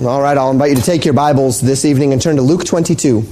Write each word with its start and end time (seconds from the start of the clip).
All 0.00 0.22
right, 0.22 0.38
I'll 0.38 0.52
invite 0.52 0.70
you 0.70 0.76
to 0.76 0.82
take 0.82 1.04
your 1.04 1.12
Bibles 1.12 1.60
this 1.60 1.84
evening 1.84 2.12
and 2.12 2.22
turn 2.22 2.36
to 2.36 2.42
Luke 2.42 2.64
22. 2.64 3.26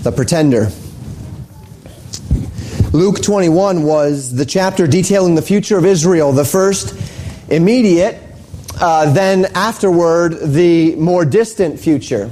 The 0.00 0.10
Pretender. 0.10 0.70
Luke 2.94 3.20
21 3.20 3.82
was 3.82 4.34
the 4.34 4.46
chapter 4.46 4.86
detailing 4.86 5.34
the 5.34 5.42
future 5.42 5.76
of 5.76 5.84
Israel, 5.84 6.32
the 6.32 6.46
first 6.46 6.98
immediate, 7.50 8.22
uh, 8.80 9.12
then 9.12 9.44
afterward, 9.54 10.38
the 10.40 10.96
more 10.96 11.26
distant 11.26 11.78
future. 11.78 12.30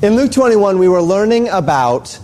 In 0.00 0.16
Luke 0.16 0.32
21, 0.32 0.78
we 0.78 0.88
were 0.88 1.02
learning 1.02 1.50
about 1.50 2.18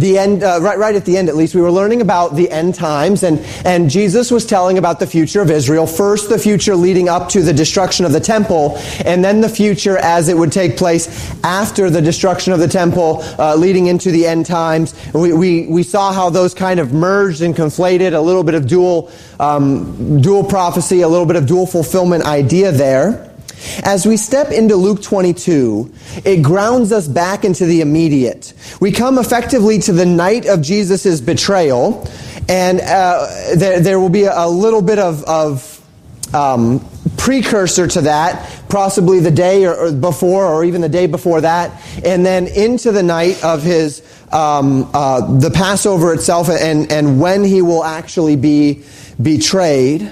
the 0.00 0.18
end, 0.18 0.42
uh, 0.42 0.58
right, 0.60 0.78
right 0.78 0.94
at 0.94 1.04
the 1.04 1.16
end 1.16 1.28
at 1.28 1.36
least, 1.36 1.54
we 1.54 1.60
were 1.60 1.70
learning 1.70 2.00
about 2.00 2.36
the 2.36 2.50
end 2.50 2.74
times, 2.74 3.22
and, 3.22 3.38
and 3.64 3.90
Jesus 3.90 4.30
was 4.30 4.46
telling 4.46 4.78
about 4.78 5.00
the 5.00 5.06
future 5.06 5.40
of 5.40 5.50
Israel. 5.50 5.86
First, 5.86 6.28
the 6.28 6.38
future 6.38 6.76
leading 6.76 7.08
up 7.08 7.28
to 7.30 7.42
the 7.42 7.52
destruction 7.52 8.04
of 8.04 8.12
the 8.12 8.20
temple, 8.20 8.76
and 9.04 9.24
then 9.24 9.40
the 9.40 9.48
future 9.48 9.96
as 9.98 10.28
it 10.28 10.36
would 10.36 10.52
take 10.52 10.76
place 10.76 11.32
after 11.42 11.90
the 11.90 12.00
destruction 12.00 12.52
of 12.52 12.58
the 12.58 12.68
temple, 12.68 13.22
uh, 13.38 13.54
leading 13.54 13.86
into 13.86 14.10
the 14.10 14.26
end 14.26 14.46
times. 14.46 14.94
We, 15.12 15.32
we, 15.32 15.66
we 15.66 15.82
saw 15.82 16.12
how 16.12 16.30
those 16.30 16.54
kind 16.54 16.80
of 16.80 16.92
merged 16.92 17.42
and 17.42 17.54
conflated, 17.54 18.14
a 18.14 18.20
little 18.20 18.44
bit 18.44 18.54
of 18.54 18.66
dual, 18.66 19.10
um, 19.40 20.20
dual 20.20 20.44
prophecy, 20.44 21.02
a 21.02 21.08
little 21.08 21.26
bit 21.26 21.36
of 21.36 21.46
dual 21.46 21.66
fulfillment 21.66 22.24
idea 22.24 22.72
there. 22.72 23.33
As 23.82 24.06
we 24.06 24.16
step 24.16 24.50
into 24.50 24.76
Luke 24.76 25.02
22, 25.02 25.92
it 26.24 26.42
grounds 26.42 26.92
us 26.92 27.08
back 27.08 27.44
into 27.44 27.66
the 27.66 27.80
immediate. 27.80 28.52
We 28.80 28.92
come 28.92 29.18
effectively 29.18 29.78
to 29.80 29.92
the 29.92 30.06
night 30.06 30.46
of 30.46 30.62
Jesus' 30.62 31.20
betrayal, 31.20 32.08
and 32.48 32.80
uh, 32.80 33.26
there, 33.56 33.80
there, 33.80 34.00
will 34.00 34.10
be 34.10 34.24
a, 34.24 34.46
little 34.46 34.82
bit 34.82 34.98
of, 34.98 35.24
of 35.24 36.34
um, 36.34 36.86
precursor 37.16 37.86
to 37.88 38.02
that, 38.02 38.64
possibly 38.68 39.20
the 39.20 39.30
day 39.30 39.64
or, 39.64 39.74
or, 39.74 39.92
before, 39.92 40.46
or 40.46 40.64
even 40.64 40.80
the 40.80 40.88
day 40.88 41.06
before 41.06 41.40
that, 41.40 41.80
and 42.04 42.24
then 42.24 42.46
into 42.46 42.92
the 42.92 43.02
night 43.02 43.42
of 43.42 43.62
his 43.62 44.02
um, 44.32 44.90
uh, 44.92 45.38
the 45.38 45.50
Passover 45.50 46.12
itself, 46.12 46.48
and 46.48 46.90
and 46.90 47.20
when 47.20 47.44
he 47.44 47.62
will 47.62 47.84
actually 47.84 48.36
be 48.36 48.82
betrayed. 49.20 50.02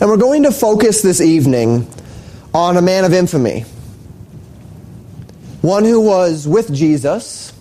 And 0.00 0.10
we're 0.10 0.18
going 0.18 0.42
to 0.42 0.52
focus 0.52 1.02
this 1.02 1.20
evening 1.20 1.88
on 2.54 2.76
a 2.76 2.82
man 2.82 3.04
of 3.04 3.12
infamy. 3.12 3.64
One 5.62 5.84
who 5.84 6.00
was 6.00 6.48
with 6.48 6.72
Jesus, 6.72 7.52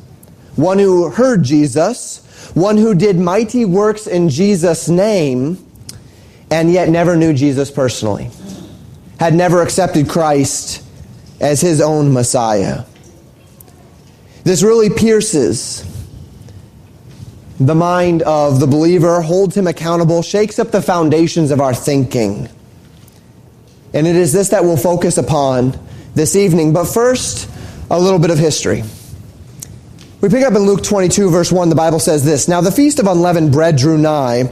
one 0.55 0.79
who 0.79 1.09
heard 1.09 1.43
Jesus, 1.43 2.25
one 2.53 2.77
who 2.77 2.95
did 2.95 3.17
mighty 3.17 3.65
works 3.65 4.07
in 4.07 4.29
Jesus' 4.29 4.89
name, 4.89 5.63
and 6.49 6.71
yet 6.71 6.89
never 6.89 7.15
knew 7.15 7.33
Jesus 7.33 7.69
personally, 7.69 8.29
had 9.19 9.33
never 9.33 9.61
accepted 9.61 10.09
Christ 10.09 10.83
as 11.39 11.61
his 11.61 11.81
own 11.81 12.11
Messiah. 12.11 12.83
This 14.43 14.63
really 14.63 14.89
pierces 14.89 15.85
the 17.59 17.75
mind 17.75 18.21
of 18.21 18.59
the 18.59 18.67
believer, 18.67 19.21
holds 19.21 19.55
him 19.55 19.67
accountable, 19.67 20.21
shakes 20.21 20.57
up 20.59 20.71
the 20.71 20.81
foundations 20.81 21.51
of 21.51 21.59
our 21.59 21.73
thinking. 21.73 22.49
And 23.93 24.05
it 24.07 24.15
is 24.15 24.31
this 24.33 24.49
that 24.49 24.63
we'll 24.63 24.77
focus 24.77 25.17
upon 25.17 25.77
this 26.15 26.35
evening. 26.35 26.73
But 26.73 26.85
first, 26.85 27.49
a 27.89 27.99
little 27.99 28.19
bit 28.19 28.29
of 28.29 28.37
history. 28.37 28.83
We 30.21 30.27
pick 30.27 30.43
up 30.43 30.51
in 30.51 30.63
Luke 30.63 30.83
22, 30.83 31.29
verse 31.29 31.49
1, 31.49 31.69
the 31.69 31.75
Bible 31.75 31.97
says 31.97 32.25
this 32.25 32.49
Now 32.49 32.59
the 32.59 32.73
feast 32.73 32.99
of 32.99 33.07
unleavened 33.07 33.53
bread 33.53 33.77
drew 33.77 33.97
nigh, 33.97 34.43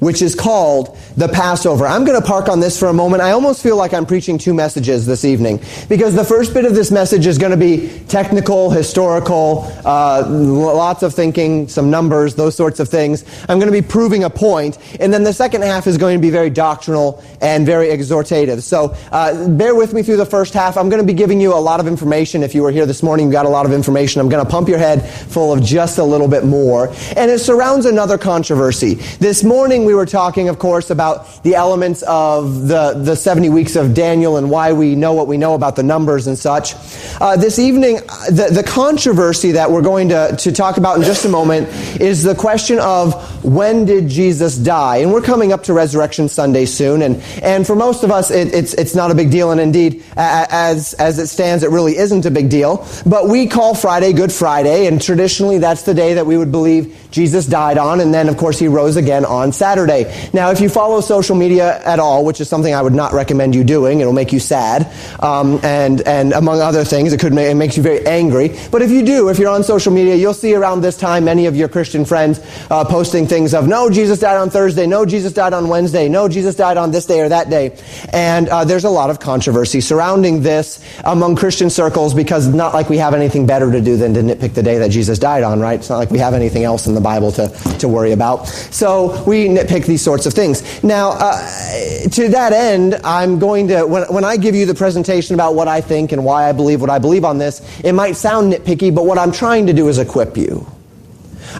which 0.00 0.20
is 0.20 0.34
called 0.34 0.98
the 1.16 1.28
Passover. 1.28 1.86
I'm 1.86 2.04
going 2.04 2.20
to 2.20 2.26
park 2.26 2.48
on 2.48 2.58
this 2.58 2.76
for 2.76 2.88
a 2.88 2.92
moment. 2.92 3.22
I 3.22 3.30
almost 3.30 3.62
feel 3.62 3.76
like 3.76 3.94
I'm 3.94 4.04
preaching 4.04 4.36
two 4.36 4.52
messages 4.52 5.06
this 5.06 5.24
evening 5.24 5.60
because 5.88 6.16
the 6.16 6.24
first 6.24 6.52
bit 6.52 6.64
of 6.64 6.74
this 6.74 6.90
message 6.90 7.26
is 7.26 7.38
going 7.38 7.52
to 7.52 7.56
be 7.56 8.00
technical, 8.08 8.70
historical, 8.70 9.72
uh, 9.84 10.26
lots 10.28 11.04
of 11.04 11.14
thinking, 11.14 11.68
some 11.68 11.88
numbers, 11.88 12.34
those 12.34 12.56
sorts 12.56 12.80
of 12.80 12.88
things. 12.88 13.24
I'm 13.48 13.60
going 13.60 13.72
to 13.72 13.80
be 13.80 13.86
proving 13.86 14.24
a 14.24 14.30
point, 14.30 14.76
and 14.98 15.14
then 15.14 15.22
the 15.22 15.32
second 15.32 15.62
half 15.62 15.86
is 15.86 15.98
going 15.98 16.18
to 16.18 16.20
be 16.22 16.30
very 16.30 16.50
doctrinal 16.50 17.22
and 17.40 17.64
very 17.64 17.90
exhortative. 17.90 18.62
So 18.62 18.96
uh, 19.12 19.48
bear 19.50 19.76
with 19.76 19.94
me 19.94 20.02
through 20.02 20.16
the 20.16 20.26
first 20.26 20.52
half. 20.52 20.76
I'm 20.76 20.88
going 20.88 21.00
to 21.00 21.06
be 21.06 21.14
giving 21.14 21.40
you 21.40 21.54
a 21.54 21.62
lot 21.62 21.78
of 21.78 21.86
information. 21.86 22.42
If 22.42 22.56
you 22.56 22.62
were 22.62 22.72
here 22.72 22.86
this 22.86 23.04
morning, 23.04 23.26
you 23.26 23.32
got 23.32 23.46
a 23.46 23.50
lot 23.50 23.66
of 23.66 23.72
information. 23.72 24.20
I'm 24.20 24.28
going 24.28 24.44
to 24.44 24.50
pump 24.50 24.68
your 24.68 24.78
head 24.78 25.11
full 25.12 25.52
of 25.52 25.62
just 25.62 25.98
a 25.98 26.04
little 26.04 26.28
bit 26.28 26.44
more. 26.44 26.88
And 27.16 27.30
it 27.30 27.38
surrounds 27.38 27.86
another 27.86 28.18
controversy. 28.18 28.94
This 28.94 29.42
morning 29.44 29.84
we 29.84 29.94
were 29.94 30.06
talking, 30.06 30.48
of 30.48 30.58
course, 30.58 30.90
about 30.90 31.42
the 31.42 31.54
elements 31.54 32.02
of 32.02 32.68
the, 32.68 32.94
the 32.94 33.16
70 33.16 33.48
weeks 33.48 33.76
of 33.76 33.94
Daniel 33.94 34.36
and 34.36 34.50
why 34.50 34.72
we 34.72 34.94
know 34.94 35.12
what 35.12 35.26
we 35.26 35.36
know 35.36 35.54
about 35.54 35.76
the 35.76 35.82
numbers 35.82 36.26
and 36.26 36.38
such. 36.38 36.74
Uh, 37.20 37.36
this 37.36 37.58
evening, 37.58 37.96
the, 38.30 38.48
the 38.52 38.62
controversy 38.62 39.52
that 39.52 39.70
we're 39.70 39.82
going 39.82 40.08
to, 40.08 40.36
to 40.38 40.52
talk 40.52 40.76
about 40.76 40.96
in 40.96 41.02
just 41.02 41.24
a 41.24 41.28
moment 41.28 41.68
is 42.00 42.22
the 42.22 42.34
question 42.34 42.78
of 42.78 43.44
when 43.44 43.84
did 43.84 44.08
Jesus 44.08 44.56
die? 44.56 44.98
And 44.98 45.12
we're 45.12 45.22
coming 45.22 45.52
up 45.52 45.64
to 45.64 45.72
Resurrection 45.72 46.28
Sunday 46.28 46.64
soon. 46.64 47.02
And, 47.02 47.16
and 47.42 47.66
for 47.66 47.74
most 47.74 48.04
of 48.04 48.10
us, 48.10 48.30
it, 48.30 48.54
it's, 48.54 48.74
it's 48.74 48.94
not 48.94 49.10
a 49.10 49.14
big 49.14 49.30
deal. 49.30 49.50
And 49.50 49.60
indeed, 49.60 50.04
as, 50.16 50.94
as 50.94 51.18
it 51.18 51.26
stands, 51.26 51.64
it 51.64 51.70
really 51.70 51.96
isn't 51.96 52.24
a 52.24 52.30
big 52.30 52.48
deal. 52.48 52.86
But 53.04 53.28
we 53.28 53.48
call 53.48 53.74
Friday 53.74 54.12
Good 54.12 54.32
Friday. 54.32 54.86
And 54.86 55.01
traditionally, 55.04 55.58
that's 55.58 55.82
the 55.82 55.94
day 55.94 56.14
that 56.14 56.26
we 56.26 56.36
would 56.36 56.52
believe 56.52 57.01
Jesus 57.12 57.46
died 57.46 57.78
on. 57.78 58.00
And 58.00 58.12
then, 58.12 58.28
of 58.28 58.36
course, 58.36 58.58
he 58.58 58.66
rose 58.66 58.96
again 58.96 59.24
on 59.24 59.52
Saturday. 59.52 60.30
Now, 60.32 60.50
if 60.50 60.60
you 60.60 60.68
follow 60.68 61.00
social 61.00 61.36
media 61.36 61.80
at 61.84 62.00
all, 62.00 62.24
which 62.24 62.40
is 62.40 62.48
something 62.48 62.74
I 62.74 62.82
would 62.82 62.94
not 62.94 63.12
recommend 63.12 63.54
you 63.54 63.62
doing, 63.62 64.00
it'll 64.00 64.12
make 64.12 64.32
you 64.32 64.40
sad. 64.40 64.90
Um, 65.20 65.60
and, 65.62 66.00
and 66.02 66.32
among 66.32 66.60
other 66.60 66.84
things, 66.84 67.12
it 67.12 67.20
could 67.20 67.32
make, 67.32 67.50
it 67.50 67.54
makes 67.54 67.76
you 67.76 67.82
very 67.82 68.04
angry. 68.06 68.56
But 68.70 68.82
if 68.82 68.90
you 68.90 69.04
do, 69.04 69.28
if 69.28 69.38
you're 69.38 69.50
on 69.50 69.62
social 69.62 69.92
media, 69.92 70.16
you'll 70.16 70.34
see 70.34 70.54
around 70.54 70.80
this 70.80 70.96
time 70.96 71.24
many 71.24 71.46
of 71.46 71.54
your 71.54 71.68
Christian 71.68 72.04
friends 72.04 72.40
uh, 72.70 72.84
posting 72.84 73.26
things 73.26 73.54
of, 73.54 73.68
no, 73.68 73.90
Jesus 73.90 74.18
died 74.18 74.38
on 74.38 74.48
Thursday, 74.50 74.86
no, 74.86 75.04
Jesus 75.04 75.32
died 75.32 75.52
on 75.52 75.68
Wednesday, 75.68 76.08
no, 76.08 76.28
Jesus 76.28 76.56
died 76.56 76.78
on 76.78 76.90
this 76.90 77.04
day 77.04 77.20
or 77.20 77.28
that 77.28 77.50
day. 77.50 77.76
And 78.12 78.48
uh, 78.48 78.64
there's 78.64 78.84
a 78.84 78.90
lot 78.90 79.10
of 79.10 79.20
controversy 79.20 79.82
surrounding 79.82 80.42
this 80.42 80.82
among 81.04 81.36
Christian 81.36 81.68
circles 81.68 82.14
because 82.14 82.48
not 82.48 82.72
like 82.72 82.88
we 82.88 82.96
have 82.96 83.12
anything 83.12 83.46
better 83.46 83.70
to 83.70 83.80
do 83.82 83.98
than 83.98 84.14
to 84.14 84.20
nitpick 84.20 84.54
the 84.54 84.62
day 84.62 84.78
that 84.78 84.90
Jesus 84.90 85.18
died 85.18 85.42
on, 85.42 85.60
right? 85.60 85.78
It's 85.78 85.90
not 85.90 85.98
like 85.98 86.10
we 86.10 86.18
have 86.18 86.32
anything 86.32 86.64
else 86.64 86.86
in 86.86 86.94
the 86.94 87.01
Bible 87.02 87.32
to, 87.32 87.48
to 87.78 87.88
worry 87.88 88.12
about. 88.12 88.46
So 88.46 89.22
we 89.24 89.46
nitpick 89.48 89.86
these 89.86 90.02
sorts 90.02 90.26
of 90.26 90.32
things. 90.32 90.82
Now, 90.82 91.10
uh, 91.10 92.08
to 92.10 92.28
that 92.28 92.52
end, 92.52 92.94
I'm 93.04 93.38
going 93.38 93.68
to, 93.68 93.84
when, 93.84 94.04
when 94.04 94.24
I 94.24 94.36
give 94.36 94.54
you 94.54 94.66
the 94.66 94.74
presentation 94.74 95.34
about 95.34 95.54
what 95.54 95.68
I 95.68 95.80
think 95.80 96.12
and 96.12 96.24
why 96.24 96.48
I 96.48 96.52
believe 96.52 96.80
what 96.80 96.90
I 96.90 96.98
believe 96.98 97.24
on 97.24 97.38
this, 97.38 97.60
it 97.84 97.92
might 97.92 98.16
sound 98.16 98.52
nitpicky, 98.52 98.94
but 98.94 99.06
what 99.06 99.18
I'm 99.18 99.32
trying 99.32 99.66
to 99.66 99.72
do 99.72 99.88
is 99.88 99.98
equip 99.98 100.36
you. 100.36 100.66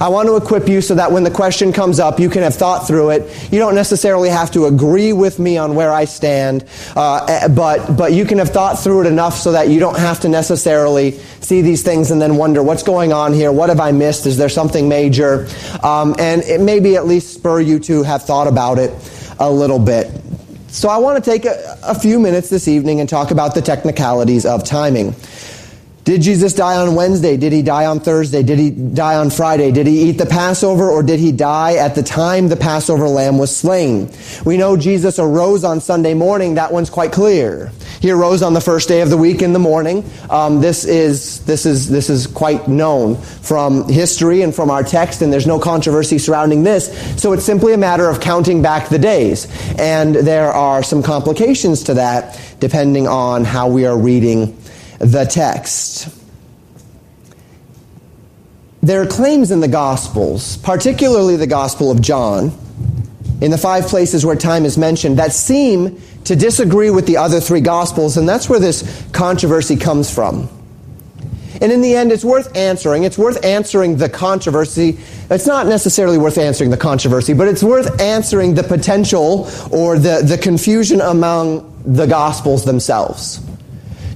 I 0.00 0.08
want 0.08 0.28
to 0.28 0.36
equip 0.36 0.68
you 0.68 0.80
so 0.80 0.94
that 0.94 1.12
when 1.12 1.22
the 1.22 1.30
question 1.30 1.72
comes 1.72 2.00
up, 2.00 2.18
you 2.18 2.28
can 2.28 2.42
have 2.42 2.54
thought 2.54 2.86
through 2.86 3.10
it. 3.10 3.52
You 3.52 3.58
don't 3.58 3.74
necessarily 3.74 4.28
have 4.28 4.50
to 4.52 4.66
agree 4.66 5.12
with 5.12 5.38
me 5.38 5.58
on 5.58 5.74
where 5.74 5.92
I 5.92 6.04
stand, 6.04 6.64
uh, 6.96 7.26
eh, 7.28 7.48
but, 7.48 7.96
but 7.96 8.12
you 8.12 8.24
can 8.24 8.38
have 8.38 8.50
thought 8.50 8.78
through 8.78 9.02
it 9.02 9.06
enough 9.06 9.36
so 9.36 9.52
that 9.52 9.68
you 9.68 9.80
don't 9.80 9.98
have 9.98 10.20
to 10.20 10.28
necessarily 10.28 11.12
see 11.40 11.62
these 11.62 11.82
things 11.82 12.10
and 12.10 12.20
then 12.20 12.36
wonder 12.36 12.62
what's 12.62 12.82
going 12.82 13.12
on 13.12 13.32
here? 13.32 13.52
What 13.52 13.68
have 13.68 13.80
I 13.80 13.92
missed? 13.92 14.26
Is 14.26 14.36
there 14.36 14.48
something 14.48 14.88
major? 14.88 15.48
Um, 15.82 16.14
and 16.18 16.42
it 16.42 16.60
maybe 16.60 16.96
at 16.96 17.06
least 17.06 17.34
spur 17.34 17.60
you 17.60 17.78
to 17.80 18.02
have 18.02 18.22
thought 18.24 18.46
about 18.46 18.78
it 18.78 18.92
a 19.38 19.50
little 19.50 19.78
bit. 19.78 20.10
So 20.68 20.88
I 20.88 20.96
want 20.96 21.22
to 21.22 21.30
take 21.30 21.44
a, 21.44 21.78
a 21.82 21.94
few 21.94 22.18
minutes 22.18 22.48
this 22.48 22.66
evening 22.66 23.00
and 23.00 23.08
talk 23.08 23.30
about 23.30 23.54
the 23.54 23.60
technicalities 23.60 24.46
of 24.46 24.64
timing. 24.64 25.14
Did 26.04 26.22
Jesus 26.22 26.52
die 26.52 26.76
on 26.76 26.96
Wednesday? 26.96 27.36
Did 27.36 27.52
he 27.52 27.62
die 27.62 27.86
on 27.86 28.00
Thursday? 28.00 28.42
Did 28.42 28.58
he 28.58 28.70
die 28.70 29.14
on 29.14 29.30
Friday? 29.30 29.70
Did 29.70 29.86
he 29.86 30.08
eat 30.08 30.18
the 30.18 30.26
Passover 30.26 30.90
or 30.90 31.00
did 31.00 31.20
he 31.20 31.30
die 31.30 31.76
at 31.76 31.94
the 31.94 32.02
time 32.02 32.48
the 32.48 32.56
Passover 32.56 33.08
lamb 33.08 33.38
was 33.38 33.56
slain? 33.56 34.10
We 34.44 34.56
know 34.56 34.76
Jesus 34.76 35.20
arose 35.20 35.62
on 35.62 35.80
Sunday 35.80 36.14
morning. 36.14 36.54
That 36.56 36.72
one's 36.72 36.90
quite 36.90 37.12
clear. 37.12 37.70
He 38.00 38.10
arose 38.10 38.42
on 38.42 38.52
the 38.52 38.60
first 38.60 38.88
day 38.88 39.00
of 39.00 39.10
the 39.10 39.16
week 39.16 39.42
in 39.42 39.52
the 39.52 39.60
morning. 39.60 40.04
Um, 40.28 40.60
this 40.60 40.84
is 40.84 41.38
this 41.44 41.66
is 41.66 41.88
this 41.88 42.10
is 42.10 42.26
quite 42.26 42.66
known 42.66 43.14
from 43.16 43.88
history 43.88 44.42
and 44.42 44.52
from 44.52 44.70
our 44.70 44.82
text, 44.82 45.22
and 45.22 45.32
there's 45.32 45.46
no 45.46 45.60
controversy 45.60 46.18
surrounding 46.18 46.64
this. 46.64 46.90
So 47.22 47.32
it's 47.32 47.44
simply 47.44 47.74
a 47.74 47.78
matter 47.78 48.08
of 48.08 48.20
counting 48.20 48.60
back 48.60 48.88
the 48.88 48.98
days, 48.98 49.46
and 49.78 50.16
there 50.16 50.50
are 50.50 50.82
some 50.82 51.00
complications 51.04 51.84
to 51.84 51.94
that 51.94 52.40
depending 52.58 53.06
on 53.06 53.44
how 53.44 53.68
we 53.68 53.86
are 53.86 53.98
reading 53.98 54.56
the 55.02 55.24
text. 55.24 56.08
There 58.82 59.02
are 59.02 59.06
claims 59.06 59.50
in 59.50 59.60
the 59.60 59.68
Gospels, 59.68 60.56
particularly 60.58 61.36
the 61.36 61.46
Gospel 61.46 61.90
of 61.90 62.00
John, 62.00 62.52
in 63.40 63.50
the 63.50 63.58
five 63.58 63.86
places 63.86 64.24
where 64.24 64.36
time 64.36 64.64
is 64.64 64.78
mentioned, 64.78 65.18
that 65.18 65.32
seem 65.32 66.00
to 66.24 66.36
disagree 66.36 66.90
with 66.90 67.06
the 67.06 67.16
other 67.16 67.40
three 67.40 67.60
Gospels, 67.60 68.16
and 68.16 68.28
that's 68.28 68.48
where 68.48 68.60
this 68.60 69.04
controversy 69.12 69.76
comes 69.76 70.12
from. 70.12 70.48
And 71.60 71.70
in 71.70 71.80
the 71.80 71.94
end, 71.94 72.10
it's 72.10 72.24
worth 72.24 72.56
answering. 72.56 73.04
It's 73.04 73.18
worth 73.18 73.44
answering 73.44 73.96
the 73.96 74.08
controversy. 74.08 74.98
It's 75.30 75.46
not 75.46 75.66
necessarily 75.66 76.18
worth 76.18 76.38
answering 76.38 76.70
the 76.70 76.76
controversy, 76.76 77.34
but 77.34 77.46
it's 77.46 77.62
worth 77.62 78.00
answering 78.00 78.54
the 78.54 78.64
potential 78.64 79.48
or 79.70 79.98
the, 79.98 80.22
the 80.24 80.38
confusion 80.38 81.00
among 81.00 81.82
the 81.84 82.06
Gospels 82.06 82.64
themselves. 82.64 83.40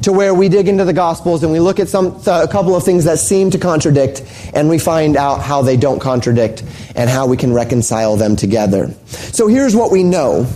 To 0.02 0.12
where 0.12 0.34
we 0.34 0.48
dig 0.48 0.68
into 0.68 0.84
the 0.84 0.92
Gospels 0.92 1.42
and 1.42 1.52
we 1.52 1.60
look 1.60 1.80
at 1.80 1.88
some, 1.88 2.20
a 2.26 2.48
couple 2.48 2.76
of 2.76 2.84
things 2.84 3.04
that 3.04 3.18
seem 3.18 3.50
to 3.50 3.58
contradict, 3.58 4.22
and 4.54 4.68
we 4.68 4.78
find 4.78 5.16
out 5.16 5.42
how 5.42 5.62
they 5.62 5.76
don't 5.76 5.98
contradict 5.98 6.62
and 6.94 7.10
how 7.10 7.26
we 7.26 7.36
can 7.36 7.52
reconcile 7.52 8.16
them 8.16 8.36
together. 8.36 8.94
So 9.06 9.48
here's 9.48 9.74
what 9.74 9.90
we 9.90 10.02
know 10.04 10.46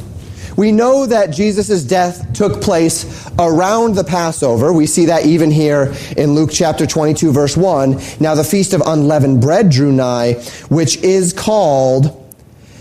we 0.56 0.72
know 0.72 1.06
that 1.06 1.30
Jesus' 1.30 1.82
death 1.84 2.34
took 2.34 2.60
place 2.60 3.26
around 3.38 3.94
the 3.94 4.04
Passover. 4.04 4.72
We 4.74 4.86
see 4.86 5.06
that 5.06 5.24
even 5.24 5.50
here 5.50 5.94
in 6.18 6.34
Luke 6.34 6.50
chapter 6.52 6.86
22, 6.86 7.32
verse 7.32 7.56
1. 7.56 7.98
Now 8.20 8.34
the 8.34 8.44
feast 8.44 8.74
of 8.74 8.82
unleavened 8.84 9.40
bread 9.40 9.70
drew 9.70 9.90
nigh, 9.90 10.34
which 10.68 10.98
is 10.98 11.32
called 11.32 12.16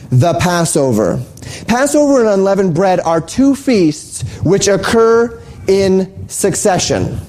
the 0.10 0.34
Passover. 0.40 1.24
Passover 1.68 2.20
and 2.20 2.30
unleavened 2.30 2.74
bread 2.74 3.00
are 3.00 3.22
two 3.22 3.56
feasts 3.56 4.24
which 4.40 4.68
occur 4.68 5.42
in 5.70 6.28
succession. 6.28 7.20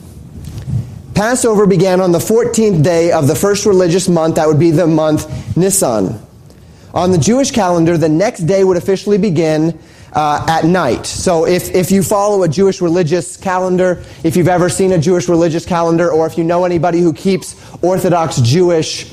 Passover 1.15 1.67
began 1.67 2.01
on 2.01 2.13
the 2.13 2.19
14th 2.19 2.83
day 2.83 3.13
of 3.13 3.29
the 3.29 3.35
first 3.35 3.67
religious 3.67 4.09
month, 4.09 4.37
that 4.37 4.49
would 4.49 4.59
be 4.59 4.71
the 4.71 4.87
month 4.87 5.57
Nisan. 5.57 6.19
On 6.95 7.13
the 7.13 7.19
Jewish 7.19 7.51
calendar, 7.51 7.99
the 7.99 8.09
next 8.09 8.41
day 8.41 8.65
would 8.65 8.79
officially 8.79 9.19
begin 9.19 9.79
uh, 10.15 10.45
at 10.49 10.65
night. 10.65 11.05
So 11.07 11.47
if, 11.47 11.75
if 11.75 11.93
you 11.93 12.03
follow 12.03 12.43
a 12.43 12.49
Jewish 12.49 12.81
religious 12.81 13.37
calendar, 13.37 14.03
if 14.25 14.35
you've 14.37 14.49
ever 14.49 14.71
seen 14.71 14.93
a 14.93 14.99
Jewish 14.99 15.29
religious 15.29 15.67
calendar, 15.67 16.11
or 16.11 16.27
if 16.27 16.39
you 16.39 16.43
know 16.43 16.65
anybody 16.65 17.01
who 17.01 17.13
keeps 17.13 17.55
Orthodox 17.83 18.41
Jewish 18.41 19.13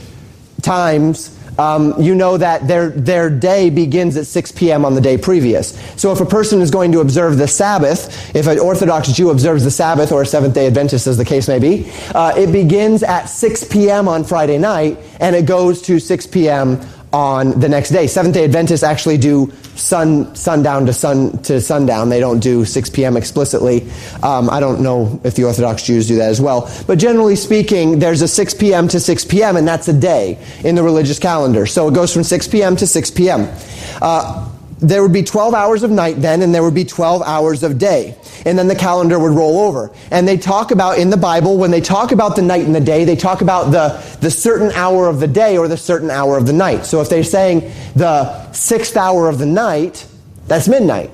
times, 0.61 1.36
um, 1.57 1.99
you 2.01 2.15
know 2.15 2.37
that 2.37 2.67
their, 2.67 2.89
their 2.89 3.29
day 3.29 3.69
begins 3.69 4.17
at 4.17 4.27
6 4.27 4.51
p.m. 4.53 4.85
on 4.85 4.95
the 4.95 5.01
day 5.01 5.17
previous. 5.17 5.77
So 5.99 6.11
if 6.11 6.19
a 6.19 6.25
person 6.25 6.61
is 6.61 6.71
going 6.71 6.91
to 6.91 6.99
observe 6.99 7.37
the 7.37 7.47
Sabbath, 7.47 8.35
if 8.35 8.47
an 8.47 8.59
Orthodox 8.59 9.11
Jew 9.11 9.29
observes 9.29 9.63
the 9.63 9.71
Sabbath, 9.71 10.11
or 10.11 10.21
a 10.21 10.25
Seventh 10.25 10.53
day 10.53 10.67
Adventist 10.67 11.07
as 11.07 11.17
the 11.17 11.25
case 11.25 11.47
may 11.47 11.59
be, 11.59 11.91
uh, 12.13 12.33
it 12.37 12.51
begins 12.51 13.03
at 13.03 13.25
6 13.25 13.65
p.m. 13.65 14.07
on 14.07 14.23
Friday 14.23 14.57
night, 14.57 14.97
and 15.19 15.35
it 15.35 15.45
goes 15.45 15.81
to 15.83 15.99
6 15.99 16.27
p.m 16.27 16.79
on 17.17 17.59
the 17.59 17.67
next 17.67 17.89
day. 17.89 18.05
Seventh 18.05 18.35
day 18.35 18.43
Adventists 18.43 18.83
actually 18.83 19.17
do 19.17 19.51
sun 19.73 20.35
sundown 20.35 20.85
to 20.85 20.93
sun 20.93 21.41
to 21.41 21.59
sundown. 21.59 22.09
They 22.09 22.19
don't 22.19 22.37
do 22.37 22.63
6 22.63 22.89
p.m. 22.91 23.17
explicitly. 23.17 23.89
Um, 24.21 24.51
I 24.51 24.59
don't 24.59 24.81
know 24.81 25.19
if 25.23 25.33
the 25.33 25.45
Orthodox 25.45 25.81
Jews 25.81 26.07
do 26.07 26.17
that 26.17 26.29
as 26.29 26.39
well. 26.39 26.71
But 26.85 26.99
generally 26.99 27.35
speaking, 27.35 27.97
there's 27.97 28.21
a 28.21 28.27
6 28.27 28.53
p.m. 28.53 28.87
to 28.89 28.99
6 28.99 29.25
p.m. 29.25 29.57
and 29.57 29.67
that's 29.67 29.87
a 29.87 29.99
day 29.99 30.37
in 30.63 30.75
the 30.75 30.83
religious 30.83 31.17
calendar. 31.17 31.65
So 31.65 31.87
it 31.87 31.95
goes 31.95 32.13
from 32.13 32.23
6 32.23 32.47
p.m. 32.49 32.75
to 32.75 32.85
6 32.85 33.09
p.m. 33.11 33.51
Uh, 33.99 34.47
there 34.79 35.01
would 35.01 35.13
be 35.13 35.23
12 35.23 35.55
hours 35.55 35.81
of 35.81 35.89
night 35.89 36.21
then, 36.21 36.43
and 36.43 36.53
there 36.53 36.61
would 36.61 36.75
be 36.75 36.85
12 36.85 37.23
hours 37.23 37.63
of 37.63 37.79
day. 37.79 38.15
And 38.47 38.57
then 38.57 38.69
the 38.69 38.75
calendar 38.75 39.19
would 39.19 39.33
roll 39.33 39.59
over. 39.59 39.91
And 40.09 40.25
they 40.25 40.37
talk 40.37 40.71
about 40.71 40.99
in 40.99 41.09
the 41.09 41.17
Bible, 41.17 41.57
when 41.57 41.69
they 41.69 41.81
talk 41.81 42.13
about 42.13 42.37
the 42.37 42.41
night 42.41 42.65
and 42.65 42.73
the 42.73 42.79
day, 42.79 43.03
they 43.03 43.17
talk 43.17 43.41
about 43.41 43.71
the, 43.71 43.89
the 44.21 44.31
certain 44.31 44.71
hour 44.71 45.09
of 45.09 45.19
the 45.19 45.27
day 45.27 45.57
or 45.57 45.67
the 45.67 45.75
certain 45.75 46.09
hour 46.09 46.37
of 46.37 46.47
the 46.47 46.53
night. 46.53 46.85
So 46.85 47.01
if 47.01 47.09
they're 47.09 47.25
saying 47.25 47.69
the 47.93 48.49
sixth 48.53 48.95
hour 48.95 49.27
of 49.27 49.37
the 49.37 49.45
night, 49.45 50.07
that's 50.47 50.69
midnight. 50.69 51.11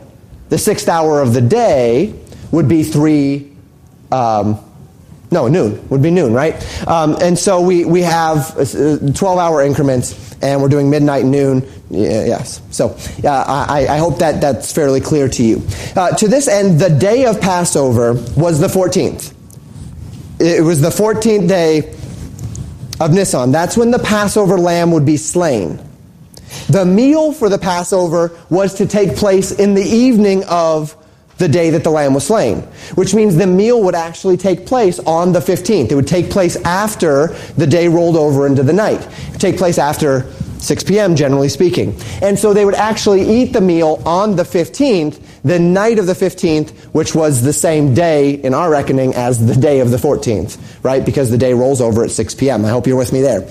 The 0.49 0.59
sixth 0.59 0.87
hour 0.87 1.21
of 1.21 1.33
the 1.33 1.41
day 1.41 2.13
would 2.51 2.67
be 2.67 2.83
three, 2.83 3.51
um, 4.11 4.59
no, 5.31 5.47
noon 5.47 5.89
would 5.89 6.03
be 6.03 6.11
noon, 6.11 6.33
right? 6.33 6.53
Um, 6.87 7.17
and 7.19 7.37
so 7.37 7.61
we, 7.61 7.83
we 7.83 8.03
have 8.03 8.55
uh, 8.59 9.11
12 9.11 9.39
hour 9.39 9.63
increments, 9.63 10.32
and 10.43 10.61
we're 10.61 10.69
doing 10.69 10.89
midnight, 10.89 11.25
noon, 11.25 11.63
Yes. 11.89 12.61
So 12.71 12.97
I, 13.23 13.85
I, 13.87 13.97
hope 13.97 14.17
that 14.17 14.41
that's 14.41 14.73
fairly 14.73 14.99
clear 14.99 15.29
to 15.29 15.43
you. 15.43 15.61
Uh, 15.95 16.09
to 16.15 16.27
this 16.27 16.47
end, 16.47 16.79
the 16.79 16.89
day 16.89 17.25
of 17.25 17.39
Passover 17.39 18.13
was 18.35 18.59
the 18.59 18.67
14th. 18.67 19.31
It 20.39 20.63
was 20.63 20.81
the 20.81 20.89
14th 20.89 21.47
day 21.47 21.93
of 22.99 23.13
Nisan. 23.13 23.51
That's 23.51 23.77
when 23.77 23.91
the 23.91 23.99
Passover 23.99 24.57
lamb 24.57 24.91
would 24.91 25.05
be 25.05 25.17
slain. 25.17 25.79
The 26.67 26.83
meal 26.83 27.31
for 27.31 27.47
the 27.47 27.59
Passover 27.59 28.37
was 28.49 28.73
to 28.75 28.87
take 28.87 29.15
place 29.15 29.51
in 29.51 29.75
the 29.75 29.83
evening 29.83 30.43
of 30.45 30.95
the 31.37 31.47
day 31.47 31.69
that 31.71 31.83
the 31.83 31.89
lamb 31.89 32.13
was 32.13 32.27
slain, 32.27 32.61
which 32.95 33.13
means 33.13 33.35
the 33.35 33.47
meal 33.47 33.81
would 33.83 33.95
actually 33.95 34.37
take 34.37 34.65
place 34.65 34.99
on 34.99 35.33
the 35.33 35.39
15th. 35.39 35.91
It 35.91 35.95
would 35.95 36.07
take 36.07 36.29
place 36.29 36.55
after 36.57 37.27
the 37.57 37.67
day 37.67 37.87
rolled 37.87 38.15
over 38.15 38.45
into 38.47 38.63
the 38.63 38.73
night. 38.73 39.01
It 39.01 39.31
would 39.31 39.41
take 39.41 39.57
place 39.57 39.77
after 39.77 40.31
6 40.59 40.83
p.m., 40.85 41.15
generally 41.15 41.49
speaking. 41.49 41.95
And 42.21 42.39
so 42.39 42.53
they 42.53 42.63
would 42.63 42.75
actually 42.75 43.27
eat 43.27 43.51
the 43.51 43.61
meal 43.61 44.01
on 44.05 44.35
the 44.35 44.43
15th, 44.43 45.19
the 45.43 45.59
night 45.59 45.99
of 45.99 46.05
the 46.05 46.13
15th, 46.13 46.69
which 46.93 47.13
was 47.13 47.41
the 47.41 47.51
same 47.51 47.93
day 47.93 48.31
in 48.31 48.53
our 48.53 48.71
reckoning 48.71 49.13
as 49.13 49.45
the 49.45 49.55
day 49.55 49.81
of 49.81 49.91
the 49.91 49.97
14th, 49.97 50.57
right? 50.83 51.05
Because 51.05 51.29
the 51.29 51.37
day 51.37 51.53
rolls 51.53 51.81
over 51.81 52.03
at 52.03 52.11
6 52.11 52.35
p.m. 52.35 52.63
I 52.63 52.69
hope 52.69 52.87
you're 52.87 52.97
with 52.97 53.11
me 53.11 53.21
there. 53.21 53.47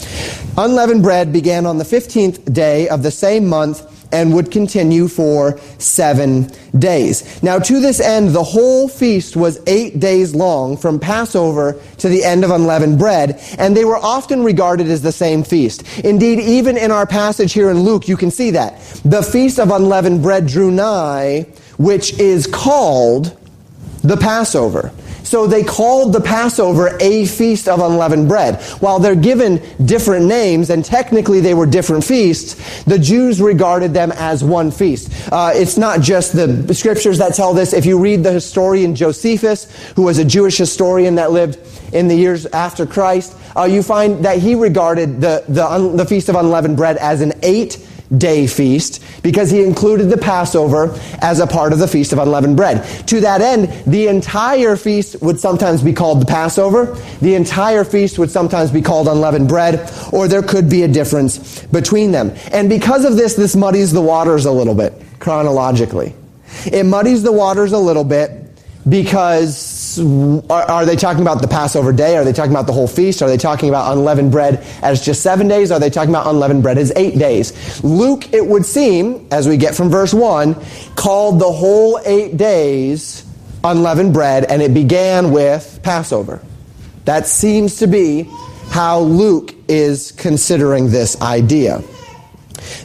Unleavened 0.56 1.02
bread 1.02 1.32
began 1.32 1.66
on 1.66 1.76
the 1.76 1.84
15th 1.84 2.52
day 2.52 2.88
of 2.88 3.02
the 3.02 3.10
same 3.10 3.46
month 3.46 3.91
and 4.12 4.34
would 4.34 4.50
continue 4.50 5.08
for 5.08 5.58
seven 5.78 6.50
days. 6.78 7.42
Now, 7.42 7.58
to 7.58 7.80
this 7.80 8.00
end, 8.00 8.30
the 8.30 8.42
whole 8.42 8.88
feast 8.88 9.36
was 9.36 9.60
eight 9.66 10.00
days 10.00 10.34
long 10.34 10.76
from 10.76 10.98
Passover 10.98 11.80
to 11.98 12.08
the 12.08 12.24
end 12.24 12.44
of 12.44 12.50
unleavened 12.50 12.98
bread, 12.98 13.40
and 13.58 13.76
they 13.76 13.84
were 13.84 13.96
often 13.96 14.44
regarded 14.44 14.88
as 14.88 15.02
the 15.02 15.12
same 15.12 15.42
feast. 15.42 15.82
Indeed, 15.98 16.40
even 16.40 16.76
in 16.76 16.90
our 16.90 17.06
passage 17.06 17.52
here 17.52 17.70
in 17.70 17.80
Luke, 17.80 18.08
you 18.08 18.16
can 18.16 18.30
see 18.30 18.50
that. 18.52 18.80
The 19.04 19.22
feast 19.22 19.58
of 19.58 19.70
unleavened 19.70 20.22
bread 20.22 20.46
drew 20.46 20.70
nigh, 20.70 21.46
which 21.78 22.18
is 22.18 22.46
called 22.46 23.36
the 24.02 24.16
Passover. 24.16 24.92
So 25.32 25.46
they 25.46 25.64
called 25.64 26.12
the 26.12 26.20
Passover 26.20 26.94
a 27.00 27.24
feast 27.24 27.66
of 27.66 27.80
unleavened 27.80 28.28
bread. 28.28 28.60
While 28.80 28.98
they're 28.98 29.14
given 29.14 29.62
different 29.82 30.26
names, 30.26 30.68
and 30.68 30.84
technically 30.84 31.40
they 31.40 31.54
were 31.54 31.64
different 31.64 32.04
feasts, 32.04 32.84
the 32.84 32.98
Jews 32.98 33.40
regarded 33.40 33.94
them 33.94 34.12
as 34.12 34.44
one 34.44 34.70
feast. 34.70 35.10
Uh, 35.32 35.52
it's 35.54 35.78
not 35.78 36.02
just 36.02 36.34
the 36.34 36.74
scriptures 36.74 37.16
that 37.16 37.32
tell 37.32 37.54
this. 37.54 37.72
If 37.72 37.86
you 37.86 37.98
read 37.98 38.22
the 38.22 38.30
historian 38.30 38.94
Josephus, 38.94 39.74
who 39.96 40.02
was 40.02 40.18
a 40.18 40.24
Jewish 40.26 40.58
historian 40.58 41.14
that 41.14 41.32
lived 41.32 41.58
in 41.94 42.08
the 42.08 42.14
years 42.14 42.44
after 42.44 42.84
Christ, 42.84 43.34
uh, 43.56 43.64
you 43.64 43.82
find 43.82 44.22
that 44.26 44.36
he 44.36 44.54
regarded 44.54 45.22
the, 45.22 45.44
the, 45.48 45.94
the 45.96 46.04
Feast 46.04 46.28
of 46.28 46.34
Unleavened 46.34 46.76
Bread 46.76 46.98
as 46.98 47.22
an 47.22 47.32
eight 47.42 47.78
day 48.18 48.46
feast 48.46 49.02
because 49.22 49.50
he 49.50 49.62
included 49.62 50.10
the 50.10 50.16
Passover 50.16 50.98
as 51.20 51.40
a 51.40 51.46
part 51.46 51.72
of 51.72 51.78
the 51.78 51.88
Feast 51.88 52.12
of 52.12 52.18
Unleavened 52.18 52.56
Bread. 52.56 52.86
To 53.08 53.20
that 53.20 53.40
end, 53.40 53.68
the 53.86 54.08
entire 54.08 54.76
feast 54.76 55.20
would 55.22 55.40
sometimes 55.40 55.82
be 55.82 55.92
called 55.92 56.20
the 56.20 56.26
Passover, 56.26 56.96
the 57.20 57.34
entire 57.34 57.84
feast 57.84 58.18
would 58.18 58.30
sometimes 58.30 58.70
be 58.70 58.82
called 58.82 59.08
unleavened 59.08 59.48
bread, 59.48 59.90
or 60.12 60.28
there 60.28 60.42
could 60.42 60.68
be 60.68 60.82
a 60.82 60.88
difference 60.88 61.64
between 61.66 62.12
them. 62.12 62.32
And 62.52 62.68
because 62.68 63.04
of 63.04 63.16
this, 63.16 63.34
this 63.34 63.56
muddies 63.56 63.92
the 63.92 64.00
waters 64.00 64.44
a 64.44 64.52
little 64.52 64.74
bit 64.74 64.92
chronologically. 65.18 66.14
It 66.66 66.84
muddies 66.84 67.22
the 67.22 67.32
waters 67.32 67.72
a 67.72 67.78
little 67.78 68.04
bit 68.04 68.30
because 68.88 69.56
are, 69.98 70.62
are, 70.70 70.86
they 70.86 70.96
talking 70.96 71.22
about 71.22 71.40
the 71.40 71.48
Passover 71.48 71.92
day? 71.92 72.16
Are 72.16 72.24
they 72.24 72.32
talking 72.32 72.52
about 72.52 72.66
the 72.66 72.72
whole 72.72 72.88
feast? 72.88 73.22
Are 73.22 73.28
they 73.28 73.36
talking 73.36 73.68
about 73.68 73.92
unleavened 73.92 74.30
bread 74.30 74.64
as 74.82 75.04
just 75.04 75.22
seven 75.22 75.48
days? 75.48 75.70
Are 75.70 75.80
they 75.80 75.90
talking 75.90 76.10
about 76.10 76.26
unleavened 76.26 76.62
bread 76.62 76.78
as 76.78 76.92
eight 76.96 77.18
days? 77.18 77.82
Luke, 77.82 78.32
it 78.32 78.44
would 78.44 78.64
seem, 78.66 79.26
as 79.30 79.48
we 79.48 79.56
get 79.56 79.74
from 79.74 79.90
verse 79.90 80.14
1, 80.14 80.56
called 80.94 81.40
the 81.40 81.50
whole 81.50 82.00
eight 82.04 82.36
days 82.36 83.24
unleavened 83.64 84.12
bread, 84.12 84.44
and 84.44 84.60
it 84.62 84.74
began 84.74 85.30
with 85.30 85.80
Passover. 85.82 86.42
That 87.04 87.26
seems 87.26 87.76
to 87.76 87.86
be 87.86 88.28
how 88.70 89.00
Luke 89.00 89.54
is 89.68 90.12
considering 90.12 90.90
this 90.90 91.20
idea. 91.20 91.82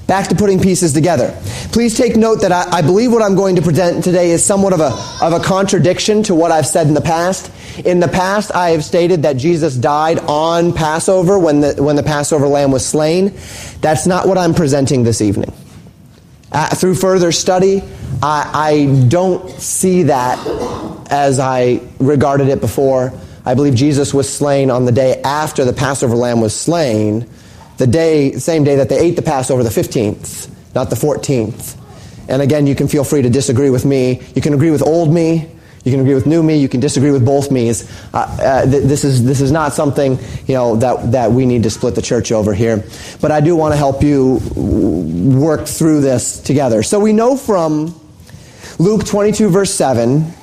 Back 0.07 0.27
to 0.29 0.35
putting 0.35 0.59
pieces 0.59 0.93
together. 0.93 1.37
Please 1.71 1.97
take 1.97 2.15
note 2.15 2.41
that 2.41 2.51
I, 2.51 2.77
I, 2.77 2.81
believe 2.81 3.11
what 3.11 3.21
I'm 3.21 3.35
going 3.35 3.55
to 3.57 3.61
present 3.61 4.03
today 4.03 4.31
is 4.31 4.43
somewhat 4.43 4.73
of 4.73 4.79
a, 4.79 4.91
of 5.21 5.33
a 5.33 5.39
contradiction 5.39 6.23
to 6.23 6.35
what 6.35 6.51
I've 6.51 6.67
said 6.67 6.87
in 6.87 6.93
the 6.93 7.01
past. 7.01 7.51
In 7.85 7.99
the 7.99 8.07
past, 8.07 8.53
I 8.55 8.71
have 8.71 8.83
stated 8.83 9.23
that 9.23 9.37
Jesus 9.37 9.75
died 9.75 10.19
on 10.19 10.73
Passover 10.73 11.37
when 11.37 11.61
the, 11.61 11.81
when 11.81 11.95
the 11.95 12.03
Passover 12.03 12.47
lamb 12.47 12.71
was 12.71 12.85
slain. 12.85 13.33
That's 13.81 14.07
not 14.07 14.27
what 14.27 14.37
I'm 14.37 14.53
presenting 14.53 15.03
this 15.03 15.21
evening. 15.21 15.53
Uh, 16.51 16.69
through 16.69 16.95
further 16.95 17.31
study, 17.31 17.83
I, 18.23 18.49
I 18.53 19.07
don't 19.09 19.49
see 19.51 20.03
that 20.03 20.39
as 21.09 21.39
I 21.39 21.81
regarded 21.99 22.47
it 22.47 22.61
before. 22.61 23.13
I 23.45 23.53
believe 23.53 23.75
Jesus 23.75 24.13
was 24.13 24.33
slain 24.33 24.71
on 24.71 24.85
the 24.85 24.91
day 24.91 25.21
after 25.21 25.65
the 25.65 25.73
Passover 25.73 26.15
lamb 26.15 26.41
was 26.41 26.55
slain 26.55 27.29
the 27.77 27.87
day, 27.87 28.33
same 28.33 28.63
day 28.63 28.75
that 28.75 28.89
they 28.89 28.99
ate 28.99 29.15
the 29.15 29.21
Passover, 29.21 29.63
the 29.63 29.69
15th, 29.69 30.49
not 30.73 30.89
the 30.89 30.95
14th. 30.95 31.77
And 32.29 32.41
again, 32.41 32.67
you 32.67 32.75
can 32.75 32.87
feel 32.87 33.03
free 33.03 33.21
to 33.21 33.29
disagree 33.29 33.69
with 33.69 33.85
me. 33.85 34.21
You 34.35 34.41
can 34.41 34.53
agree 34.53 34.71
with 34.71 34.81
old 34.81 35.13
me. 35.13 35.49
You 35.83 35.91
can 35.91 36.01
agree 36.01 36.15
with 36.15 36.25
new 36.25 36.43
me. 36.43 36.57
You 36.57 36.67
can 36.67 36.81
disagree 36.81 37.11
with 37.11 37.25
both 37.25 37.49
me's. 37.49 37.89
Uh, 38.13 38.17
uh, 38.17 38.65
th- 38.69 38.83
this 38.83 39.05
is 39.05 39.23
this 39.23 39.39
is 39.39 39.53
not 39.53 39.71
something 39.71 40.19
you 40.45 40.53
know 40.53 40.75
that 40.75 41.13
that 41.13 41.31
we 41.31 41.45
need 41.45 41.63
to 41.63 41.69
split 41.69 41.95
the 41.95 42.01
church 42.01 42.33
over 42.33 42.53
here. 42.53 42.83
But 43.21 43.31
I 43.31 43.39
do 43.39 43.55
want 43.55 43.71
to 43.71 43.77
help 43.77 44.03
you 44.03 44.41
work 44.53 45.65
through 45.65 46.01
this 46.01 46.41
together. 46.41 46.83
So 46.83 46.99
we 46.99 47.13
know 47.13 47.37
from 47.37 47.97
Luke 48.79 49.05
22 49.05 49.47
verse 49.47 49.73
7 49.73 50.33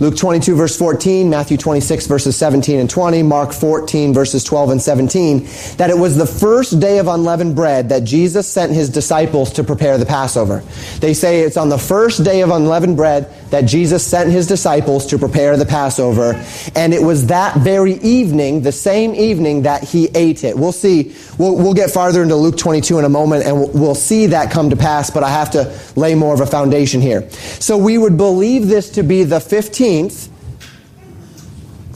Luke 0.00 0.16
22 0.16 0.56
verse 0.56 0.78
14, 0.78 1.28
Matthew 1.28 1.58
26 1.58 2.06
verses 2.06 2.34
17 2.34 2.80
and 2.80 2.88
20, 2.88 3.22
Mark 3.22 3.52
14 3.52 4.14
verses 4.14 4.42
12 4.44 4.70
and 4.70 4.80
17, 4.80 5.46
that 5.76 5.90
it 5.90 5.98
was 5.98 6.16
the 6.16 6.26
first 6.26 6.80
day 6.80 6.96
of 6.96 7.06
unleavened 7.06 7.54
bread 7.54 7.90
that 7.90 8.04
Jesus 8.04 8.48
sent 8.48 8.72
his 8.72 8.88
disciples 8.88 9.52
to 9.52 9.62
prepare 9.62 9.98
the 9.98 10.06
Passover. 10.06 10.64
They 11.00 11.12
say 11.12 11.40
it's 11.40 11.58
on 11.58 11.68
the 11.68 11.76
first 11.76 12.24
day 12.24 12.40
of 12.40 12.50
unleavened 12.50 12.96
bread 12.96 13.30
that 13.50 13.62
Jesus 13.62 14.06
sent 14.06 14.30
his 14.30 14.46
disciples 14.46 15.06
to 15.06 15.18
prepare 15.18 15.56
the 15.56 15.66
Passover, 15.66 16.34
and 16.74 16.92
it 16.92 17.02
was 17.02 17.26
that 17.26 17.56
very 17.58 17.94
evening, 17.94 18.62
the 18.62 18.72
same 18.72 19.14
evening 19.14 19.62
that 19.62 19.84
he 19.84 20.08
ate 20.14 20.44
it. 20.44 20.56
We'll 20.56 20.72
see, 20.72 21.14
we'll, 21.38 21.56
we'll 21.56 21.74
get 21.74 21.90
farther 21.90 22.22
into 22.22 22.36
Luke 22.36 22.56
22 22.56 22.98
in 22.98 23.04
a 23.04 23.08
moment, 23.08 23.44
and 23.44 23.56
we'll, 23.56 23.70
we'll 23.70 23.94
see 23.94 24.26
that 24.26 24.50
come 24.50 24.70
to 24.70 24.76
pass, 24.76 25.10
but 25.10 25.22
I 25.22 25.30
have 25.30 25.50
to 25.52 25.76
lay 25.96 26.14
more 26.14 26.34
of 26.34 26.40
a 26.40 26.46
foundation 26.46 27.00
here. 27.00 27.28
So 27.30 27.76
we 27.76 27.98
would 27.98 28.16
believe 28.16 28.68
this 28.68 28.90
to 28.90 29.02
be 29.02 29.24
the 29.24 29.38
15th 29.38 29.70
15th, 29.80 30.28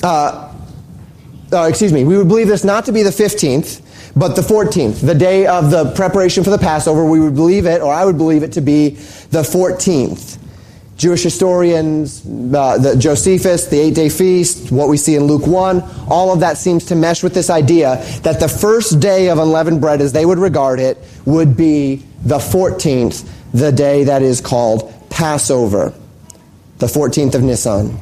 uh, 0.02 0.52
uh, 1.52 1.66
excuse 1.68 1.92
me, 1.92 2.04
we 2.04 2.16
would 2.16 2.28
believe 2.28 2.49
this 2.49 2.64
not 2.64 2.84
to 2.87 2.92
be 2.92 3.02
the 3.02 3.11
15th, 3.11 3.80
but 4.16 4.37
the 4.37 4.42
14th, 4.42 5.00
the 5.00 5.14
day 5.14 5.46
of 5.46 5.70
the 5.70 5.92
preparation 5.92 6.44
for 6.44 6.50
the 6.50 6.58
Passover. 6.58 7.04
We 7.04 7.20
would 7.20 7.34
believe 7.34 7.66
it, 7.66 7.82
or 7.82 7.92
I 7.92 8.04
would 8.04 8.18
believe 8.18 8.42
it 8.42 8.52
to 8.52 8.61
be 8.61 8.90
the 9.30 9.42
14th. 9.42 10.33
Jewish 10.96 11.22
historians, 11.22 12.24
uh, 12.24 12.78
the 12.78 12.96
Josephus, 12.96 13.66
the 13.66 13.80
eight 13.80 13.94
day 13.94 14.08
feast, 14.08 14.70
what 14.70 14.88
we 14.88 14.96
see 14.96 15.16
in 15.16 15.24
Luke 15.24 15.46
1, 15.46 15.82
all 16.08 16.32
of 16.32 16.40
that 16.40 16.56
seems 16.56 16.84
to 16.86 16.94
mesh 16.94 17.22
with 17.22 17.34
this 17.34 17.50
idea 17.50 17.96
that 18.22 18.38
the 18.38 18.48
first 18.48 19.00
day 19.00 19.28
of 19.28 19.38
unleavened 19.38 19.80
bread, 19.80 20.00
as 20.00 20.12
they 20.12 20.24
would 20.24 20.38
regard 20.38 20.78
it, 20.78 20.98
would 21.24 21.56
be 21.56 22.04
the 22.24 22.38
14th, 22.38 23.28
the 23.52 23.72
day 23.72 24.04
that 24.04 24.22
is 24.22 24.40
called 24.40 24.92
Passover 25.10 25.92
the 26.78 26.86
14th 26.86 27.34
of 27.34 27.42
Nisan. 27.42 27.98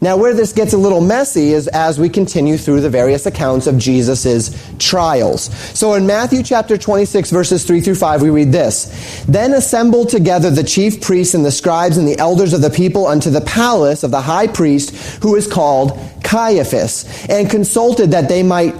Now, 0.00 0.16
where 0.16 0.34
this 0.34 0.52
gets 0.52 0.72
a 0.72 0.78
little 0.78 1.00
messy 1.00 1.52
is 1.52 1.66
as 1.68 1.98
we 1.98 2.08
continue 2.08 2.58
through 2.58 2.80
the 2.80 2.90
various 2.90 3.26
accounts 3.26 3.66
of 3.66 3.78
Jesus' 3.78 4.54
trials. 4.78 5.44
So 5.78 5.94
in 5.94 6.06
Matthew 6.06 6.42
chapter 6.42 6.76
26, 6.76 7.30
verses 7.30 7.64
3 7.64 7.80
through 7.80 7.94
5, 7.94 8.22
we 8.22 8.30
read 8.30 8.52
this 8.52 9.24
Then 9.26 9.54
assembled 9.54 10.10
together 10.10 10.50
the 10.50 10.64
chief 10.64 11.00
priests 11.00 11.34
and 11.34 11.44
the 11.44 11.52
scribes 11.52 11.96
and 11.96 12.06
the 12.06 12.18
elders 12.18 12.52
of 12.52 12.60
the 12.60 12.70
people 12.70 13.06
unto 13.06 13.30
the 13.30 13.40
palace 13.40 14.02
of 14.02 14.10
the 14.10 14.20
high 14.20 14.46
priest, 14.46 14.94
who 15.22 15.36
is 15.36 15.46
called 15.46 15.98
Caiaphas, 16.22 17.26
and 17.28 17.48
consulted 17.48 18.10
that 18.10 18.28
they 18.28 18.42
might 18.42 18.74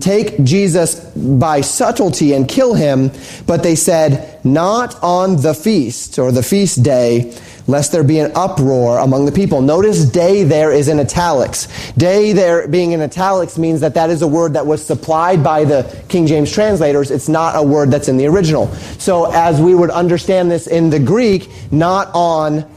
take 0.00 0.42
Jesus 0.44 1.00
by 1.16 1.62
subtlety 1.62 2.34
and 2.34 2.48
kill 2.48 2.74
him, 2.74 3.10
but 3.46 3.62
they 3.62 3.74
said, 3.74 4.44
Not 4.44 5.02
on 5.02 5.40
the 5.40 5.54
feast 5.54 6.18
or 6.18 6.32
the 6.32 6.42
feast 6.42 6.82
day 6.82 7.34
lest 7.70 7.92
there 7.92 8.04
be 8.04 8.18
an 8.18 8.32
uproar 8.34 8.98
among 8.98 9.26
the 9.26 9.32
people. 9.32 9.62
Notice 9.62 10.04
day 10.04 10.44
there 10.44 10.72
is 10.72 10.88
in 10.88 10.98
italics. 10.98 11.68
Day 11.92 12.32
there 12.32 12.68
being 12.68 12.92
in 12.92 13.00
italics 13.00 13.56
means 13.56 13.80
that 13.80 13.94
that 13.94 14.10
is 14.10 14.22
a 14.22 14.28
word 14.28 14.54
that 14.54 14.66
was 14.66 14.84
supplied 14.84 15.42
by 15.42 15.64
the 15.64 16.04
King 16.08 16.26
James 16.26 16.52
translators. 16.52 17.10
It's 17.10 17.28
not 17.28 17.56
a 17.56 17.62
word 17.62 17.90
that's 17.90 18.08
in 18.08 18.16
the 18.16 18.26
original. 18.26 18.66
So 18.98 19.30
as 19.32 19.60
we 19.60 19.74
would 19.74 19.90
understand 19.90 20.50
this 20.50 20.66
in 20.66 20.90
the 20.90 20.98
Greek, 20.98 21.48
not 21.70 22.10
on 22.12 22.68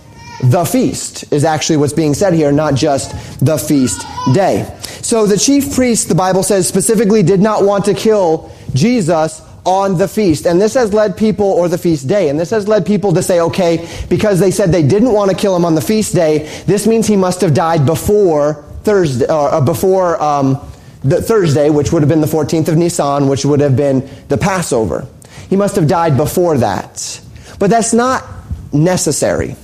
the 0.43 0.65
feast 0.65 1.31
is 1.31 1.45
actually 1.45 1.77
what's 1.77 1.93
being 1.93 2.13
said 2.13 2.33
here, 2.33 2.51
not 2.51 2.75
just 2.75 3.39
the 3.39 3.57
feast 3.57 4.05
day. 4.33 4.77
So 5.01 5.25
the 5.25 5.37
chief 5.37 5.73
priest, 5.73 6.09
the 6.09 6.15
Bible 6.15 6.43
says, 6.43 6.67
specifically 6.67 7.23
did 7.23 7.39
not 7.39 7.63
want 7.63 7.85
to 7.85 7.93
kill 7.93 8.51
Jesus 8.73 9.41
on 9.65 9.97
the 9.97 10.07
feast. 10.07 10.45
And 10.45 10.61
this 10.61 10.73
has 10.73 10.93
led 10.93 11.17
people, 11.17 11.45
or 11.45 11.69
the 11.69 11.77
feast 11.77 12.07
day, 12.07 12.29
and 12.29 12.39
this 12.39 12.49
has 12.49 12.67
led 12.67 12.85
people 12.85 13.13
to 13.13 13.23
say, 13.23 13.39
okay, 13.39 13.87
because 14.09 14.39
they 14.39 14.51
said 14.51 14.71
they 14.71 14.85
didn't 14.85 15.13
want 15.13 15.31
to 15.31 15.37
kill 15.37 15.55
him 15.55 15.65
on 15.65 15.75
the 15.75 15.81
feast 15.81 16.13
day, 16.13 16.63
this 16.65 16.85
means 16.85 17.07
he 17.07 17.15
must 17.15 17.41
have 17.41 17.53
died 17.53 17.85
before 17.85 18.65
Thursday, 18.83 19.25
or 19.25 19.53
uh, 19.53 19.61
before 19.61 20.21
um, 20.21 20.59
the 21.03 21.21
Thursday, 21.21 21.69
which 21.69 21.91
would 21.91 22.01
have 22.01 22.09
been 22.09 22.21
the 22.21 22.27
14th 22.27 22.67
of 22.67 22.77
Nisan, 22.77 23.27
which 23.27 23.45
would 23.45 23.59
have 23.59 23.75
been 23.75 24.09
the 24.27 24.37
Passover. 24.37 25.07
He 25.49 25.55
must 25.55 25.75
have 25.75 25.87
died 25.87 26.17
before 26.17 26.57
that. 26.57 27.21
But 27.59 27.69
that's 27.69 27.93
not 27.93 28.25
necessary. 28.73 29.55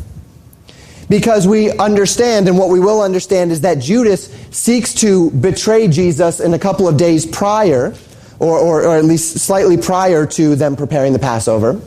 Because 1.10 1.48
we 1.48 1.72
understand, 1.72 2.48
and 2.48 2.58
what 2.58 2.70
we 2.70 2.80
will 2.80 3.02
understand 3.02 3.52
is 3.52 3.62
that 3.62 3.80
Judas 3.80 4.32
seeks 4.52 4.94
to 4.96 5.32
betray 5.32 5.88
Jesus 5.88 6.40
in 6.40 6.54
a 6.54 6.60
couple 6.60 6.88
of 6.88 6.98
days 6.98 7.26
prior 7.26 7.96
or, 8.40 8.58
or, 8.58 8.84
or 8.84 8.98
at 8.98 9.06
least 9.06 9.40
slightly 9.40 9.78
prior 9.78 10.26
to 10.26 10.56
them 10.56 10.76
preparing 10.76 11.14
the 11.14 11.20
Passover. 11.20 11.80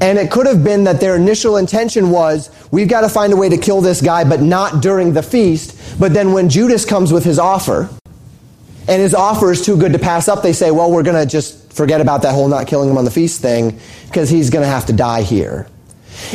And 0.00 0.18
it 0.18 0.30
could 0.30 0.46
have 0.46 0.62
been 0.62 0.84
that 0.84 1.00
their 1.00 1.16
initial 1.16 1.56
intention 1.56 2.10
was, 2.10 2.50
we've 2.70 2.88
got 2.88 3.00
to 3.00 3.08
find 3.08 3.32
a 3.32 3.36
way 3.36 3.48
to 3.48 3.56
kill 3.56 3.80
this 3.80 4.00
guy, 4.00 4.22
but 4.24 4.40
not 4.40 4.82
during 4.82 5.12
the 5.12 5.22
feast. 5.22 5.98
But 5.98 6.14
then 6.14 6.32
when 6.32 6.48
Judas 6.48 6.84
comes 6.84 7.12
with 7.12 7.24
his 7.24 7.38
offer, 7.38 7.90
and 8.86 9.00
his 9.00 9.14
offer 9.14 9.50
is 9.50 9.64
too 9.64 9.76
good 9.76 9.92
to 9.92 9.98
pass 9.98 10.28
up, 10.28 10.42
they 10.42 10.52
say, 10.52 10.70
well, 10.70 10.92
we're 10.92 11.02
going 11.02 11.20
to 11.20 11.30
just 11.30 11.72
forget 11.72 12.00
about 12.00 12.22
that 12.22 12.34
whole 12.34 12.48
not 12.48 12.66
killing 12.66 12.88
him 12.88 12.98
on 12.98 13.04
the 13.04 13.10
feast 13.10 13.40
thing, 13.40 13.78
because 14.06 14.30
he's 14.30 14.50
going 14.50 14.62
to 14.62 14.68
have 14.68 14.86
to 14.86 14.92
die 14.92 15.22
here. 15.22 15.66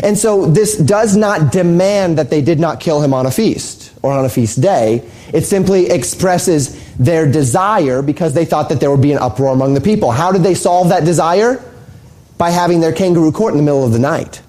And 0.03 0.17
so 0.17 0.45
this 0.45 0.77
does 0.77 1.15
not 1.15 1.53
demand 1.53 2.17
that 2.17 2.29
they 2.29 2.41
did 2.41 2.59
not 2.59 2.81
kill 2.81 3.01
him 3.01 3.13
on 3.13 3.25
a 3.25 3.31
feast 3.31 3.88
or 4.01 4.11
on 4.11 4.25
a 4.25 4.29
feast 4.29 4.61
day. 4.61 5.09
It 5.33 5.45
simply 5.45 5.89
expresses 5.89 6.95
their 6.97 7.29
desire 7.29 8.01
because 8.01 8.33
they 8.33 8.45
thought 8.45 8.69
that 8.69 8.79
there 8.79 8.91
would 8.91 9.01
be 9.01 9.11
an 9.11 9.19
uproar 9.19 9.53
among 9.53 9.73
the 9.73 9.81
people. 9.81 10.11
How 10.11 10.31
did 10.31 10.43
they 10.43 10.55
solve 10.55 10.89
that 10.89 11.05
desire? 11.05 11.63
By 12.37 12.51
having 12.51 12.79
their 12.79 12.93
kangaroo 12.93 13.31
court 13.31 13.53
in 13.53 13.57
the 13.57 13.63
middle 13.63 13.85
of 13.85 13.91
the 13.91 13.99
night. 13.99 14.41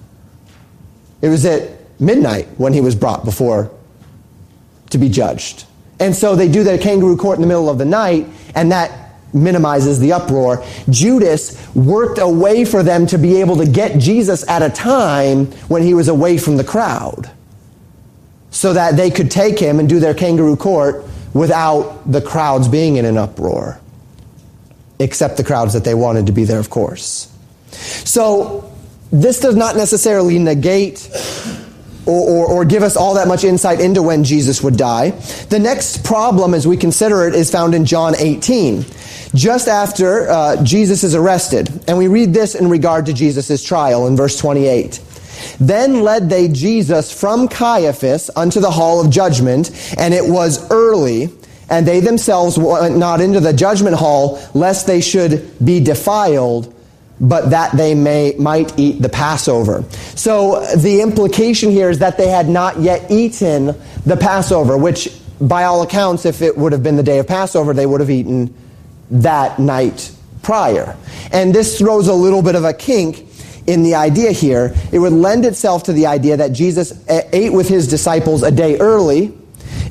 It 1.23 1.29
was 1.29 1.45
at 1.45 1.71
midnight 2.01 2.49
when 2.57 2.73
he 2.73 2.81
was 2.81 2.95
brought 2.95 3.25
before 3.25 3.71
to 4.91 4.99
be 4.99 5.09
judged. 5.09 5.65
And 5.99 6.15
so 6.15 6.35
they 6.35 6.49
do 6.49 6.65
their 6.65 6.79
kangaroo 6.79 7.17
court 7.17 7.37
in 7.37 7.43
the 7.43 7.49
middle 7.49 7.69
of 7.69 7.79
the 7.79 7.85
night, 7.85 8.27
and 8.55 8.73
that 8.73 9.11
minimizes 9.35 10.01
the 10.01 10.13
uproar. 10.13 10.65
Judas 10.89 11.69
worked 11.75 12.19
a 12.19 12.29
way 12.29 12.65
for 12.65 12.83
them 12.83 13.07
to 13.09 13.19
be 13.19 13.41
able 13.41 13.57
to 13.57 13.67
get 13.67 13.99
Jesus 13.99 14.49
at 14.49 14.63
a 14.63 14.71
time 14.71 15.47
when 15.69 15.83
he 15.83 15.95
was 15.95 16.09
away 16.09 16.39
from 16.39 16.57
the 16.57 16.65
crowd 16.65 17.31
so 18.51 18.73
that 18.73 18.97
they 18.97 19.11
could 19.11 19.31
take 19.31 19.59
him 19.59 19.79
and 19.79 19.89
do 19.89 20.01
their 20.01 20.15
kangaroo 20.15 20.57
court 20.57 21.05
without 21.33 22.11
the 22.11 22.21
crowds 22.21 22.69
being 22.69 22.97
in 22.97 23.05
an 23.05 23.17
uproar, 23.17 23.81
except 24.99 25.37
the 25.37 25.45
crowds 25.45 25.75
that 25.75 25.85
they 25.85 25.95
wanted 25.95 26.27
to 26.27 26.33
be 26.33 26.45
there, 26.45 26.59
of 26.59 26.71
course. 26.71 27.33
So, 27.71 28.73
this 29.13 29.41
does 29.41 29.57
not 29.57 29.77
necessarily 29.77 30.39
negate 30.39 31.09
or, 32.07 32.29
or, 32.29 32.47
or, 32.47 32.65
give 32.65 32.83
us 32.83 32.97
all 32.97 33.15
that 33.15 33.29
much 33.29 33.45
insight 33.45 33.81
into 33.81 34.03
when 34.03 34.25
Jesus 34.25 34.63
would 34.63 34.77
die. 34.77 35.11
The 35.51 35.59
next 35.59 36.03
problem, 36.03 36.55
as 36.55 36.67
we 36.67 36.77
consider 36.77 37.27
it, 37.27 37.35
is 37.35 37.51
found 37.51 37.75
in 37.75 37.85
John 37.85 38.15
18, 38.17 38.85
just 39.35 39.69
after 39.69 40.29
uh, 40.29 40.63
Jesus 40.65 41.05
is 41.05 41.15
arrested. 41.15 41.69
And 41.87 41.99
we 41.99 42.09
read 42.09 42.33
this 42.33 42.55
in 42.55 42.69
regard 42.71 43.07
to 43.07 43.13
Jesus' 43.13 43.63
trial 43.63 44.07
in 44.07 44.17
verse 44.17 44.37
28. 44.39 45.01
Then 45.59 46.03
led 46.03 46.29
they 46.29 46.49
Jesus 46.49 47.13
from 47.13 47.49
Caiaphas 47.49 48.31
unto 48.37 48.61
the 48.61 48.71
hall 48.71 49.01
of 49.01 49.11
judgment, 49.11 49.71
and 49.99 50.15
it 50.15 50.25
was 50.25 50.71
early, 50.71 51.29
and 51.69 51.87
they 51.87 52.01
themselves 52.01 52.59
went 52.59 52.97
not 52.97 53.21
into 53.21 53.41
the 53.41 53.53
judgment 53.53 53.97
hall, 53.97 54.41
lest 54.55 54.87
they 54.87 55.01
should 55.01 55.53
be 55.65 55.81
defiled, 55.81 56.75
but 57.21 57.51
that 57.51 57.77
they 57.77 57.95
may 57.95 58.35
might 58.39 58.79
eat 58.79 59.03
the 59.03 59.09
Passover. 59.09 59.85
So 60.17 60.65
the 60.77 61.01
implication 61.01 61.71
here 61.71 61.91
is 61.91 61.99
that 61.99 62.17
they 62.17 62.29
had 62.29 62.49
not 62.49 62.81
yet 62.81 63.11
eaten 63.11 63.75
the 64.07 64.17
Passover, 64.17 64.79
which 64.79 65.09
by 65.41 65.65
all 65.65 65.83
accounts, 65.83 66.27
if 66.27 66.43
it 66.43 66.57
would 66.57 66.73
have 66.73 66.83
been 66.83 66.97
the 66.97 67.03
day 67.03 67.19
of 67.19 67.27
Passover, 67.27 67.73
they 67.73 67.87
would 67.87 68.01
have 68.01 68.11
eaten 68.11 68.55
that 69.11 69.59
night 69.59 70.13
prior. 70.43 70.97
And 71.33 71.55
this 71.55 71.79
throws 71.79 72.09
a 72.09 72.15
little 72.15 72.43
bit 72.43 72.55
of 72.55 72.65
a 72.65 72.73
kink 72.73 73.27
in 73.67 73.83
the 73.83 73.95
idea 73.95 74.33
here, 74.33 74.75
it 74.93 74.99
would 74.99 75.13
lend 75.13 75.45
itself 75.45 75.85
to 75.85 75.93
the 75.93 76.07
idea 76.07 76.37
that 76.37 76.53
Jesus 76.53 77.05
ate 77.09 77.53
with 77.53 77.69
his 77.69 77.87
disciples 77.89 78.43
a 78.43 78.51
day 78.51 78.79
early 78.79 79.33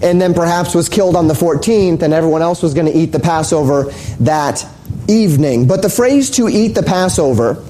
and 0.02 0.22
then 0.22 0.34
perhaps 0.34 0.74
was 0.74 0.90
killed 0.90 1.16
on 1.16 1.28
the 1.28 1.34
14th 1.34 2.02
and 2.02 2.14
everyone 2.14 2.42
else 2.42 2.64
was 2.64 2.74
going 2.74 2.86
to 2.86 2.98
eat 2.98 3.12
the 3.12 3.20
Passover 3.20 3.92
that 4.20 4.66
evening. 5.08 5.68
But 5.68 5.82
the 5.82 5.90
phrase 5.90 6.30
to 6.32 6.48
eat 6.48 6.70
the 6.70 6.84
Passover 6.84 7.64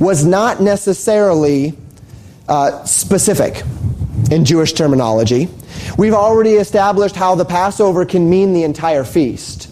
was 0.00 0.24
not 0.24 0.60
necessarily 0.60 1.74
uh, 2.48 2.84
specific 2.84 3.62
in 4.30 4.44
Jewish 4.44 4.72
terminology. 4.72 5.48
We've 5.98 6.14
already 6.14 6.54
established 6.54 7.16
how 7.16 7.34
the 7.34 7.44
Passover 7.44 8.04
can 8.04 8.28
mean 8.28 8.52
the 8.52 8.64
entire 8.64 9.04
feast. 9.04 9.70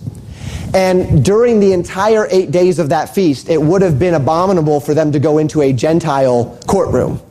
And 0.74 1.24
during 1.24 1.60
the 1.60 1.72
entire 1.72 2.26
eight 2.30 2.50
days 2.50 2.80
of 2.80 2.88
that 2.88 3.14
feast, 3.14 3.48
it 3.48 3.62
would 3.62 3.80
have 3.80 3.98
been 3.98 4.14
abominable 4.14 4.80
for 4.80 4.92
them 4.92 5.12
to 5.12 5.20
go 5.20 5.38
into 5.38 5.62
a 5.62 5.72
Gentile 5.72 6.58
courtroom 6.66 7.22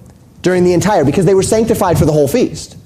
during 0.42 0.64
the 0.64 0.74
entire, 0.74 1.04
because 1.04 1.26
they 1.26 1.36
were 1.36 1.44
sanctified 1.44 1.98
for 2.00 2.06
the 2.06 2.12
whole 2.12 2.28
feast. 2.28 2.78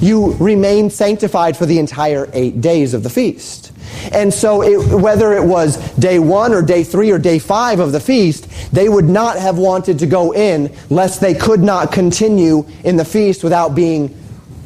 You 0.00 0.34
remain 0.34 0.88
sanctified 0.88 1.56
for 1.56 1.66
the 1.66 1.78
entire 1.78 2.30
eight 2.32 2.60
days 2.60 2.94
of 2.94 3.02
the 3.02 3.10
feast. 3.10 3.72
And 4.12 4.32
so, 4.32 4.62
it, 4.62 5.00
whether 5.00 5.32
it 5.34 5.44
was 5.44 5.76
day 5.94 6.18
one 6.18 6.52
or 6.52 6.62
day 6.62 6.84
three 6.84 7.10
or 7.10 7.18
day 7.18 7.38
five 7.38 7.80
of 7.80 7.92
the 7.92 8.00
feast, 8.00 8.48
they 8.72 8.88
would 8.88 9.04
not 9.04 9.36
have 9.36 9.58
wanted 9.58 9.98
to 9.98 10.06
go 10.06 10.32
in 10.32 10.74
lest 10.90 11.20
they 11.20 11.34
could 11.34 11.60
not 11.60 11.92
continue 11.92 12.66
in 12.82 12.96
the 12.96 13.04
feast 13.04 13.44
without 13.44 13.74
being 13.74 14.08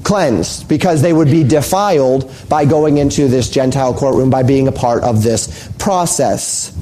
cleansed 0.04 0.68
because 0.68 1.02
they 1.02 1.12
would 1.12 1.28
be 1.28 1.44
defiled 1.44 2.32
by 2.48 2.64
going 2.64 2.98
into 2.98 3.28
this 3.28 3.50
Gentile 3.50 3.94
courtroom, 3.94 4.30
by 4.30 4.42
being 4.42 4.68
a 4.68 4.72
part 4.72 5.02
of 5.02 5.22
this 5.22 5.68
process. 5.78 6.72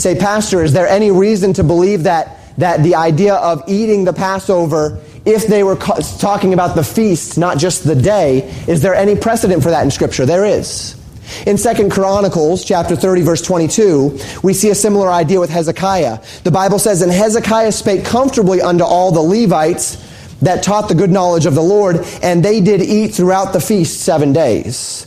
Say, 0.00 0.14
Pastor, 0.14 0.62
is 0.62 0.72
there 0.72 0.86
any 0.86 1.10
reason 1.10 1.52
to 1.54 1.64
believe 1.64 2.04
that, 2.04 2.38
that 2.58 2.82
the 2.82 2.94
idea 2.94 3.34
of 3.34 3.62
eating 3.66 4.04
the 4.04 4.12
Passover, 4.12 5.00
if 5.24 5.46
they 5.46 5.62
were 5.62 5.76
talking 5.76 6.52
about 6.52 6.76
the 6.76 6.84
feast, 6.84 7.38
not 7.38 7.58
just 7.58 7.84
the 7.84 7.94
day, 7.94 8.48
is 8.68 8.82
there 8.82 8.94
any 8.94 9.16
precedent 9.16 9.62
for 9.62 9.70
that 9.70 9.84
in 9.84 9.90
Scripture? 9.90 10.26
There 10.26 10.44
is. 10.44 10.96
In 11.44 11.56
2 11.56 11.88
Chronicles 11.88 12.64
chapter 12.64 12.94
30 12.94 13.22
verse 13.22 13.42
22, 13.42 14.18
we 14.42 14.54
see 14.54 14.70
a 14.70 14.74
similar 14.74 15.10
idea 15.10 15.40
with 15.40 15.50
Hezekiah. 15.50 16.20
The 16.44 16.50
Bible 16.52 16.78
says, 16.78 17.02
And 17.02 17.10
Hezekiah 17.10 17.72
spake 17.72 18.04
comfortably 18.04 18.60
unto 18.60 18.84
all 18.84 19.10
the 19.10 19.20
Levites 19.20 20.05
that 20.42 20.62
taught 20.62 20.88
the 20.88 20.94
good 20.94 21.10
knowledge 21.10 21.46
of 21.46 21.54
the 21.54 21.62
Lord, 21.62 21.96
and 22.22 22.44
they 22.44 22.60
did 22.60 22.82
eat 22.82 23.14
throughout 23.14 23.52
the 23.52 23.60
feast 23.60 24.02
seven 24.02 24.32
days, 24.32 25.06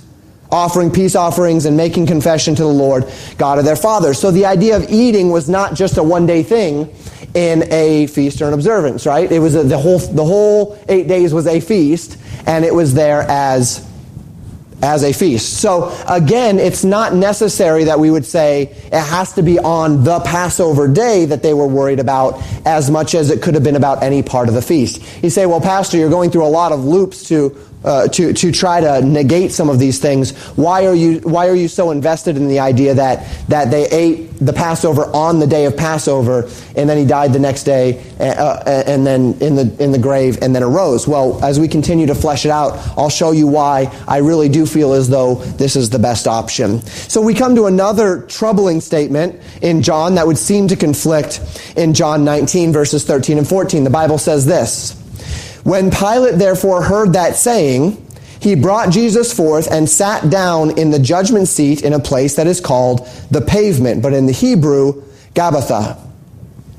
offering 0.51 0.91
peace 0.91 1.15
offerings 1.15 1.65
and 1.65 1.77
making 1.77 2.07
confession 2.07 2.55
to 2.55 2.63
the 2.63 2.67
Lord, 2.67 3.05
God 3.37 3.59
of 3.59 3.65
their 3.65 3.75
fathers. 3.75 4.19
So 4.19 4.31
the 4.31 4.45
idea 4.45 4.75
of 4.75 4.89
eating 4.89 5.31
was 5.31 5.47
not 5.49 5.75
just 5.75 5.97
a 5.97 6.03
one 6.03 6.25
day 6.25 6.43
thing 6.43 6.93
in 7.35 7.71
a 7.71 8.07
feast 8.07 8.41
or 8.41 8.47
an 8.47 8.53
observance, 8.53 9.05
right? 9.05 9.31
It 9.31 9.39
was 9.39 9.55
a, 9.55 9.63
the 9.63 9.77
whole, 9.77 9.99
the 9.99 10.25
whole 10.25 10.79
eight 10.89 11.07
days 11.07 11.33
was 11.33 11.45
a 11.45 11.59
feast, 11.59 12.17
and 12.47 12.65
it 12.65 12.73
was 12.73 12.93
there 12.93 13.21
as 13.21 13.87
as 14.81 15.03
a 15.03 15.13
feast. 15.13 15.59
So 15.59 15.95
again, 16.07 16.59
it's 16.59 16.83
not 16.83 17.13
necessary 17.13 17.85
that 17.85 17.99
we 17.99 18.11
would 18.11 18.25
say 18.25 18.63
it 18.63 18.93
has 18.93 19.33
to 19.33 19.43
be 19.43 19.59
on 19.59 20.03
the 20.03 20.19
Passover 20.21 20.87
day 20.87 21.25
that 21.25 21.43
they 21.43 21.53
were 21.53 21.67
worried 21.67 21.99
about 21.99 22.41
as 22.65 22.89
much 22.89 23.15
as 23.15 23.29
it 23.29 23.41
could 23.41 23.53
have 23.53 23.63
been 23.63 23.75
about 23.75 24.03
any 24.03 24.23
part 24.23 24.47
of 24.47 24.55
the 24.55 24.61
feast. 24.61 25.01
You 25.23 25.29
say, 25.29 25.45
well, 25.45 25.61
Pastor, 25.61 25.97
you're 25.97 26.09
going 26.09 26.31
through 26.31 26.45
a 26.45 26.47
lot 26.47 26.71
of 26.71 26.85
loops 26.85 27.27
to 27.29 27.57
uh, 27.83 28.07
to, 28.09 28.33
to 28.33 28.51
try 28.51 28.81
to 28.81 29.01
negate 29.01 29.51
some 29.51 29.69
of 29.69 29.79
these 29.79 29.99
things. 29.99 30.37
Why 30.55 30.85
are 30.85 30.95
you, 30.95 31.19
why 31.19 31.47
are 31.47 31.55
you 31.55 31.67
so 31.67 31.91
invested 31.91 32.37
in 32.37 32.47
the 32.47 32.59
idea 32.59 32.93
that, 32.95 33.27
that 33.47 33.71
they 33.71 33.87
ate 33.89 34.29
the 34.39 34.53
Passover 34.53 35.05
on 35.13 35.39
the 35.39 35.47
day 35.47 35.65
of 35.65 35.75
Passover 35.77 36.49
and 36.75 36.89
then 36.89 36.97
he 36.97 37.05
died 37.05 37.33
the 37.33 37.39
next 37.39 37.63
day 37.63 38.03
uh, 38.19 38.23
uh, 38.23 38.83
and 38.85 39.05
then 39.05 39.33
in 39.41 39.55
the, 39.55 39.75
in 39.83 39.91
the 39.91 39.99
grave 39.99 40.39
and 40.41 40.55
then 40.55 40.63
arose? 40.63 41.07
Well, 41.07 41.43
as 41.43 41.59
we 41.59 41.67
continue 41.67 42.07
to 42.07 42.15
flesh 42.15 42.45
it 42.45 42.51
out, 42.51 42.73
I'll 42.97 43.09
show 43.09 43.31
you 43.31 43.47
why 43.47 43.93
I 44.07 44.17
really 44.17 44.49
do 44.49 44.65
feel 44.65 44.93
as 44.93 45.09
though 45.09 45.35
this 45.35 45.75
is 45.75 45.89
the 45.89 45.99
best 45.99 46.27
option. 46.27 46.81
So 46.81 47.21
we 47.21 47.33
come 47.33 47.55
to 47.55 47.65
another 47.65 48.23
troubling 48.23 48.81
statement 48.81 49.41
in 49.61 49.81
John 49.81 50.15
that 50.15 50.27
would 50.27 50.37
seem 50.37 50.67
to 50.69 50.75
conflict 50.75 51.41
in 51.77 51.93
John 51.93 52.25
19 52.25 52.73
verses 52.73 53.05
13 53.05 53.37
and 53.37 53.47
14. 53.47 53.83
The 53.83 53.89
Bible 53.89 54.17
says 54.17 54.45
this. 54.45 54.98
When 55.69 55.91
Pilate 55.91 56.39
therefore 56.39 56.81
heard 56.81 57.13
that 57.13 57.35
saying, 57.35 58.03
he 58.39 58.55
brought 58.55 58.89
Jesus 58.89 59.31
forth 59.31 59.71
and 59.71 59.87
sat 59.87 60.31
down 60.31 60.79
in 60.79 60.89
the 60.89 60.97
judgment 60.97 61.47
seat 61.47 61.83
in 61.83 61.93
a 61.93 61.99
place 61.99 62.37
that 62.37 62.47
is 62.47 62.59
called 62.59 63.07
the 63.29 63.39
pavement, 63.39 64.01
but 64.01 64.11
in 64.11 64.25
the 64.25 64.31
Hebrew, 64.31 65.03
Gabbatha. 65.35 65.99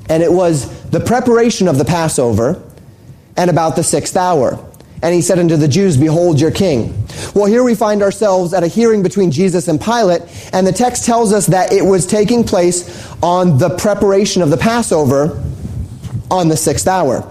And 0.09 0.21
it 0.21 0.29
was 0.29 0.89
the 0.89 0.99
preparation 0.99 1.69
of 1.69 1.77
the 1.77 1.85
Passover 1.85 2.61
and 3.37 3.49
about 3.49 3.77
the 3.77 3.83
sixth 3.83 4.17
hour. 4.17 4.59
And 5.01 5.15
he 5.15 5.21
said 5.21 5.39
unto 5.39 5.55
the 5.55 5.69
Jews, 5.69 5.95
Behold 5.95 6.41
your 6.41 6.51
king. 6.51 6.93
Well, 7.33 7.45
here 7.45 7.63
we 7.63 7.75
find 7.75 8.03
ourselves 8.03 8.53
at 8.53 8.61
a 8.61 8.67
hearing 8.67 9.03
between 9.03 9.31
Jesus 9.31 9.69
and 9.69 9.79
Pilate, 9.79 10.23
and 10.51 10.67
the 10.67 10.73
text 10.73 11.05
tells 11.05 11.31
us 11.31 11.47
that 11.47 11.71
it 11.71 11.85
was 11.85 12.05
taking 12.05 12.43
place 12.43 13.09
on 13.23 13.57
the 13.57 13.69
preparation 13.69 14.41
of 14.41 14.49
the 14.49 14.57
Passover 14.57 15.41
on 16.29 16.49
the 16.49 16.57
sixth 16.57 16.89
hour. 16.89 17.25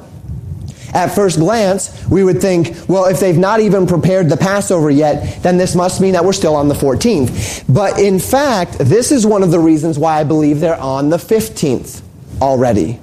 At 0.93 1.15
first 1.15 1.39
glance, 1.39 2.07
we 2.09 2.25
would 2.25 2.41
think, 2.41 2.77
well, 2.89 3.07
if 3.07 3.21
they've 3.21 3.39
not 3.39 3.61
even 3.61 3.87
prepared 3.87 4.29
the 4.29 4.37
Passover 4.37 4.91
yet, 4.91 5.43
then 5.43 5.57
this 5.57 5.75
must 5.75 6.01
mean 6.01 6.15
that 6.15 6.25
we're 6.25 6.33
still 6.33 6.57
on 6.57 6.69
the 6.69 6.75
14th. 6.75 7.65
But 7.73 7.99
in 8.01 8.19
fact, 8.19 8.79
this 8.79 9.13
is 9.13 9.25
one 9.25 9.43
of 9.43 9.51
the 9.51 9.61
reasons 9.61 9.99
why 9.99 10.19
I 10.19 10.25
believe 10.25 10.61
they're 10.61 10.81
on 10.81 11.11
the 11.11 11.17
15th 11.17 12.03
already. 12.43 12.99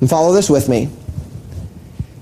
And 0.00 0.08
follow 0.08 0.32
this 0.32 0.48
with 0.48 0.68
me. 0.68 0.88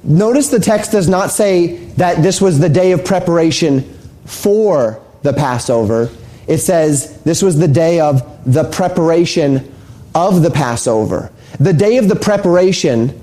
Notice 0.02 0.48
the 0.48 0.61
text 0.61 0.92
does 0.92 1.09
not 1.09 1.30
say 1.30 1.76
that 1.96 2.22
this 2.22 2.40
was 2.40 2.59
the 2.59 2.68
day 2.68 2.92
of 2.92 3.04
preparation 3.04 3.83
for 4.24 5.02
the 5.22 5.33
Passover. 5.33 6.11
It 6.46 6.59
says 6.59 7.20
this 7.22 7.42
was 7.42 7.59
the 7.59 7.68
day 7.68 8.00
of 8.00 8.22
the 8.50 8.64
preparation 8.64 9.72
of 10.14 10.42
the 10.42 10.50
Passover. 10.50 11.30
The 11.61 11.72
day 11.72 11.98
of 11.98 12.09
the 12.09 12.16
preparation 12.16 13.20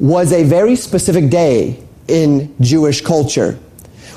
was 0.00 0.32
a 0.32 0.44
very 0.44 0.76
specific 0.76 1.30
day 1.30 1.82
in 2.06 2.54
Jewish 2.60 3.00
culture. 3.00 3.58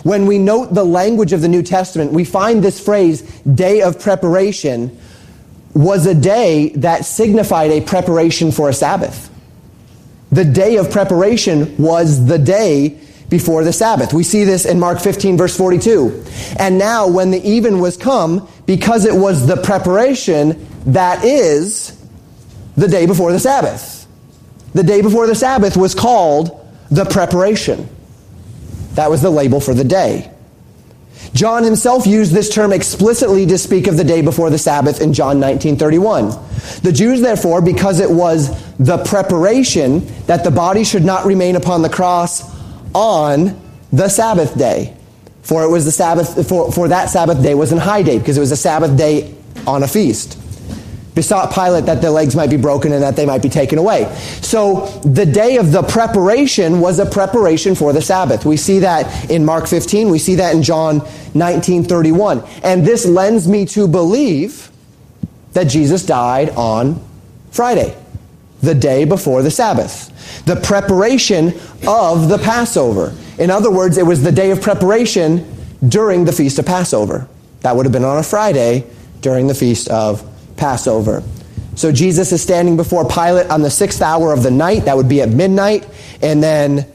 When 0.03 0.25
we 0.25 0.39
note 0.39 0.73
the 0.73 0.83
language 0.83 1.33
of 1.33 1.41
the 1.41 1.47
New 1.47 1.61
Testament, 1.61 2.11
we 2.11 2.23
find 2.23 2.63
this 2.63 2.83
phrase, 2.83 3.21
day 3.41 3.81
of 3.81 3.99
preparation, 3.99 4.97
was 5.73 6.05
a 6.05 6.15
day 6.15 6.69
that 6.69 7.05
signified 7.05 7.71
a 7.71 7.81
preparation 7.81 8.51
for 8.51 8.69
a 8.69 8.73
Sabbath. 8.73 9.29
The 10.31 10.45
day 10.45 10.77
of 10.77 10.91
preparation 10.91 11.77
was 11.77 12.25
the 12.25 12.39
day 12.39 12.99
before 13.29 13.63
the 13.63 13.73
Sabbath. 13.73 14.13
We 14.13 14.23
see 14.23 14.43
this 14.43 14.65
in 14.65 14.79
Mark 14.79 14.99
15, 14.99 15.37
verse 15.37 15.55
42. 15.55 16.25
And 16.57 16.77
now, 16.77 17.07
when 17.07 17.31
the 17.31 17.41
even 17.47 17.79
was 17.79 17.95
come, 17.95 18.49
because 18.65 19.05
it 19.05 19.13
was 19.13 19.47
the 19.47 19.57
preparation, 19.57 20.67
that 20.87 21.23
is 21.23 21.97
the 22.75 22.87
day 22.87 23.05
before 23.05 23.31
the 23.31 23.39
Sabbath 23.39 24.00
the 24.73 24.83
day 24.83 25.01
before 25.01 25.27
the 25.27 25.35
Sabbath 25.35 25.75
was 25.75 25.93
called 25.95 26.57
the 26.89 27.05
preparation. 27.05 27.89
That 28.95 29.09
was 29.09 29.21
the 29.21 29.29
label 29.29 29.59
for 29.59 29.73
the 29.73 29.83
day. 29.83 30.31
John 31.33 31.63
himself 31.63 32.05
used 32.05 32.33
this 32.33 32.53
term 32.53 32.73
explicitly 32.73 33.45
to 33.45 33.57
speak 33.57 33.87
of 33.87 33.95
the 33.95 34.03
day 34.03 34.21
before 34.21 34.49
the 34.49 34.57
Sabbath 34.57 34.99
in 34.99 35.13
John 35.13 35.39
19:31. 35.39 36.37
The 36.81 36.91
Jews 36.91 37.21
therefore 37.21 37.61
because 37.61 37.99
it 37.99 38.09
was 38.09 38.51
the 38.77 38.97
preparation 38.97 40.05
that 40.25 40.43
the 40.43 40.51
body 40.51 40.83
should 40.83 41.05
not 41.05 41.25
remain 41.25 41.55
upon 41.55 41.83
the 41.83 41.89
cross 41.89 42.43
on 42.93 43.57
the 43.93 44.09
Sabbath 44.09 44.57
day. 44.57 44.93
For 45.43 45.63
it 45.63 45.69
was 45.69 45.85
the 45.85 45.91
Sabbath 45.91 46.47
for, 46.47 46.71
for 46.71 46.87
that 46.89 47.09
Sabbath 47.09 47.41
day 47.41 47.55
was 47.55 47.71
an 47.71 47.77
high 47.77 48.03
day 48.03 48.19
because 48.19 48.37
it 48.37 48.41
was 48.41 48.51
a 48.51 48.57
Sabbath 48.57 48.97
day 48.97 49.33
on 49.65 49.83
a 49.83 49.87
feast 49.87 50.37
besought 51.13 51.53
Pilate 51.53 51.85
that 51.85 52.01
their 52.01 52.09
legs 52.09 52.35
might 52.35 52.49
be 52.49 52.57
broken 52.57 52.93
and 52.93 53.03
that 53.03 53.15
they 53.15 53.25
might 53.25 53.41
be 53.41 53.49
taken 53.49 53.77
away. 53.77 54.13
So 54.41 54.85
the 55.03 55.25
day 55.25 55.57
of 55.57 55.71
the 55.71 55.83
preparation 55.83 56.79
was 56.79 56.99
a 56.99 57.05
preparation 57.05 57.75
for 57.75 57.91
the 57.93 58.01
Sabbath. 58.01 58.45
We 58.45 58.57
see 58.57 58.79
that 58.79 59.29
in 59.29 59.43
Mark 59.43 59.67
15, 59.67 60.09
we 60.09 60.19
see 60.19 60.35
that 60.35 60.55
in 60.55 60.63
John 60.63 61.01
19:31. 61.33 62.43
And 62.63 62.85
this 62.85 63.05
lends 63.05 63.47
me 63.47 63.65
to 63.67 63.87
believe 63.87 64.71
that 65.53 65.65
Jesus 65.65 66.05
died 66.05 66.51
on 66.51 67.01
Friday, 67.51 67.93
the 68.61 68.73
day 68.73 69.03
before 69.03 69.41
the 69.41 69.51
Sabbath. 69.51 70.09
The 70.45 70.55
preparation 70.55 71.53
of 71.85 72.29
the 72.29 72.37
Passover. 72.37 73.13
In 73.37 73.51
other 73.51 73.69
words, 73.69 73.97
it 73.97 74.05
was 74.05 74.23
the 74.23 74.31
day 74.31 74.51
of 74.51 74.61
preparation 74.61 75.45
during 75.85 76.25
the 76.25 76.31
feast 76.31 76.57
of 76.59 76.65
Passover. 76.65 77.27
That 77.61 77.75
would 77.75 77.85
have 77.85 77.93
been 77.93 78.05
on 78.05 78.17
a 78.17 78.23
Friday 78.23 78.85
during 79.21 79.47
the 79.47 79.53
feast 79.53 79.89
of 79.89 80.23
Passover. 80.61 81.23
So 81.75 81.91
Jesus 81.91 82.31
is 82.31 82.39
standing 82.39 82.77
before 82.77 83.03
Pilate 83.07 83.49
on 83.49 83.63
the 83.63 83.71
sixth 83.71 83.99
hour 83.99 84.31
of 84.31 84.43
the 84.43 84.51
night. 84.51 84.85
That 84.85 84.95
would 84.95 85.09
be 85.09 85.19
at 85.21 85.29
midnight. 85.29 85.87
And 86.21 86.41
then 86.41 86.85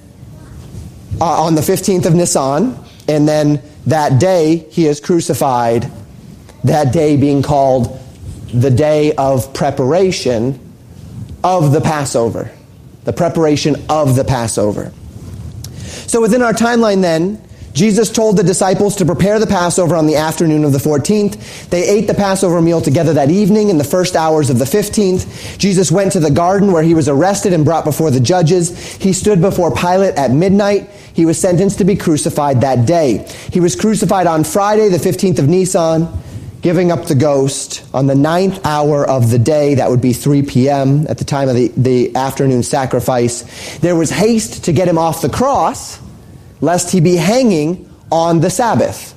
uh, 1.20 1.42
on 1.42 1.57
the 1.57 1.62
15th 1.62 2.07
of 2.07 2.14
Nisan. 2.14 2.79
And 3.09 3.26
then 3.26 3.61
that 3.87 4.20
day 4.20 4.59
he 4.70 4.87
is 4.87 5.00
crucified. 5.00 5.90
That 6.62 6.92
day 6.92 7.16
being 7.16 7.42
called 7.42 8.00
the 8.55 8.70
day 8.70 9.12
of 9.16 9.52
preparation 9.52 10.61
of 11.42 11.72
the 11.72 11.81
Passover. 11.81 12.52
The 13.02 13.12
preparation 13.12 13.74
of 13.88 14.14
the 14.14 14.24
Passover. 14.24 14.92
So 16.07 16.20
within 16.20 16.40
our 16.40 16.52
timeline 16.52 17.02
then, 17.02 17.42
Jesus 17.77 18.11
told 18.11 18.39
the 18.39 18.43
disciples 18.43 18.97
to 18.97 19.05
prepare 19.05 19.39
the 19.39 19.47
Passover 19.47 19.97
on 19.97 20.07
the 20.07 20.17
afternoon 20.17 20.65
of 20.65 20.73
the 20.73 20.79
14th. 20.79 21.69
They 21.69 21.87
ate 21.87 22.07
the 22.07 22.15
Passover 22.15 22.62
meal 22.62 22.81
together 22.81 23.12
that 23.12 23.31
evening 23.31 23.69
in 23.69 23.77
the 23.77 23.85
first 23.85 24.17
hours 24.17 24.49
of 24.49 24.59
the 24.59 24.65
15th. 24.65 25.59
Jesus 25.59 25.93
went 25.93 26.12
to 26.12 26.21
the 26.21 26.31
garden 26.31 26.73
where 26.73 26.83
he 26.83 26.95
was 26.95 27.07
arrested 27.07 27.53
and 27.53 27.67
brought 27.67 27.85
before 27.85 28.11
the 28.11 28.19
judges. 28.19 28.95
He 28.95 29.12
stood 29.12 29.43
before 29.43 29.75
Pilate 29.75 30.15
at 30.15 30.31
midnight. 30.31 30.89
He 31.12 31.27
was 31.27 31.39
sentenced 31.39 31.77
to 31.77 31.85
be 31.85 31.97
crucified 31.97 32.62
that 32.62 32.87
day. 32.87 33.29
He 33.53 33.61
was 33.61 33.77
crucified 33.77 34.27
on 34.27 34.45
Friday, 34.45 34.89
the 34.89 34.97
15th 34.97 35.39
of 35.39 35.47
Nisan, 35.47 36.09
giving 36.62 36.91
up 36.91 37.05
the 37.05 37.15
ghost 37.15 37.85
on 37.93 38.07
the 38.07 38.15
ninth 38.15 38.65
hour 38.65 39.07
of 39.07 39.31
the 39.31 39.39
day. 39.39 39.75
That 39.75 39.91
would 39.91 40.01
be 40.01 40.15
3 40.15 40.45
p.m. 40.45 41.07
at 41.09 41.19
the 41.19 41.27
time 41.27 41.51
of 41.51 41.57
the, 41.57 41.69
the 41.77 42.17
afternoon 42.17 42.62
sacrifice. 42.62 43.79
There 43.81 43.97
was 43.97 44.09
haste 44.09 44.65
to 44.65 44.73
get 44.73 44.89
him 44.89 44.97
off 44.97 45.21
the 45.21 45.29
cross 45.29 46.01
lest 46.61 46.90
he 46.90 47.01
be 47.01 47.16
hanging 47.16 47.90
on 48.11 48.40
the 48.40 48.51
Sabbath, 48.51 49.12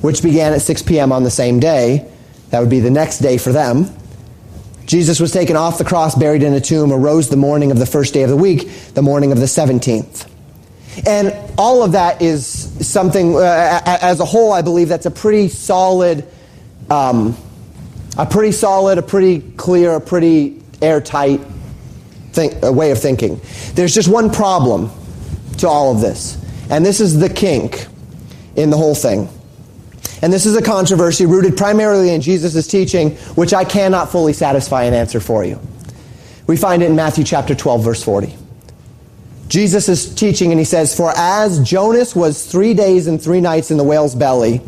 which 0.00 0.22
began 0.22 0.52
at 0.52 0.62
6 0.62 0.82
p.m. 0.82 1.12
on 1.12 1.22
the 1.22 1.30
same 1.30 1.60
day. 1.60 2.08
That 2.50 2.60
would 2.60 2.70
be 2.70 2.80
the 2.80 2.90
next 2.90 3.18
day 3.18 3.38
for 3.38 3.52
them. 3.52 3.86
Jesus 4.84 5.20
was 5.20 5.32
taken 5.32 5.56
off 5.56 5.78
the 5.78 5.84
cross, 5.84 6.14
buried 6.14 6.42
in 6.42 6.52
a 6.52 6.60
tomb, 6.60 6.92
arose 6.92 7.30
the 7.30 7.36
morning 7.36 7.70
of 7.70 7.78
the 7.78 7.86
first 7.86 8.12
day 8.12 8.24
of 8.24 8.30
the 8.30 8.36
week, 8.36 8.68
the 8.94 9.02
morning 9.02 9.32
of 9.32 9.38
the 9.38 9.46
17th. 9.46 10.28
And 11.06 11.34
all 11.56 11.82
of 11.82 11.92
that 11.92 12.20
is 12.20 12.46
something, 12.86 13.34
uh, 13.34 13.80
as 13.86 14.20
a 14.20 14.24
whole, 14.24 14.52
I 14.52 14.60
believe 14.60 14.88
that's 14.88 15.06
a 15.06 15.10
pretty 15.10 15.48
solid, 15.48 16.26
um, 16.90 17.36
a 18.18 18.26
pretty 18.26 18.52
solid, 18.52 18.98
a 18.98 19.02
pretty 19.02 19.40
clear, 19.52 19.94
a 19.94 20.00
pretty 20.00 20.62
airtight 20.82 21.40
think, 22.32 22.60
way 22.62 22.90
of 22.90 22.98
thinking. 22.98 23.40
There's 23.74 23.94
just 23.94 24.08
one 24.08 24.30
problem 24.30 24.90
to 25.58 25.68
all 25.68 25.94
of 25.94 26.00
this, 26.00 26.38
and 26.70 26.84
this 26.84 27.00
is 27.00 27.18
the 27.18 27.28
kink 27.28 27.86
in 28.56 28.70
the 28.70 28.76
whole 28.76 28.94
thing. 28.94 29.28
And 30.22 30.32
this 30.32 30.46
is 30.46 30.56
a 30.56 30.62
controversy 30.62 31.26
rooted 31.26 31.56
primarily 31.56 32.10
in 32.10 32.20
Jesus' 32.20 32.66
teaching, 32.66 33.16
which 33.34 33.52
I 33.52 33.64
cannot 33.64 34.12
fully 34.12 34.32
satisfy 34.32 34.84
and 34.84 34.94
answer 34.94 35.18
for 35.18 35.44
you. 35.44 35.60
We 36.46 36.56
find 36.56 36.82
it 36.82 36.86
in 36.86 36.96
Matthew 36.96 37.24
chapter 37.24 37.54
12, 37.54 37.84
verse 37.84 38.02
40. 38.04 38.36
Jesus 39.48 39.88
is 39.88 40.14
teaching, 40.14 40.50
and 40.50 40.58
he 40.58 40.64
says, 40.64 40.96
For 40.96 41.12
as 41.16 41.60
Jonas 41.60 42.16
was 42.16 42.46
three 42.46 42.72
days 42.72 43.06
and 43.06 43.22
three 43.22 43.40
nights 43.40 43.70
in 43.70 43.76
the 43.76 43.84
whale's 43.84 44.14
belly, 44.14 44.60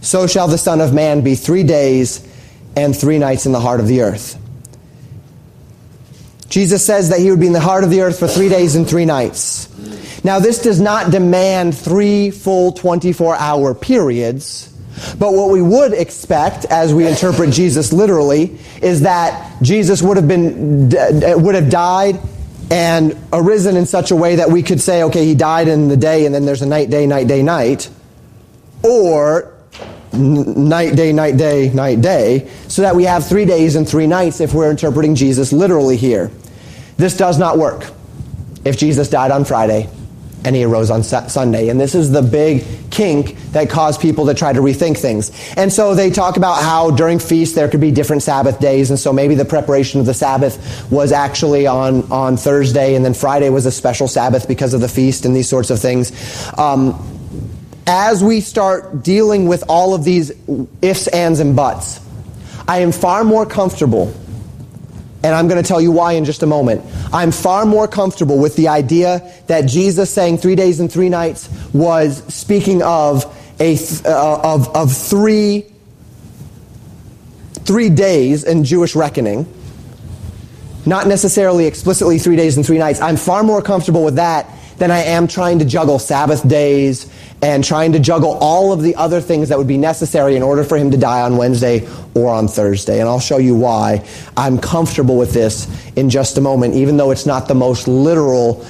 so 0.00 0.26
shall 0.26 0.48
the 0.48 0.58
Son 0.58 0.80
of 0.80 0.94
Man 0.94 1.20
be 1.20 1.34
three 1.34 1.62
days 1.62 2.26
and 2.74 2.96
three 2.96 3.18
nights 3.18 3.46
in 3.46 3.52
the 3.52 3.60
heart 3.60 3.80
of 3.80 3.86
the 3.86 4.00
earth. 4.00 4.36
Jesus 6.48 6.84
says 6.84 7.10
that 7.10 7.20
he 7.20 7.30
would 7.30 7.38
be 7.38 7.46
in 7.46 7.52
the 7.52 7.60
heart 7.60 7.84
of 7.84 7.90
the 7.90 8.00
earth 8.00 8.18
for 8.18 8.26
three 8.26 8.48
days 8.48 8.74
and 8.74 8.88
three 8.88 9.04
nights. 9.04 9.69
Now, 10.22 10.38
this 10.38 10.60
does 10.60 10.80
not 10.80 11.10
demand 11.10 11.76
three 11.76 12.30
full 12.30 12.72
24 12.72 13.36
hour 13.36 13.74
periods. 13.74 14.66
But 15.18 15.32
what 15.32 15.50
we 15.50 15.62
would 15.62 15.92
expect, 15.92 16.66
as 16.66 16.92
we 16.92 17.06
interpret 17.06 17.50
Jesus 17.50 17.92
literally, 17.92 18.58
is 18.82 19.02
that 19.02 19.62
Jesus 19.62 20.02
would 20.02 20.16
have 20.16 20.28
been 20.28 20.90
would 20.90 21.54
have 21.54 21.70
died 21.70 22.20
and 22.70 23.16
arisen 23.32 23.76
in 23.76 23.86
such 23.86 24.10
a 24.10 24.16
way 24.16 24.36
that 24.36 24.50
we 24.50 24.62
could 24.62 24.80
say, 24.80 25.04
okay, 25.04 25.24
he 25.24 25.34
died 25.34 25.68
in 25.68 25.88
the 25.88 25.96
day, 25.96 26.26
and 26.26 26.34
then 26.34 26.44
there's 26.44 26.62
a 26.62 26.66
night, 26.66 26.90
day, 26.90 27.06
night, 27.06 27.26
day, 27.26 27.42
night, 27.42 27.88
or 28.82 29.54
night, 30.12 30.94
day, 30.96 31.12
night, 31.12 31.36
day, 31.36 31.70
night, 31.70 32.00
day, 32.00 32.50
so 32.68 32.82
that 32.82 32.94
we 32.94 33.04
have 33.04 33.26
three 33.26 33.44
days 33.44 33.76
and 33.76 33.88
three 33.88 34.06
nights 34.06 34.40
if 34.40 34.52
we're 34.52 34.70
interpreting 34.70 35.14
Jesus 35.14 35.52
literally 35.52 35.96
here. 35.96 36.30
This 36.96 37.16
does 37.16 37.38
not 37.38 37.58
work 37.58 37.90
if 38.64 38.76
Jesus 38.76 39.08
died 39.08 39.30
on 39.30 39.44
Friday 39.44 39.88
and 40.44 40.56
he 40.56 40.64
arose 40.64 40.90
on 40.90 41.02
Sunday. 41.02 41.68
And 41.68 41.80
this 41.80 41.94
is 41.94 42.10
the 42.10 42.22
big 42.22 42.64
kink 42.90 43.36
that 43.52 43.68
caused 43.68 44.00
people 44.00 44.26
to 44.26 44.34
try 44.34 44.52
to 44.52 44.60
rethink 44.60 44.96
things. 44.96 45.30
And 45.56 45.72
so 45.72 45.94
they 45.94 46.10
talk 46.10 46.36
about 46.36 46.62
how 46.62 46.90
during 46.90 47.18
feasts 47.18 47.54
there 47.54 47.68
could 47.68 47.80
be 47.80 47.90
different 47.90 48.22
Sabbath 48.22 48.58
days. 48.60 48.90
And 48.90 48.98
so 48.98 49.12
maybe 49.12 49.34
the 49.34 49.44
preparation 49.44 50.00
of 50.00 50.06
the 50.06 50.14
Sabbath 50.14 50.90
was 50.90 51.12
actually 51.12 51.66
on, 51.66 52.10
on 52.10 52.36
Thursday, 52.36 52.94
and 52.94 53.04
then 53.04 53.14
Friday 53.14 53.50
was 53.50 53.66
a 53.66 53.72
special 53.72 54.08
Sabbath 54.08 54.48
because 54.48 54.74
of 54.74 54.80
the 54.80 54.88
feast 54.88 55.24
and 55.24 55.34
these 55.34 55.48
sorts 55.48 55.70
of 55.70 55.78
things. 55.78 56.12
Um, 56.58 57.06
as 57.86 58.22
we 58.22 58.40
start 58.40 59.02
dealing 59.02 59.48
with 59.48 59.64
all 59.68 59.94
of 59.94 60.04
these 60.04 60.32
ifs, 60.80 61.08
ands, 61.08 61.40
and 61.40 61.56
buts, 61.56 62.00
I 62.68 62.78
am 62.78 62.92
far 62.92 63.24
more 63.24 63.46
comfortable 63.46 64.14
and 65.22 65.34
I'm 65.34 65.48
going 65.48 65.62
to 65.62 65.66
tell 65.66 65.80
you 65.80 65.92
why 65.92 66.12
in 66.12 66.24
just 66.24 66.42
a 66.42 66.46
moment. 66.46 66.82
I'm 67.12 67.30
far 67.30 67.66
more 67.66 67.86
comfortable 67.86 68.38
with 68.38 68.56
the 68.56 68.68
idea 68.68 69.32
that 69.48 69.62
Jesus 69.62 70.10
saying 70.10 70.38
three 70.38 70.54
days 70.54 70.80
and 70.80 70.90
three 70.90 71.08
nights 71.08 71.48
was 71.72 72.22
speaking 72.32 72.82
of 72.82 73.24
a 73.60 73.76
uh, 74.04 74.40
of 74.42 74.74
of 74.74 74.92
three 74.92 75.66
three 77.64 77.90
days 77.90 78.44
in 78.44 78.64
Jewish 78.64 78.96
reckoning. 78.96 79.46
Not 80.86 81.06
necessarily 81.06 81.66
explicitly 81.66 82.18
three 82.18 82.36
days 82.36 82.56
and 82.56 82.64
three 82.64 82.78
nights. 82.78 83.00
I'm 83.00 83.16
far 83.16 83.42
more 83.42 83.60
comfortable 83.60 84.02
with 84.02 84.16
that 84.16 84.48
than 84.78 84.90
I 84.90 85.00
am 85.00 85.28
trying 85.28 85.58
to 85.58 85.66
juggle 85.66 85.98
Sabbath 85.98 86.46
days 86.48 87.06
and 87.42 87.64
trying 87.64 87.92
to 87.92 87.98
juggle 87.98 88.36
all 88.40 88.72
of 88.72 88.82
the 88.82 88.94
other 88.96 89.20
things 89.20 89.48
that 89.48 89.56
would 89.56 89.66
be 89.66 89.78
necessary 89.78 90.36
in 90.36 90.42
order 90.42 90.62
for 90.62 90.76
him 90.76 90.90
to 90.90 90.96
die 90.96 91.22
on 91.22 91.36
Wednesday 91.38 91.88
or 92.14 92.28
on 92.28 92.48
Thursday. 92.48 93.00
And 93.00 93.08
I'll 93.08 93.20
show 93.20 93.38
you 93.38 93.54
why 93.54 94.06
I'm 94.36 94.58
comfortable 94.58 95.16
with 95.16 95.32
this 95.32 95.66
in 95.96 96.10
just 96.10 96.36
a 96.36 96.40
moment, 96.40 96.74
even 96.74 96.98
though 96.98 97.10
it's 97.10 97.24
not 97.24 97.48
the 97.48 97.54
most 97.54 97.88
literal 97.88 98.66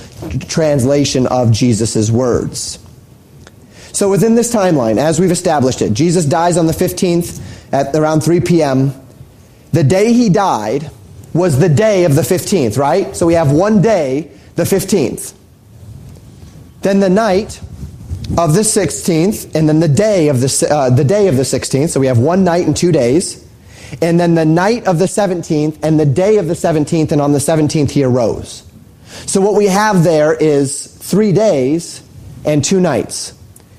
translation 0.49 1.27
of 1.27 1.51
Jesus' 1.51 2.11
words. 2.11 2.79
So 3.93 4.09
within 4.09 4.37
this 4.37 4.55
timeline, 4.55 4.99
as 4.99 5.19
we've 5.19 5.33
established 5.33 5.83
it, 5.83 5.93
Jesus 5.93 6.25
dies 6.25 6.57
on 6.57 6.67
the 6.67 6.73
15th 6.73 7.73
at 7.73 7.95
around 7.97 8.21
3 8.21 8.41
p.m. 8.41 8.95
The 9.73 9.83
day 9.83 10.13
he 10.13 10.29
died 10.29 10.91
was 11.35 11.59
the 11.59 11.69
day 11.69 12.05
of 12.05 12.15
the 12.15 12.23
15th, 12.23 12.79
right? 12.79 13.17
So 13.17 13.27
we 13.27 13.35
have 13.35 13.51
one 13.51 13.83
day, 13.83 14.31
the 14.55 14.63
15th. 14.63 15.35
Then 16.83 17.01
the 17.01 17.11
night 17.11 17.61
of 18.39 18.55
the 18.55 18.61
16th, 18.61 19.55
and 19.55 19.69
then 19.69 19.81
the 19.81 19.89
day 19.89 20.29
of 20.29 20.41
the, 20.41 20.69
uh, 20.71 20.91
the 20.91 21.05
day 21.05 21.29
of 21.29 21.37
the 21.37 21.43
16th. 21.43 21.91
So 21.91 22.01
we 22.01 22.07
have 22.07 22.19
one 22.19 22.45
night 22.45 22.67
and 22.67 22.77
two 22.77 22.93
days. 22.93 23.47
And 24.01 24.21
then 24.21 24.35
the 24.35 24.45
night 24.45 24.87
of 24.87 24.99
the 24.99 25.07
17th 25.07 25.79
and 25.83 25.99
the 25.99 26.07
day 26.07 26.39
of 26.39 26.47
the 26.47 26.55
17th, 26.55 27.13
and 27.13 27.21
on 27.21 27.33
the 27.33 27.39
17th 27.39 27.91
he 27.91 28.05
arose. 28.05 28.63
So 29.27 29.41
what 29.41 29.55
we 29.55 29.67
have 29.67 30.05
there 30.05 30.33
is 30.33 30.87
three 30.87 31.33
days 31.33 32.03
and 32.45 32.65
two 32.65 32.81
nights. 32.81 33.35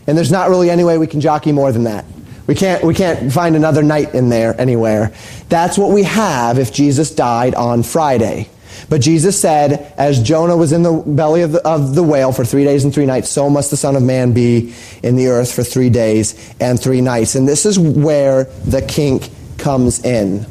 And 0.08 0.18
there's 0.18 0.32
not 0.32 0.50
really 0.50 0.70
any 0.70 0.84
way 0.84 0.98
we 0.98 1.08
can 1.08 1.22
jockey 1.22 1.52
more 1.52 1.72
than 1.72 1.86
that. 1.86 2.06
We 2.48 2.56
can't, 2.56 2.84
we 2.84 2.94
can't 2.94 3.32
find 3.32 3.56
another 3.56 3.84
night 3.84 4.14
in 4.14 4.30
there 4.30 4.60
anywhere. 4.60 5.14
That's 5.48 5.78
what 5.78 5.92
we 5.92 6.04
have 6.04 6.60
if 6.60 6.74
Jesus 6.74 7.16
died 7.16 7.56
on 7.56 7.84
Friday. 7.84 8.50
But 8.90 9.02
Jesus 9.02 9.40
said, 9.40 9.94
as 9.98 10.22
Jonah 10.22 10.58
was 10.58 10.72
in 10.72 10.84
the 10.84 11.04
belly 11.06 11.42
of 11.42 11.54
the, 11.54 11.68
of 11.68 11.96
the 11.96 12.04
whale 12.04 12.32
for 12.32 12.46
three 12.46 12.64
days 12.64 12.84
and 12.84 12.94
three 12.94 13.06
nights, 13.06 13.30
so 13.30 13.50
must 13.50 13.72
the 13.72 13.78
Son 13.78 13.96
of 13.96 14.04
Man 14.04 14.34
be 14.34 14.74
in 15.04 15.16
the 15.16 15.28
earth 15.28 15.54
for 15.54 15.64
three 15.64 15.90
days 15.90 16.54
and 16.60 16.80
three 16.80 17.02
nights. 17.02 17.36
And 17.36 17.48
this 17.48 17.66
is 17.66 17.80
where 17.80 18.46
the 18.66 18.82
kink 18.82 19.30
comes 19.58 20.04
in. 20.04 20.46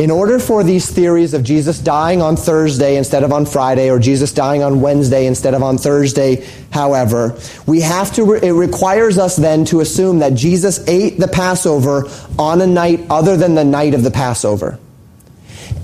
In 0.00 0.10
order 0.10 0.38
for 0.38 0.64
these 0.64 0.90
theories 0.90 1.34
of 1.34 1.42
Jesus 1.44 1.78
dying 1.78 2.22
on 2.22 2.34
Thursday 2.34 2.96
instead 2.96 3.22
of 3.22 3.34
on 3.34 3.44
Friday, 3.44 3.90
or 3.90 3.98
Jesus 3.98 4.32
dying 4.32 4.62
on 4.62 4.80
Wednesday 4.80 5.26
instead 5.26 5.52
of 5.52 5.62
on 5.62 5.76
Thursday, 5.76 6.46
however, 6.70 7.38
we 7.66 7.82
have 7.82 8.10
to, 8.14 8.32
it 8.32 8.52
requires 8.52 9.18
us 9.18 9.36
then 9.36 9.66
to 9.66 9.80
assume 9.80 10.20
that 10.20 10.32
Jesus 10.32 10.88
ate 10.88 11.18
the 11.18 11.28
Passover 11.28 12.04
on 12.38 12.62
a 12.62 12.66
night 12.66 13.04
other 13.10 13.36
than 13.36 13.54
the 13.54 13.64
night 13.64 13.92
of 13.92 14.02
the 14.02 14.10
Passover. 14.10 14.78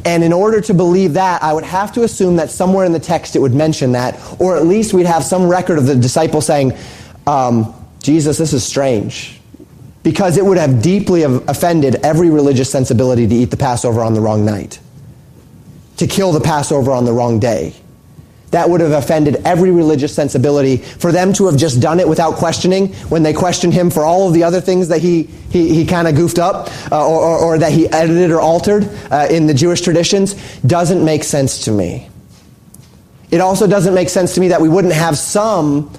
And 0.07 0.23
in 0.23 0.33
order 0.33 0.61
to 0.61 0.73
believe 0.73 1.14
that, 1.14 1.42
I 1.42 1.53
would 1.53 1.64
have 1.64 1.92
to 1.95 2.05
assume 2.05 2.37
that 2.37 2.49
somewhere 2.49 2.87
in 2.87 2.92
the 2.92 3.01
text 3.01 3.35
it 3.35 3.40
would 3.40 3.55
mention 3.55 3.90
that, 3.92 4.16
or 4.40 4.57
at 4.57 4.64
least 4.64 4.95
we'd 4.95 5.05
have 5.05 5.25
some 5.25 5.49
record 5.49 5.79
of 5.79 5.87
the 5.87 5.97
disciple 5.97 6.40
saying, 6.40 6.79
um, 7.27 7.75
Jesus, 8.01 8.38
this 8.38 8.53
is 8.53 8.64
strange. 8.64 9.40
Because 10.05 10.37
it 10.37 10.45
would 10.45 10.59
have 10.59 10.81
deeply 10.81 11.25
offended 11.25 11.97
every 11.97 12.31
religious 12.31 12.71
sensibility 12.71 13.27
to 13.27 13.35
eat 13.35 13.51
the 13.51 13.57
Passover 13.57 14.01
on 14.03 14.14
the 14.14 14.21
wrong 14.21 14.45
night, 14.45 14.79
to 15.97 16.07
kill 16.07 16.31
the 16.31 16.40
Passover 16.40 16.92
on 16.92 17.05
the 17.05 17.12
wrong 17.12 17.40
day. 17.40 17.75
That 18.53 18.71
would 18.71 18.81
have 18.81 18.93
offended 18.93 19.37
every 19.45 19.71
religious 19.71 20.15
sensibility. 20.15 20.77
For 20.77 21.11
them 21.11 21.33
to 21.35 21.47
have 21.47 21.57
just 21.57 21.81
done 21.81 21.99
it 21.99 22.09
without 22.09 22.37
questioning, 22.37 22.93
when 23.09 23.23
they 23.23 23.33
questioned 23.33 23.75
him 23.75 23.91
for 23.91 24.05
all 24.05 24.29
of 24.29 24.35
the 24.35 24.45
other 24.45 24.61
things 24.61 24.89
that 24.89 25.01
he, 25.01 25.25
he, 25.51 25.75
he 25.75 25.85
kind 25.87 26.07
of 26.07 26.15
goofed 26.15 26.39
up 26.39 26.71
uh, 26.93 27.07
or, 27.07 27.21
or, 27.21 27.39
or, 27.39 27.59
that 27.59 27.73
he 27.73 27.89
edited 27.89 28.31
or 28.31 28.41
altered 28.41 28.89
uh, 29.11 29.27
in 29.31 29.47
the 29.47 29.55
Jewish 29.55 29.81
traditions, 29.81 30.35
doesn't 30.61 31.05
make 31.05 31.25
sense 31.25 31.65
to 31.65 31.73
me. 31.73 32.09
It 33.31 33.41
also 33.41 33.67
doesn't 33.67 33.95
make 33.95 34.09
sense 34.09 34.35
to 34.35 34.41
me 34.41 34.49
that 34.49 34.61
we 34.61 34.69
wouldn't 34.69 34.95
have 34.95 35.19
some 35.19 35.93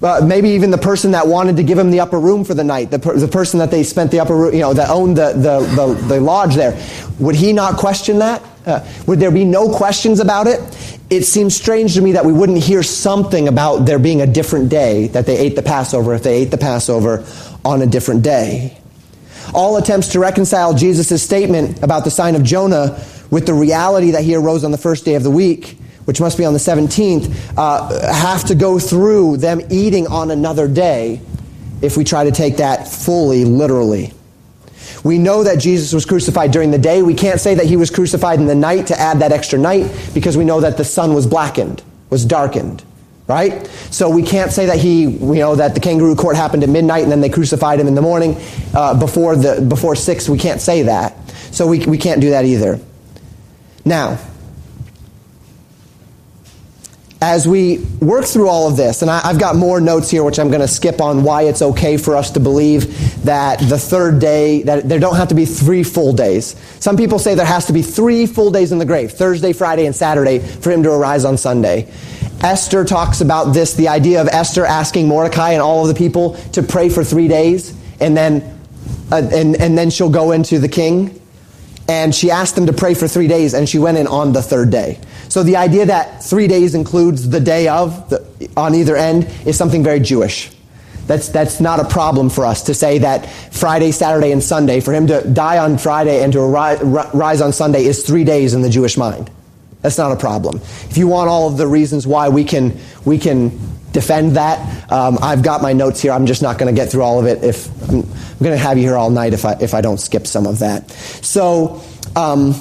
uh, 0.00 0.20
maybe 0.24 0.50
even 0.50 0.70
the 0.70 0.78
person 0.78 1.10
that 1.10 1.26
wanted 1.26 1.56
to 1.56 1.64
give 1.64 1.76
him 1.76 1.90
the 1.90 1.98
upper 1.98 2.20
room 2.20 2.44
for 2.44 2.54
the 2.54 2.62
night, 2.62 2.90
the, 2.90 2.98
per, 3.00 3.16
the 3.16 3.26
person 3.26 3.58
that 3.58 3.70
they 3.70 3.82
spent 3.82 4.12
the 4.12 4.20
upper 4.20 4.36
room, 4.36 4.54
you 4.54 4.60
know, 4.60 4.72
that 4.72 4.90
owned 4.90 5.16
the, 5.16 5.32
the, 5.32 5.58
the, 5.74 5.94
the 6.06 6.20
lodge 6.20 6.54
there, 6.54 6.80
would 7.18 7.34
he 7.34 7.52
not 7.52 7.76
question 7.76 8.20
that? 8.20 8.40
Uh, 8.64 8.86
would 9.06 9.18
there 9.18 9.32
be 9.32 9.44
no 9.44 9.74
questions 9.74 10.20
about 10.20 10.46
it? 10.46 10.60
It 11.10 11.24
seems 11.24 11.56
strange 11.56 11.94
to 11.94 12.02
me 12.02 12.12
that 12.12 12.26
we 12.26 12.34
wouldn't 12.34 12.58
hear 12.58 12.82
something 12.82 13.48
about 13.48 13.86
there 13.86 13.98
being 13.98 14.20
a 14.20 14.26
different 14.26 14.68
day, 14.68 15.06
that 15.08 15.24
they 15.24 15.38
ate 15.38 15.56
the 15.56 15.62
Passover 15.62 16.14
if 16.14 16.22
they 16.22 16.42
ate 16.42 16.50
the 16.50 16.58
Passover 16.58 17.24
on 17.64 17.80
a 17.80 17.86
different 17.86 18.22
day. 18.22 18.76
All 19.54 19.78
attempts 19.78 20.08
to 20.08 20.20
reconcile 20.20 20.74
Jesus' 20.74 21.22
statement 21.22 21.82
about 21.82 22.04
the 22.04 22.10
sign 22.10 22.34
of 22.34 22.42
Jonah 22.42 23.02
with 23.30 23.46
the 23.46 23.54
reality 23.54 24.10
that 24.10 24.22
he 24.22 24.34
arose 24.34 24.64
on 24.64 24.70
the 24.70 24.78
first 24.78 25.06
day 25.06 25.14
of 25.14 25.22
the 25.22 25.30
week, 25.30 25.78
which 26.04 26.20
must 26.20 26.36
be 26.36 26.44
on 26.44 26.52
the 26.52 26.58
17th, 26.58 27.54
uh, 27.56 28.12
have 28.12 28.44
to 28.44 28.54
go 28.54 28.78
through 28.78 29.38
them 29.38 29.62
eating 29.70 30.06
on 30.08 30.30
another 30.30 30.68
day 30.68 31.22
if 31.80 31.96
we 31.96 32.04
try 32.04 32.24
to 32.24 32.32
take 32.32 32.58
that 32.58 32.86
fully 32.86 33.46
literally. 33.46 34.12
We 35.04 35.18
know 35.18 35.44
that 35.44 35.58
Jesus 35.58 35.92
was 35.92 36.04
crucified 36.04 36.50
during 36.50 36.70
the 36.70 36.78
day. 36.78 37.02
We 37.02 37.14
can't 37.14 37.40
say 37.40 37.54
that 37.54 37.66
he 37.66 37.76
was 37.76 37.90
crucified 37.90 38.40
in 38.40 38.46
the 38.46 38.54
night 38.54 38.88
to 38.88 38.98
add 38.98 39.20
that 39.20 39.32
extra 39.32 39.58
night 39.58 40.10
because 40.14 40.36
we 40.36 40.44
know 40.44 40.60
that 40.60 40.76
the 40.76 40.84
sun 40.84 41.14
was 41.14 41.26
blackened, 41.26 41.82
was 42.10 42.24
darkened. 42.24 42.82
right? 43.28 43.66
So 43.90 44.08
we 44.08 44.22
can't 44.22 44.50
say 44.50 44.66
that 44.66 44.78
he, 44.78 45.02
you 45.02 45.34
know, 45.34 45.54
that 45.54 45.74
the 45.74 45.80
kangaroo 45.80 46.16
court 46.16 46.34
happened 46.34 46.64
at 46.64 46.70
midnight 46.70 47.02
and 47.02 47.12
then 47.12 47.20
they 47.20 47.28
crucified 47.28 47.78
him 47.78 47.86
in 47.86 47.94
the 47.94 48.02
morning 48.02 48.36
uh, 48.74 48.98
before 48.98 49.36
the 49.36 49.60
before 49.60 49.94
six. 49.94 50.28
We 50.28 50.38
can't 50.38 50.60
say 50.60 50.82
that. 50.84 51.14
So 51.52 51.66
we 51.66 51.84
we 51.86 51.98
can't 51.98 52.20
do 52.20 52.30
that 52.30 52.44
either. 52.44 52.80
Now, 53.84 54.18
as 57.20 57.48
we 57.48 57.78
work 58.00 58.24
through 58.24 58.48
all 58.48 58.68
of 58.68 58.76
this, 58.76 59.02
and 59.02 59.10
I, 59.10 59.20
have 59.26 59.40
got 59.40 59.56
more 59.56 59.80
notes 59.80 60.08
here 60.08 60.22
which 60.22 60.38
I'm 60.38 60.48
going 60.48 60.60
to 60.60 60.68
skip 60.68 61.00
on 61.00 61.24
why 61.24 61.42
it's 61.42 61.62
okay 61.62 61.96
for 61.96 62.16
us 62.16 62.30
to 62.32 62.40
believe 62.40 63.24
that 63.24 63.58
the 63.58 63.78
third 63.78 64.20
day, 64.20 64.62
that 64.62 64.88
there 64.88 65.00
don't 65.00 65.16
have 65.16 65.28
to 65.28 65.34
be 65.34 65.44
three 65.44 65.82
full 65.82 66.12
days. 66.12 66.54
Some 66.78 66.96
people 66.96 67.18
say 67.18 67.34
there 67.34 67.44
has 67.44 67.66
to 67.66 67.72
be 67.72 67.82
three 67.82 68.26
full 68.26 68.52
days 68.52 68.70
in 68.70 68.78
the 68.78 68.84
grave 68.84 69.12
Thursday, 69.12 69.52
Friday, 69.52 69.86
and 69.86 69.96
Saturday 69.96 70.38
for 70.38 70.70
him 70.70 70.84
to 70.84 70.92
arise 70.92 71.24
on 71.24 71.36
Sunday. 71.36 71.90
Esther 72.40 72.84
talks 72.84 73.20
about 73.20 73.52
this 73.52 73.74
the 73.74 73.88
idea 73.88 74.20
of 74.20 74.28
Esther 74.28 74.64
asking 74.64 75.08
Mordecai 75.08 75.52
and 75.52 75.62
all 75.62 75.82
of 75.82 75.88
the 75.88 75.98
people 75.98 76.34
to 76.52 76.62
pray 76.62 76.88
for 76.88 77.02
three 77.02 77.26
days, 77.26 77.74
and 77.98 78.16
then, 78.16 78.60
uh, 79.10 79.28
and, 79.32 79.56
and 79.56 79.76
then 79.76 79.90
she'll 79.90 80.10
go 80.10 80.30
into 80.30 80.60
the 80.60 80.68
king. 80.68 81.20
And 81.88 82.14
she 82.14 82.30
asked 82.30 82.54
them 82.54 82.66
to 82.66 82.72
pray 82.74 82.92
for 82.92 83.08
three 83.08 83.28
days, 83.28 83.54
and 83.54 83.66
she 83.66 83.78
went 83.78 83.96
in 83.96 84.06
on 84.06 84.34
the 84.34 84.42
third 84.42 84.70
day. 84.70 85.00
So 85.28 85.42
the 85.42 85.56
idea 85.56 85.86
that 85.86 86.24
three 86.24 86.48
days 86.48 86.74
includes 86.74 87.28
the 87.28 87.40
day 87.40 87.68
of 87.68 88.08
the, 88.10 88.50
on 88.56 88.74
either 88.74 88.96
end 88.96 89.24
is 89.46 89.56
something 89.56 89.82
very 89.82 90.00
Jewish. 90.00 90.50
That's, 91.06 91.28
that's 91.28 91.58
not 91.58 91.80
a 91.80 91.84
problem 91.84 92.28
for 92.28 92.44
us 92.44 92.62
to 92.64 92.74
say 92.74 92.98
that 92.98 93.30
Friday, 93.50 93.92
Saturday, 93.92 94.30
and 94.30 94.42
Sunday, 94.42 94.80
for 94.80 94.92
him 94.92 95.06
to 95.06 95.26
die 95.32 95.56
on 95.56 95.78
Friday 95.78 96.22
and 96.22 96.32
to 96.34 96.40
rise 96.40 97.40
on 97.40 97.52
Sunday 97.52 97.84
is 97.84 98.06
three 98.06 98.24
days 98.24 98.52
in 98.52 98.60
the 98.60 98.68
Jewish 98.68 98.98
mind. 98.98 99.30
That's 99.80 99.96
not 99.96 100.12
a 100.12 100.16
problem. 100.16 100.56
If 100.56 100.98
you 100.98 101.08
want 101.08 101.30
all 101.30 101.48
of 101.48 101.56
the 101.56 101.66
reasons 101.66 102.06
why 102.06 102.28
we 102.28 102.44
can, 102.44 102.78
we 103.06 103.16
can 103.16 103.58
defend 103.92 104.36
that, 104.36 104.92
um, 104.92 105.18
I've 105.22 105.42
got 105.42 105.62
my 105.62 105.72
notes 105.72 106.00
here. 106.00 106.12
I'm 106.12 106.26
just 106.26 106.42
not 106.42 106.58
going 106.58 106.74
to 106.74 106.78
get 106.78 106.90
through 106.90 107.02
all 107.02 107.18
of 107.18 107.26
it. 107.26 107.42
If 107.42 107.68
I'm, 107.88 108.00
I'm 108.00 108.38
going 108.38 108.52
to 108.52 108.58
have 108.58 108.76
you 108.76 108.84
here 108.84 108.96
all 108.96 109.08
night 109.08 109.32
if 109.32 109.46
I, 109.46 109.56
if 109.60 109.72
I 109.72 109.80
don't 109.80 109.98
skip 109.98 110.26
some 110.26 110.46
of 110.46 110.58
that. 110.58 110.90
So, 110.90 111.82
um, 112.16 112.54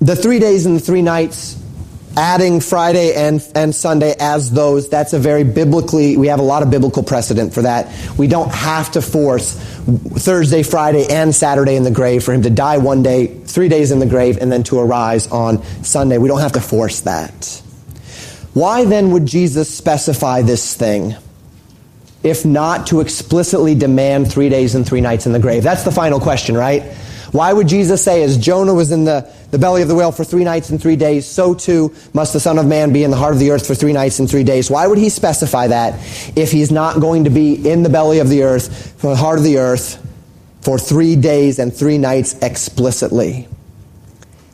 the 0.00 0.16
three 0.16 0.38
days 0.38 0.66
and 0.66 0.76
the 0.76 0.80
three 0.80 1.02
nights, 1.02 1.56
adding 2.16 2.60
Friday 2.60 3.14
and, 3.14 3.46
and 3.54 3.74
Sunday 3.74 4.14
as 4.18 4.50
those, 4.50 4.88
that's 4.88 5.12
a 5.12 5.18
very 5.18 5.44
biblically, 5.44 6.16
we 6.16 6.26
have 6.28 6.40
a 6.40 6.44
lot 6.44 6.62
of 6.62 6.70
biblical 6.70 7.02
precedent 7.02 7.54
for 7.54 7.62
that. 7.62 7.92
We 8.18 8.26
don't 8.26 8.52
have 8.52 8.90
to 8.92 9.02
force 9.02 9.54
Thursday, 9.54 10.62
Friday, 10.62 11.06
and 11.08 11.34
Saturday 11.34 11.76
in 11.76 11.84
the 11.84 11.90
grave 11.90 12.24
for 12.24 12.32
him 12.32 12.42
to 12.42 12.50
die 12.50 12.78
one 12.78 13.02
day, 13.02 13.26
three 13.26 13.68
days 13.68 13.90
in 13.90 13.98
the 13.98 14.06
grave, 14.06 14.38
and 14.38 14.50
then 14.50 14.62
to 14.64 14.78
arise 14.78 15.28
on 15.28 15.62
Sunday. 15.84 16.18
We 16.18 16.28
don't 16.28 16.40
have 16.40 16.52
to 16.52 16.60
force 16.60 17.02
that. 17.02 17.62
Why 18.54 18.84
then 18.84 19.12
would 19.12 19.26
Jesus 19.26 19.72
specify 19.72 20.42
this 20.42 20.74
thing? 20.74 21.14
If 22.22 22.44
not 22.44 22.88
to 22.88 23.00
explicitly 23.00 23.74
demand 23.74 24.30
three 24.30 24.48
days 24.48 24.74
and 24.74 24.86
three 24.86 25.00
nights 25.00 25.26
in 25.26 25.32
the 25.32 25.38
grave? 25.38 25.62
That's 25.62 25.84
the 25.84 25.92
final 25.92 26.20
question, 26.20 26.56
right? 26.56 26.82
Why 27.32 27.52
would 27.52 27.68
Jesus 27.68 28.02
say, 28.02 28.22
as 28.24 28.36
Jonah 28.36 28.74
was 28.74 28.90
in 28.90 29.04
the, 29.04 29.30
the 29.52 29.58
belly 29.58 29.82
of 29.82 29.88
the 29.88 29.94
whale 29.94 30.10
for 30.10 30.24
three 30.24 30.42
nights 30.42 30.70
and 30.70 30.82
three 30.82 30.96
days, 30.96 31.26
so 31.26 31.54
too 31.54 31.94
must 32.12 32.32
the 32.32 32.40
Son 32.40 32.58
of 32.58 32.66
Man 32.66 32.92
be 32.92 33.04
in 33.04 33.10
the 33.10 33.16
heart 33.16 33.32
of 33.32 33.38
the 33.38 33.52
earth 33.52 33.66
for 33.66 33.74
three 33.74 33.92
nights 33.92 34.18
and 34.18 34.28
three 34.28 34.42
days? 34.42 34.68
Why 34.68 34.86
would 34.86 34.98
he 34.98 35.08
specify 35.08 35.68
that 35.68 35.94
if 36.36 36.50
he's 36.50 36.72
not 36.72 37.00
going 37.00 37.24
to 37.24 37.30
be 37.30 37.54
in 37.68 37.84
the 37.84 37.88
belly 37.88 38.18
of 38.18 38.28
the 38.28 38.42
earth, 38.42 39.00
the 39.00 39.14
heart 39.14 39.38
of 39.38 39.44
the 39.44 39.58
earth, 39.58 40.04
for 40.62 40.78
three 40.78 41.16
days 41.16 41.58
and 41.58 41.72
three 41.72 41.98
nights 41.98 42.34
explicitly? 42.42 43.46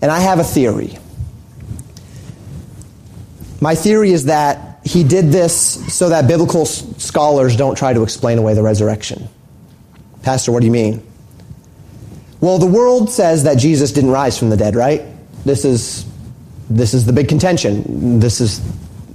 And 0.02 0.10
I 0.10 0.20
have 0.20 0.38
a 0.38 0.44
theory. 0.44 0.98
My 3.60 3.74
theory 3.74 4.12
is 4.12 4.26
that 4.26 4.80
he 4.84 5.02
did 5.02 5.32
this 5.32 5.56
so 5.92 6.10
that 6.10 6.28
biblical 6.28 6.66
scholars 6.66 7.56
don't 7.56 7.76
try 7.76 7.94
to 7.94 8.02
explain 8.02 8.36
away 8.36 8.52
the 8.52 8.62
resurrection. 8.62 9.28
Pastor, 10.22 10.52
what 10.52 10.60
do 10.60 10.66
you 10.66 10.72
mean? 10.72 11.02
Well, 12.46 12.58
the 12.58 12.66
world 12.66 13.10
says 13.10 13.42
that 13.42 13.58
Jesus 13.58 13.90
didn't 13.90 14.12
rise 14.12 14.38
from 14.38 14.50
the 14.50 14.56
dead, 14.56 14.76
right? 14.76 15.02
This 15.44 15.64
is, 15.64 16.06
this 16.70 16.94
is 16.94 17.04
the 17.04 17.12
big 17.12 17.26
contention. 17.26 18.20
This 18.20 18.40
is, 18.40 18.60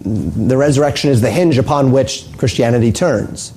the 0.02 0.58
resurrection 0.58 1.12
is 1.12 1.22
the 1.22 1.32
hinge 1.32 1.58
upon 1.58 1.94
which 1.94 2.26
Christianity 2.38 2.92
turns. 2.92 3.54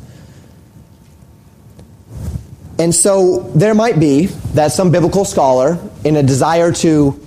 And 2.79 2.95
so 2.95 3.51
there 3.57 3.75
might 3.75 3.99
be 3.99 4.27
that 4.55 4.71
some 4.71 4.93
biblical 4.93 5.25
scholar, 5.25 5.77
in 6.05 6.15
a 6.15 6.23
desire 6.23 6.71
to 6.75 7.21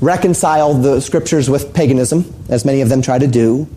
reconcile 0.00 0.74
the 0.74 0.98
scriptures 0.98 1.48
with 1.48 1.72
paganism, 1.72 2.34
as 2.48 2.64
many 2.64 2.80
of 2.80 2.88
them 2.88 3.00
try 3.00 3.20
to 3.20 3.28
do, 3.28 3.68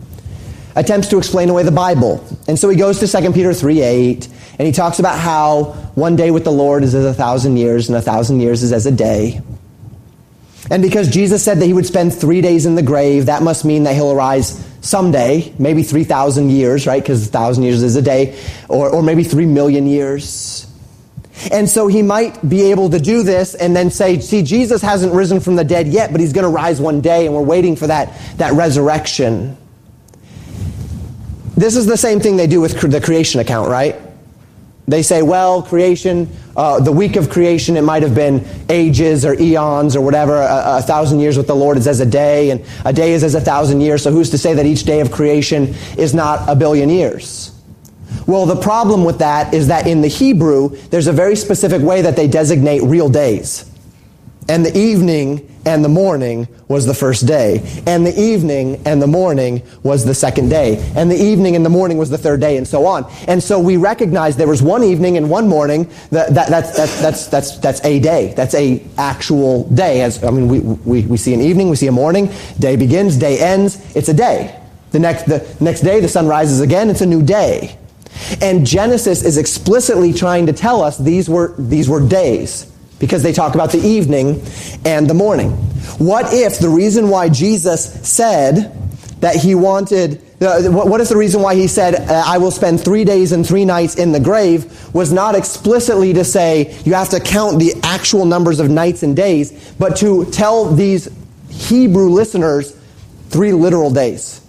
attempts 0.74 1.06
to 1.10 1.18
explain 1.18 1.48
away 1.48 1.62
the 1.62 1.70
Bible. 1.70 2.26
And 2.48 2.58
so 2.58 2.68
he 2.70 2.76
goes 2.76 2.98
to 2.98 3.06
2 3.06 3.32
Peter 3.32 3.54
3 3.54 3.82
8, 3.82 4.28
and 4.58 4.66
he 4.66 4.72
talks 4.72 4.98
about 4.98 5.18
how 5.18 5.64
one 5.94 6.16
day 6.16 6.30
with 6.30 6.44
the 6.44 6.52
Lord 6.52 6.82
is 6.82 6.94
as 6.94 7.04
a 7.04 7.14
thousand 7.14 7.56
years, 7.56 7.88
and 7.88 7.96
a 7.96 8.02
thousand 8.02 8.40
years 8.40 8.62
is 8.62 8.72
as 8.72 8.86
a 8.86 8.92
day. 8.92 9.40
And 10.70 10.82
because 10.82 11.08
Jesus 11.08 11.44
said 11.44 11.58
that 11.60 11.66
he 11.66 11.72
would 11.72 11.86
spend 11.86 12.12
three 12.14 12.40
days 12.40 12.66
in 12.66 12.74
the 12.74 12.82
grave, 12.82 13.26
that 13.26 13.42
must 13.42 13.64
mean 13.64 13.84
that 13.84 13.94
he'll 13.94 14.10
arise 14.10 14.64
someday, 14.80 15.52
maybe 15.58 15.82
3,000 15.82 16.50
years, 16.50 16.86
right? 16.86 17.02
Because 17.02 17.28
a 17.28 17.30
thousand 17.30 17.64
years 17.64 17.82
is 17.82 17.96
a 17.96 18.02
day, 18.02 18.38
or, 18.68 18.88
or 18.90 19.02
maybe 19.02 19.22
three 19.22 19.46
million 19.46 19.86
years. 19.86 20.66
And 21.52 21.68
so 21.68 21.86
he 21.86 22.02
might 22.02 22.48
be 22.48 22.70
able 22.70 22.90
to 22.90 22.98
do 22.98 23.22
this 23.22 23.54
and 23.54 23.76
then 23.76 23.90
say, 23.90 24.20
see, 24.20 24.42
Jesus 24.42 24.80
hasn't 24.82 25.12
risen 25.12 25.38
from 25.38 25.54
the 25.54 25.64
dead 25.64 25.86
yet, 25.86 26.10
but 26.10 26.20
he's 26.20 26.32
going 26.32 26.44
to 26.44 26.50
rise 26.50 26.80
one 26.80 27.00
day, 27.00 27.26
and 27.26 27.34
we're 27.34 27.42
waiting 27.42 27.76
for 27.76 27.86
that, 27.86 28.18
that 28.38 28.54
resurrection. 28.54 29.56
This 31.56 31.76
is 31.76 31.86
the 31.86 31.96
same 31.96 32.20
thing 32.20 32.36
they 32.36 32.46
do 32.46 32.60
with 32.60 32.80
the 32.80 33.00
creation 33.00 33.40
account, 33.40 33.70
right? 33.70 33.96
They 34.88 35.02
say, 35.02 35.22
well, 35.22 35.62
creation, 35.62 36.28
uh, 36.56 36.78
the 36.78 36.92
week 36.92 37.16
of 37.16 37.28
creation, 37.28 37.76
it 37.76 37.82
might 37.82 38.02
have 38.02 38.14
been 38.14 38.46
ages 38.68 39.24
or 39.24 39.34
eons 39.34 39.96
or 39.96 40.00
whatever. 40.00 40.36
A, 40.36 40.78
a, 40.78 40.82
thousand 40.82 41.18
years 41.18 41.36
with 41.36 41.48
the 41.48 41.56
Lord 41.56 41.76
is 41.76 41.88
as 41.88 41.98
a 41.98 42.06
day, 42.06 42.50
and 42.50 42.64
a 42.84 42.92
day 42.92 43.12
is 43.12 43.24
as 43.24 43.34
a 43.34 43.40
thousand 43.40 43.80
years. 43.80 44.02
So 44.02 44.12
who's 44.12 44.30
to 44.30 44.38
say 44.38 44.54
that 44.54 44.64
each 44.64 44.84
day 44.84 45.00
of 45.00 45.10
creation 45.10 45.74
is 45.98 46.14
not 46.14 46.48
a 46.48 46.54
billion 46.54 46.88
years? 46.88 47.52
Well, 48.28 48.46
the 48.46 48.56
problem 48.56 49.04
with 49.04 49.18
that 49.18 49.54
is 49.54 49.68
that 49.68 49.88
in 49.88 50.02
the 50.02 50.08
Hebrew, 50.08 50.68
there's 50.90 51.08
a 51.08 51.12
very 51.12 51.34
specific 51.34 51.82
way 51.82 52.02
that 52.02 52.14
they 52.14 52.28
designate 52.28 52.82
real 52.82 53.08
days. 53.08 53.70
And 54.48 54.64
the 54.64 54.76
evening 54.78 55.56
and 55.66 55.84
the 55.84 55.88
morning 55.88 56.46
was 56.68 56.86
the 56.86 56.94
first 56.94 57.26
day. 57.26 57.58
And 57.86 58.06
the 58.06 58.18
evening 58.18 58.80
and 58.86 59.02
the 59.02 59.06
morning 59.08 59.62
was 59.82 60.04
the 60.04 60.14
second 60.14 60.48
day. 60.48 60.76
And 60.94 61.10
the 61.10 61.16
evening 61.16 61.56
and 61.56 61.64
the 61.64 61.70
morning 61.70 61.98
was 61.98 62.08
the 62.08 62.18
third 62.18 62.40
day, 62.40 62.56
and 62.56 62.66
so 62.66 62.86
on. 62.86 63.10
And 63.26 63.42
so 63.42 63.58
we 63.58 63.76
recognize 63.76 64.36
there 64.36 64.46
was 64.46 64.62
one 64.62 64.84
evening 64.84 65.16
and 65.16 65.28
one 65.28 65.48
morning. 65.48 65.90
That, 66.10 66.32
that, 66.34 66.48
that's, 66.48 66.76
that's, 66.76 67.00
that's, 67.00 67.26
that's, 67.26 67.58
that's 67.58 67.84
a 67.84 67.98
day. 67.98 68.32
That's 68.36 68.54
a 68.54 68.80
actual 68.96 69.68
day. 69.70 70.02
As, 70.02 70.22
I 70.22 70.30
mean, 70.30 70.46
we, 70.46 70.60
we, 70.60 71.02
we 71.06 71.16
see 71.16 71.34
an 71.34 71.40
evening, 71.40 71.68
we 71.68 71.76
see 71.76 71.88
a 71.88 71.92
morning. 71.92 72.30
Day 72.60 72.76
begins, 72.76 73.16
day 73.16 73.40
ends. 73.40 73.96
It's 73.96 74.08
a 74.08 74.14
day. 74.14 74.60
The 74.92 75.00
next, 75.00 75.24
the 75.24 75.44
next 75.60 75.80
day, 75.80 75.98
the 75.98 76.08
sun 76.08 76.28
rises 76.28 76.60
again. 76.60 76.88
It's 76.88 77.00
a 77.00 77.06
new 77.06 77.22
day. 77.22 77.76
And 78.40 78.64
Genesis 78.64 79.24
is 79.24 79.36
explicitly 79.36 80.12
trying 80.12 80.46
to 80.46 80.52
tell 80.52 80.80
us 80.82 80.96
these 80.96 81.28
were, 81.28 81.54
these 81.58 81.88
were 81.88 82.06
days 82.06 82.72
because 82.98 83.22
they 83.22 83.32
talk 83.32 83.54
about 83.54 83.72
the 83.72 83.78
evening 83.78 84.42
and 84.84 85.08
the 85.08 85.14
morning. 85.14 85.50
What 85.98 86.32
if 86.32 86.58
the 86.58 86.68
reason 86.68 87.08
why 87.08 87.28
Jesus 87.28 87.84
said 88.08 88.72
that 89.20 89.36
he 89.36 89.54
wanted, 89.54 90.22
uh, 90.40 90.62
what 90.70 91.00
if 91.00 91.08
the 91.08 91.16
reason 91.16 91.42
why 91.42 91.54
he 91.54 91.68
said, 91.68 91.94
uh, 91.94 92.22
I 92.26 92.38
will 92.38 92.50
spend 92.50 92.80
three 92.80 93.04
days 93.04 93.32
and 93.32 93.46
three 93.46 93.64
nights 93.64 93.96
in 93.96 94.12
the 94.12 94.20
grave 94.20 94.94
was 94.94 95.12
not 95.12 95.34
explicitly 95.34 96.12
to 96.14 96.24
say 96.24 96.76
you 96.84 96.94
have 96.94 97.08
to 97.10 97.20
count 97.20 97.58
the 97.58 97.72
actual 97.82 98.24
numbers 98.24 98.60
of 98.60 98.70
nights 98.70 99.02
and 99.02 99.16
days, 99.16 99.74
but 99.78 99.96
to 99.96 100.26
tell 100.30 100.70
these 100.74 101.08
Hebrew 101.48 102.10
listeners 102.10 102.76
three 103.30 103.52
literal 103.52 103.90
days? 103.90 104.40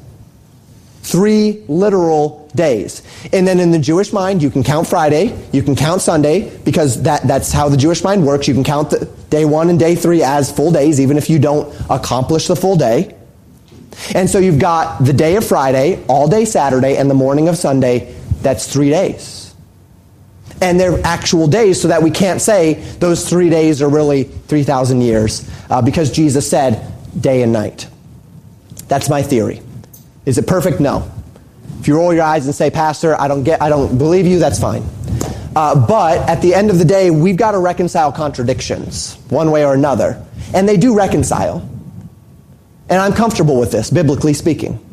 Three 1.07 1.63
literal 1.69 2.49
days. 2.53 3.01
And 3.31 3.47
then 3.47 3.61
in 3.61 3.71
the 3.71 3.79
Jewish 3.79 4.11
mind, 4.11 4.43
you 4.43 4.49
can 4.49 4.61
count 4.61 4.87
Friday, 4.87 5.33
you 5.53 5.63
can 5.63 5.73
count 5.73 6.01
Sunday, 6.01 6.53
because 6.65 7.01
that, 7.03 7.25
that's 7.25 7.49
how 7.53 7.69
the 7.69 7.77
Jewish 7.77 8.03
mind 8.03 8.25
works. 8.27 8.45
You 8.45 8.53
can 8.53 8.65
count 8.65 8.89
the, 8.89 9.05
day 9.29 9.45
one 9.45 9.69
and 9.69 9.79
day 9.79 9.95
three 9.95 10.21
as 10.21 10.51
full 10.51 10.69
days, 10.69 10.99
even 10.99 11.15
if 11.15 11.29
you 11.29 11.39
don't 11.39 11.73
accomplish 11.89 12.47
the 12.47 12.57
full 12.57 12.75
day. 12.75 13.15
And 14.13 14.29
so 14.29 14.37
you've 14.39 14.59
got 14.59 15.01
the 15.01 15.13
day 15.13 15.37
of 15.37 15.47
Friday, 15.47 16.03
all 16.09 16.27
day 16.27 16.43
Saturday, 16.43 16.97
and 16.97 17.09
the 17.09 17.15
morning 17.15 17.47
of 17.47 17.55
Sunday. 17.55 18.13
That's 18.41 18.71
three 18.71 18.89
days. 18.89 19.55
And 20.61 20.77
they're 20.77 20.99
actual 21.05 21.47
days, 21.47 21.81
so 21.81 21.87
that 21.87 22.03
we 22.03 22.11
can't 22.11 22.41
say 22.41 22.73
those 22.99 23.29
three 23.29 23.49
days 23.49 23.81
are 23.81 23.87
really 23.89 24.23
3,000 24.23 24.99
years, 24.99 25.49
uh, 25.69 25.81
because 25.81 26.11
Jesus 26.11 26.49
said 26.49 26.91
day 27.17 27.43
and 27.43 27.53
night. 27.53 27.87
That's 28.89 29.07
my 29.07 29.21
theory. 29.21 29.61
Is 30.27 30.37
it 30.37 30.45
perfect? 30.45 30.81
No. 30.81 31.09
If 31.79 31.87
you 31.87 31.95
roll 31.95 32.13
your 32.13 32.23
eyes 32.23 32.45
and 32.45 32.53
say, 32.53 32.69
Pastor, 32.69 33.19
I 33.19 33.29
don't 33.29 33.43
get, 33.43 33.61
I 33.61 33.69
don't 33.69 33.97
believe 33.97 34.27
you, 34.27 34.39
that's 34.39 34.59
fine. 34.59 34.83
Uh, 35.55 35.87
but 35.87 36.17
at 36.29 36.41
the 36.41 36.53
end 36.53 36.69
of 36.69 36.79
the 36.79 36.85
day, 36.85 37.09
we've 37.09 37.37
got 37.37 37.51
to 37.51 37.59
reconcile 37.59 38.11
contradictions, 38.11 39.15
one 39.29 39.51
way 39.51 39.65
or 39.65 39.73
another. 39.73 40.21
And 40.53 40.67
they 40.67 40.75
do 40.75 40.97
reconcile. 40.97 41.67
And 42.89 43.01
I'm 43.01 43.13
comfortable 43.13 43.57
with 43.57 43.71
this, 43.71 43.89
biblically 43.89 44.33
speaking. 44.33 44.83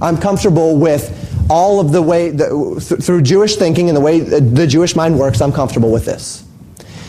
I'm 0.00 0.16
comfortable 0.18 0.76
with 0.76 1.10
all 1.50 1.80
of 1.80 1.90
the 1.90 2.00
way, 2.00 2.30
the, 2.30 2.80
th- 2.88 3.02
through 3.02 3.22
Jewish 3.22 3.56
thinking 3.56 3.88
and 3.88 3.96
the 3.96 4.00
way 4.00 4.20
the 4.20 4.68
Jewish 4.68 4.94
mind 4.94 5.18
works, 5.18 5.40
I'm 5.40 5.52
comfortable 5.52 5.90
with 5.90 6.04
this. 6.04 6.46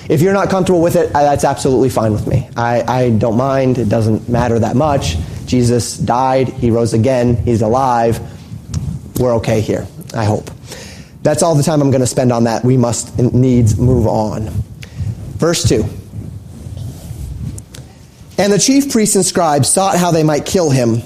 If 0.10 0.22
you're 0.22 0.34
not 0.34 0.50
comfortable 0.50 0.82
with 0.82 0.96
it, 0.96 1.14
that's 1.14 1.44
absolutely 1.44 1.90
fine 1.90 2.12
with 2.12 2.26
me. 2.26 2.50
I, 2.58 2.82
I 2.82 3.10
don't 3.12 3.38
mind. 3.38 3.78
It 3.78 3.90
doesn't 3.90 4.28
matter 4.28 4.58
that 4.58 4.76
much. 4.76 5.16
Jesus 5.48 5.98
died. 5.98 6.50
He 6.50 6.70
rose 6.70 6.94
again. 6.94 7.38
He's 7.38 7.62
alive. 7.62 8.20
We're 9.20 9.36
okay 9.36 9.62
here, 9.62 9.88
I 10.14 10.26
hope. 10.26 10.52
That's 11.24 11.42
all 11.42 11.56
the 11.56 11.64
time 11.64 11.82
I'm 11.82 11.90
going 11.90 12.02
to 12.02 12.08
spend 12.08 12.32
on 12.32 12.44
that. 12.44 12.64
We 12.64 12.78
must 12.78 13.18
needs 13.18 13.78
move 13.78 14.06
on. 14.08 14.50
Verse 15.38 15.68
2. 15.68 15.84
And 18.38 18.54
the 18.54 18.60
chief 18.60 18.92
priests 18.92 19.16
and 19.16 19.26
scribes 19.26 19.70
sought 19.70 19.98
how 19.98 20.12
they 20.12 20.24
might 20.24 20.46
kill 20.46 20.70
him, 20.70 21.02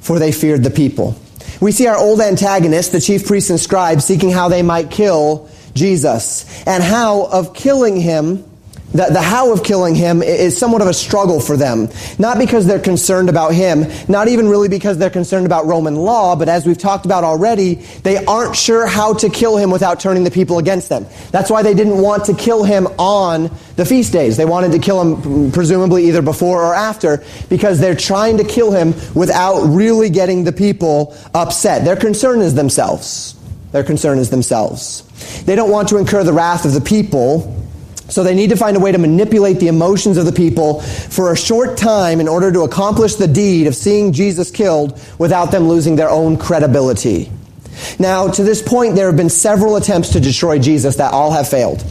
for 0.00 0.18
they 0.18 0.32
feared 0.32 0.64
the 0.64 0.70
people. 0.70 1.16
We 1.60 1.72
see 1.72 1.86
our 1.86 1.96
old 1.96 2.20
antagonists, 2.20 2.88
the 2.88 3.00
chief 3.00 3.26
priests 3.26 3.50
and 3.50 3.60
scribes, 3.60 4.04
seeking 4.04 4.30
how 4.30 4.48
they 4.48 4.62
might 4.62 4.90
kill 4.90 5.48
Jesus. 5.74 6.62
And 6.66 6.82
how 6.82 7.26
of 7.26 7.54
killing 7.54 8.00
him 8.00 8.44
the, 8.94 9.08
the 9.10 9.20
how 9.20 9.52
of 9.52 9.64
killing 9.64 9.96
him 9.96 10.22
is 10.22 10.56
somewhat 10.56 10.80
of 10.80 10.86
a 10.86 10.94
struggle 10.94 11.40
for 11.40 11.56
them. 11.56 11.88
Not 12.16 12.38
because 12.38 12.64
they're 12.64 12.78
concerned 12.78 13.28
about 13.28 13.52
him, 13.52 13.86
not 14.08 14.28
even 14.28 14.48
really 14.48 14.68
because 14.68 14.98
they're 14.98 15.10
concerned 15.10 15.46
about 15.46 15.66
Roman 15.66 15.96
law, 15.96 16.36
but 16.36 16.48
as 16.48 16.64
we've 16.64 16.78
talked 16.78 17.04
about 17.04 17.24
already, 17.24 17.74
they 18.04 18.24
aren't 18.24 18.54
sure 18.54 18.86
how 18.86 19.12
to 19.14 19.28
kill 19.28 19.56
him 19.56 19.72
without 19.72 19.98
turning 19.98 20.22
the 20.22 20.30
people 20.30 20.58
against 20.58 20.88
them. 20.88 21.06
That's 21.32 21.50
why 21.50 21.62
they 21.62 21.74
didn't 21.74 22.00
want 22.00 22.26
to 22.26 22.34
kill 22.34 22.62
him 22.62 22.86
on 22.98 23.50
the 23.74 23.84
feast 23.84 24.12
days. 24.12 24.36
They 24.36 24.44
wanted 24.44 24.70
to 24.72 24.78
kill 24.78 25.00
him 25.00 25.16
mm, 25.16 25.52
presumably 25.52 26.06
either 26.06 26.22
before 26.22 26.62
or 26.62 26.72
after 26.72 27.24
because 27.48 27.80
they're 27.80 27.96
trying 27.96 28.36
to 28.38 28.44
kill 28.44 28.70
him 28.70 28.94
without 29.14 29.62
really 29.62 30.08
getting 30.08 30.44
the 30.44 30.52
people 30.52 31.16
upset. 31.34 31.84
Their 31.84 31.96
concern 31.96 32.40
is 32.40 32.54
themselves. 32.54 33.34
Their 33.72 33.82
concern 33.82 34.20
is 34.20 34.30
themselves. 34.30 35.02
They 35.46 35.56
don't 35.56 35.70
want 35.70 35.88
to 35.88 35.96
incur 35.96 36.22
the 36.22 36.32
wrath 36.32 36.64
of 36.64 36.74
the 36.74 36.80
people 36.80 37.63
so 38.08 38.22
they 38.22 38.34
need 38.34 38.50
to 38.50 38.56
find 38.56 38.76
a 38.76 38.80
way 38.80 38.92
to 38.92 38.98
manipulate 38.98 39.60
the 39.60 39.68
emotions 39.68 40.16
of 40.16 40.26
the 40.26 40.32
people 40.32 40.80
for 40.80 41.32
a 41.32 41.36
short 41.36 41.78
time 41.78 42.20
in 42.20 42.28
order 42.28 42.52
to 42.52 42.60
accomplish 42.60 43.14
the 43.14 43.26
deed 43.26 43.66
of 43.66 43.74
seeing 43.74 44.12
Jesus 44.12 44.50
killed 44.50 45.00
without 45.18 45.50
them 45.50 45.68
losing 45.68 45.96
their 45.96 46.10
own 46.10 46.36
credibility. 46.36 47.30
Now, 47.98 48.28
to 48.28 48.42
this 48.42 48.62
point, 48.62 48.94
there 48.94 49.06
have 49.06 49.16
been 49.16 49.30
several 49.30 49.76
attempts 49.76 50.10
to 50.10 50.20
destroy 50.20 50.58
Jesus 50.58 50.96
that 50.96 51.12
all 51.12 51.32
have 51.32 51.48
failed. 51.48 51.84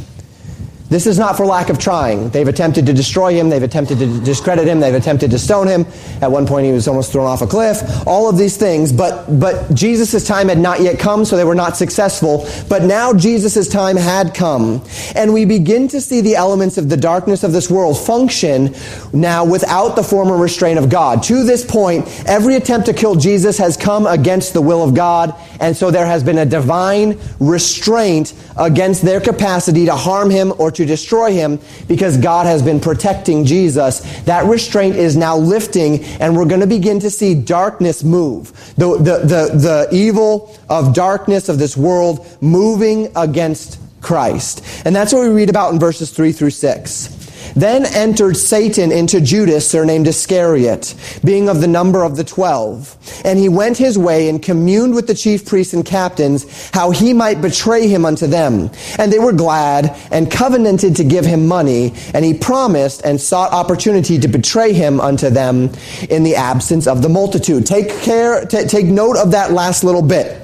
This 0.93 1.07
is 1.07 1.17
not 1.17 1.35
for 1.37 1.43
lack 1.43 1.71
of 1.71 1.79
trying. 1.79 2.29
They've 2.29 2.47
attempted 2.47 2.85
to 2.85 2.93
destroy 2.93 3.33
him. 3.33 3.49
They've 3.49 3.63
attempted 3.63 3.97
to 3.97 4.19
discredit 4.19 4.67
him. 4.67 4.79
They've 4.79 4.93
attempted 4.93 5.31
to 5.31 5.39
stone 5.39 5.65
him. 5.65 5.87
At 6.21 6.31
one 6.31 6.45
point, 6.45 6.67
he 6.67 6.71
was 6.71 6.87
almost 6.87 7.11
thrown 7.11 7.25
off 7.25 7.41
a 7.41 7.47
cliff. 7.47 7.81
All 8.05 8.29
of 8.29 8.37
these 8.37 8.57
things. 8.57 8.93
But, 8.93 9.39
but 9.39 9.73
Jesus' 9.73 10.27
time 10.27 10.49
had 10.49 10.59
not 10.59 10.81
yet 10.81 10.99
come, 10.99 11.25
so 11.25 11.35
they 11.35 11.45
were 11.45 11.55
not 11.55 11.77
successful. 11.77 12.47
But 12.69 12.83
now 12.83 13.11
Jesus' 13.11 13.67
time 13.67 13.97
had 13.97 14.35
come. 14.35 14.85
And 15.15 15.33
we 15.33 15.45
begin 15.45 15.87
to 15.87 15.99
see 15.99 16.21
the 16.21 16.35
elements 16.35 16.77
of 16.77 16.89
the 16.89 16.97
darkness 16.97 17.43
of 17.43 17.53
this 17.53 17.71
world 17.71 17.97
function 17.97 18.75
now 19.11 19.45
without 19.45 19.95
the 19.95 20.03
former 20.03 20.37
restraint 20.37 20.77
of 20.77 20.91
God. 20.91 21.23
To 21.23 21.43
this 21.43 21.65
point, 21.65 22.07
every 22.27 22.53
attempt 22.53 22.85
to 22.85 22.93
kill 22.93 23.15
Jesus 23.15 23.57
has 23.57 23.77
come 23.77 24.05
against 24.05 24.53
the 24.53 24.61
will 24.61 24.83
of 24.83 24.93
God. 24.93 25.33
And 25.59 25.75
so 25.75 25.89
there 25.89 26.05
has 26.05 26.23
been 26.23 26.37
a 26.37 26.45
divine 26.45 27.19
restraint 27.39 28.35
against 28.57 29.01
their 29.01 29.19
capacity 29.19 29.85
to 29.85 29.95
harm 29.95 30.29
him 30.29 30.53
or 30.59 30.69
to 30.69 30.82
to 30.83 30.87
destroy 30.87 31.31
him 31.31 31.59
because 31.87 32.17
God 32.17 32.45
has 32.45 32.61
been 32.61 32.79
protecting 32.79 33.45
Jesus. 33.45 33.99
That 34.23 34.45
restraint 34.45 34.95
is 34.95 35.15
now 35.15 35.37
lifting 35.37 36.03
and 36.19 36.35
we're 36.35 36.45
going 36.45 36.61
to 36.61 36.67
begin 36.67 36.99
to 36.99 37.09
see 37.09 37.35
darkness 37.35 38.03
move. 38.03 38.51
The, 38.75 38.97
the, 38.97 39.17
the, 39.19 39.57
the 39.57 39.89
evil 39.91 40.57
of 40.69 40.93
darkness 40.93 41.49
of 41.49 41.59
this 41.59 41.77
world 41.77 42.25
moving 42.41 43.11
against 43.15 43.79
Christ. 44.01 44.63
And 44.85 44.95
that's 44.95 45.13
what 45.13 45.21
we 45.21 45.29
read 45.33 45.49
about 45.49 45.73
in 45.73 45.79
verses 45.79 46.11
3 46.11 46.31
through 46.31 46.51
6. 46.51 47.22
Then 47.55 47.85
entered 47.85 48.37
Satan 48.37 48.91
into 48.91 49.21
Judas, 49.21 49.69
surnamed 49.69 50.07
Iscariot, 50.07 50.95
being 51.23 51.49
of 51.49 51.61
the 51.61 51.67
number 51.67 52.03
of 52.03 52.15
the 52.15 52.23
twelve. 52.23 52.97
And 53.25 53.39
he 53.39 53.49
went 53.49 53.77
his 53.77 53.97
way 53.97 54.29
and 54.29 54.41
communed 54.41 54.95
with 54.95 55.07
the 55.07 55.15
chief 55.15 55.45
priests 55.45 55.73
and 55.73 55.85
captains 55.85 56.69
how 56.71 56.91
he 56.91 57.13
might 57.13 57.41
betray 57.41 57.87
him 57.87 58.05
unto 58.05 58.27
them. 58.27 58.69
And 58.97 59.11
they 59.11 59.19
were 59.19 59.33
glad 59.33 59.95
and 60.11 60.31
covenanted 60.31 60.95
to 60.97 61.03
give 61.03 61.25
him 61.25 61.47
money. 61.47 61.93
And 62.13 62.25
he 62.25 62.33
promised 62.33 63.01
and 63.03 63.19
sought 63.19 63.51
opportunity 63.51 64.19
to 64.19 64.27
betray 64.27 64.73
him 64.73 64.99
unto 64.99 65.29
them 65.29 65.71
in 66.09 66.23
the 66.23 66.35
absence 66.35 66.87
of 66.87 67.01
the 67.01 67.09
multitude. 67.09 67.65
Take 67.65 67.89
care, 68.01 68.45
t- 68.45 68.65
take 68.65 68.85
note 68.85 69.17
of 69.17 69.31
that 69.31 69.51
last 69.51 69.83
little 69.83 70.01
bit. 70.01 70.42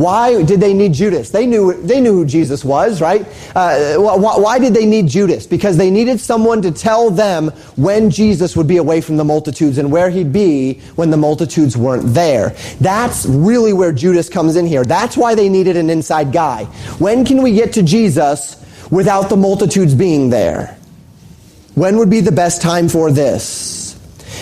Why 0.00 0.42
did 0.42 0.60
they 0.60 0.72
need 0.72 0.94
Judas? 0.94 1.28
They 1.28 1.44
knew, 1.44 1.74
they 1.74 2.00
knew 2.00 2.14
who 2.14 2.24
Jesus 2.24 2.64
was, 2.64 3.02
right? 3.02 3.20
Uh, 3.54 3.96
why, 3.96 4.38
why 4.38 4.58
did 4.58 4.72
they 4.72 4.86
need 4.86 5.06
Judas? 5.06 5.46
Because 5.46 5.76
they 5.76 5.90
needed 5.90 6.20
someone 6.20 6.62
to 6.62 6.70
tell 6.70 7.10
them 7.10 7.48
when 7.76 8.08
Jesus 8.08 8.56
would 8.56 8.66
be 8.66 8.78
away 8.78 9.02
from 9.02 9.18
the 9.18 9.24
multitudes 9.24 9.76
and 9.76 9.92
where 9.92 10.08
he'd 10.08 10.32
be 10.32 10.80
when 10.96 11.10
the 11.10 11.18
multitudes 11.18 11.76
weren't 11.76 12.14
there. 12.14 12.56
That's 12.80 13.26
really 13.26 13.74
where 13.74 13.92
Judas 13.92 14.30
comes 14.30 14.56
in 14.56 14.64
here. 14.64 14.84
That's 14.84 15.18
why 15.18 15.34
they 15.34 15.50
needed 15.50 15.76
an 15.76 15.90
inside 15.90 16.32
guy. 16.32 16.64
When 16.98 17.26
can 17.26 17.42
we 17.42 17.52
get 17.52 17.74
to 17.74 17.82
Jesus 17.82 18.56
without 18.90 19.28
the 19.28 19.36
multitudes 19.36 19.94
being 19.94 20.30
there? 20.30 20.78
When 21.74 21.98
would 21.98 22.08
be 22.08 22.20
the 22.20 22.32
best 22.32 22.62
time 22.62 22.88
for 22.88 23.12
this? 23.12 24.00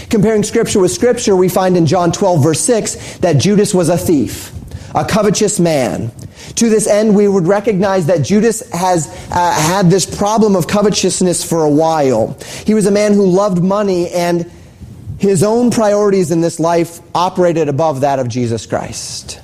Comparing 0.08 0.44
scripture 0.44 0.78
with 0.78 0.92
scripture, 0.92 1.34
we 1.34 1.48
find 1.48 1.76
in 1.76 1.84
John 1.84 2.12
12 2.12 2.44
verse 2.44 2.60
6 2.60 3.18
that 3.18 3.38
Judas 3.38 3.74
was 3.74 3.88
a 3.88 3.98
thief 3.98 4.54
a 4.94 5.04
covetous 5.04 5.60
man. 5.60 6.10
To 6.56 6.68
this 6.68 6.86
end, 6.86 7.14
we 7.14 7.28
would 7.28 7.46
recognize 7.46 8.06
that 8.06 8.22
Judas 8.22 8.68
has 8.72 9.08
uh, 9.30 9.52
had 9.52 9.90
this 9.90 10.06
problem 10.06 10.56
of 10.56 10.66
covetousness 10.66 11.44
for 11.44 11.64
a 11.64 11.70
while. 11.70 12.36
He 12.64 12.74
was 12.74 12.86
a 12.86 12.90
man 12.90 13.12
who 13.12 13.26
loved 13.26 13.62
money 13.62 14.08
and 14.10 14.50
his 15.18 15.42
own 15.42 15.70
priorities 15.70 16.30
in 16.30 16.40
this 16.40 16.60
life 16.60 17.00
operated 17.14 17.68
above 17.68 18.00
that 18.02 18.18
of 18.18 18.28
Jesus 18.28 18.66
Christ. 18.66 19.40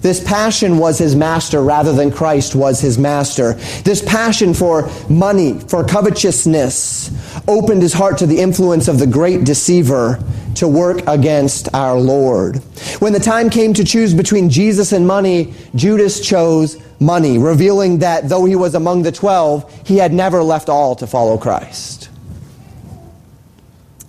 This 0.00 0.22
passion 0.22 0.78
was 0.78 0.98
his 0.98 1.14
master 1.14 1.62
rather 1.62 1.92
than 1.92 2.10
Christ 2.10 2.54
was 2.54 2.80
his 2.80 2.96
master. 2.96 3.54
This 3.84 4.02
passion 4.02 4.54
for 4.54 4.90
money, 5.10 5.60
for 5.60 5.84
covetousness, 5.84 7.10
opened 7.46 7.82
his 7.82 7.92
heart 7.92 8.16
to 8.18 8.26
the 8.26 8.40
influence 8.40 8.88
of 8.88 8.98
the 8.98 9.06
great 9.06 9.44
deceiver 9.44 10.22
to 10.60 10.68
work 10.68 11.02
against 11.06 11.74
our 11.74 11.98
Lord. 11.98 12.56
When 13.00 13.12
the 13.12 13.20
time 13.20 13.50
came 13.50 13.74
to 13.74 13.84
choose 13.84 14.14
between 14.14 14.48
Jesus 14.48 14.92
and 14.92 15.06
money, 15.06 15.52
Judas 15.74 16.20
chose 16.20 16.80
money, 17.00 17.38
revealing 17.38 17.98
that 17.98 18.28
though 18.28 18.44
he 18.44 18.56
was 18.56 18.74
among 18.74 19.02
the 19.02 19.12
twelve, 19.12 19.70
he 19.86 19.96
had 19.96 20.12
never 20.12 20.42
left 20.42 20.68
all 20.68 20.94
to 20.96 21.06
follow 21.06 21.36
Christ. 21.38 22.10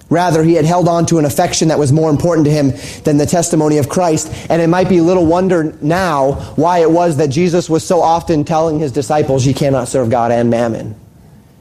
Rather, 0.10 0.44
he 0.44 0.56
had 0.56 0.66
held 0.66 0.90
on 0.90 1.06
to 1.06 1.20
an 1.20 1.26
affection 1.26 1.70
that 1.70 1.80
was 1.80 1.94
more 1.94 2.10
important 2.10 2.44
to 2.44 2.52
him 2.52 2.74
than 3.06 3.18
the 3.18 3.26
testimony 3.26 3.78
of 3.78 3.88
Christ. 3.88 4.30
And 4.50 4.62
it 4.62 4.68
might 4.68 4.90
be 4.90 5.00
little 5.00 5.26
wonder 5.26 5.74
now 5.82 6.34
why 6.58 6.80
it 6.80 6.92
was 6.92 7.16
that 7.16 7.30
Jesus 7.30 7.70
was 7.70 7.88
so 7.88 8.02
often 8.02 8.44
telling 8.44 8.78
his 8.78 8.92
disciples, 8.92 9.46
You 9.46 9.54
cannot 9.54 9.88
serve 9.88 10.10
God 10.10 10.34
and 10.34 10.50
mammon. 10.50 11.00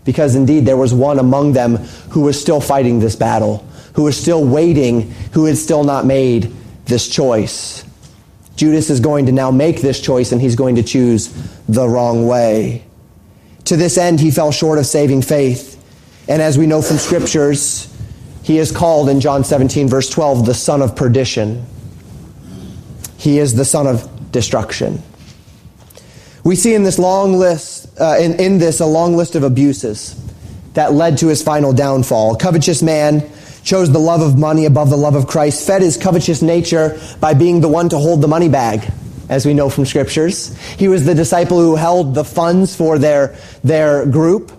Because 0.04 0.34
indeed, 0.34 0.66
there 0.66 0.76
was 0.76 0.92
one 0.92 1.20
among 1.20 1.52
them 1.52 1.76
who 2.10 2.22
was 2.22 2.40
still 2.40 2.60
fighting 2.60 2.98
this 2.98 3.14
battle, 3.14 3.64
who 3.94 4.04
was 4.04 4.16
still 4.16 4.44
waiting, 4.44 5.10
who 5.32 5.44
had 5.44 5.56
still 5.56 5.84
not 5.84 6.06
made 6.06 6.52
this 6.86 7.08
choice. 7.08 7.84
Judas 8.56 8.90
is 8.90 9.00
going 9.00 9.26
to 9.26 9.32
now 9.32 9.50
make 9.50 9.80
this 9.80 10.00
choice, 10.00 10.32
and 10.32 10.40
he's 10.40 10.56
going 10.56 10.74
to 10.74 10.82
choose 10.82 11.28
the 11.68 11.88
wrong 11.88 12.26
way. 12.26 12.84
To 13.64 13.76
this 13.76 13.96
end, 13.96 14.20
he 14.20 14.30
fell 14.30 14.52
short 14.52 14.78
of 14.78 14.86
saving 14.86 15.22
faith. 15.22 15.76
And 16.28 16.42
as 16.42 16.58
we 16.58 16.66
know 16.66 16.82
from 16.82 16.98
scriptures, 16.98 17.90
he 18.42 18.58
is 18.58 18.72
called 18.72 19.08
in 19.08 19.20
John 19.20 19.44
17, 19.44 19.88
verse 19.88 20.10
12, 20.10 20.46
the 20.46 20.54
son 20.54 20.82
of 20.82 20.96
perdition. 20.96 21.64
He 23.16 23.38
is 23.38 23.54
the 23.54 23.64
son 23.64 23.86
of 23.86 24.32
destruction. 24.32 25.02
We 26.44 26.56
see 26.56 26.74
in 26.74 26.82
this 26.82 26.98
long 26.98 27.34
list, 27.34 27.88
uh, 28.00 28.16
in, 28.18 28.40
in 28.40 28.58
this, 28.58 28.80
a 28.80 28.86
long 28.86 29.16
list 29.16 29.34
of 29.34 29.42
abuses 29.42 30.16
that 30.74 30.92
led 30.92 31.18
to 31.18 31.28
his 31.28 31.42
final 31.42 31.72
downfall. 31.72 32.34
A 32.34 32.38
covetous 32.38 32.82
man 32.82 33.30
chose 33.62 33.90
the 33.92 33.98
love 33.98 34.20
of 34.20 34.38
money 34.38 34.64
above 34.64 34.90
the 34.90 34.96
love 34.96 35.14
of 35.14 35.26
Christ, 35.26 35.66
fed 35.66 35.82
his 35.82 35.96
covetous 35.96 36.42
nature 36.42 37.00
by 37.20 37.34
being 37.34 37.60
the 37.60 37.68
one 37.68 37.88
to 37.90 37.98
hold 37.98 38.20
the 38.20 38.28
money 38.28 38.48
bag, 38.48 38.90
as 39.28 39.46
we 39.46 39.54
know 39.54 39.68
from 39.68 39.86
scriptures. 39.86 40.56
He 40.76 40.88
was 40.88 41.04
the 41.04 41.14
disciple 41.14 41.60
who 41.60 41.76
held 41.76 42.14
the 42.14 42.24
funds 42.24 42.74
for 42.74 42.98
their, 42.98 43.36
their 43.62 44.06
group, 44.06 44.52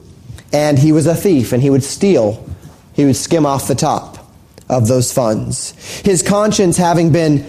and 0.53 0.77
he 0.77 0.91
was 0.91 1.07
a 1.07 1.15
thief, 1.15 1.53
and 1.53 1.61
he 1.61 1.69
would 1.69 1.83
steal 1.83 2.47
he 2.93 3.05
would 3.05 3.15
skim 3.15 3.45
off 3.45 3.67
the 3.67 3.75
top 3.75 4.17
of 4.69 4.87
those 4.87 5.11
funds. 5.11 5.71
His 6.01 6.21
conscience 6.21 6.77
having 6.77 7.11
been 7.11 7.45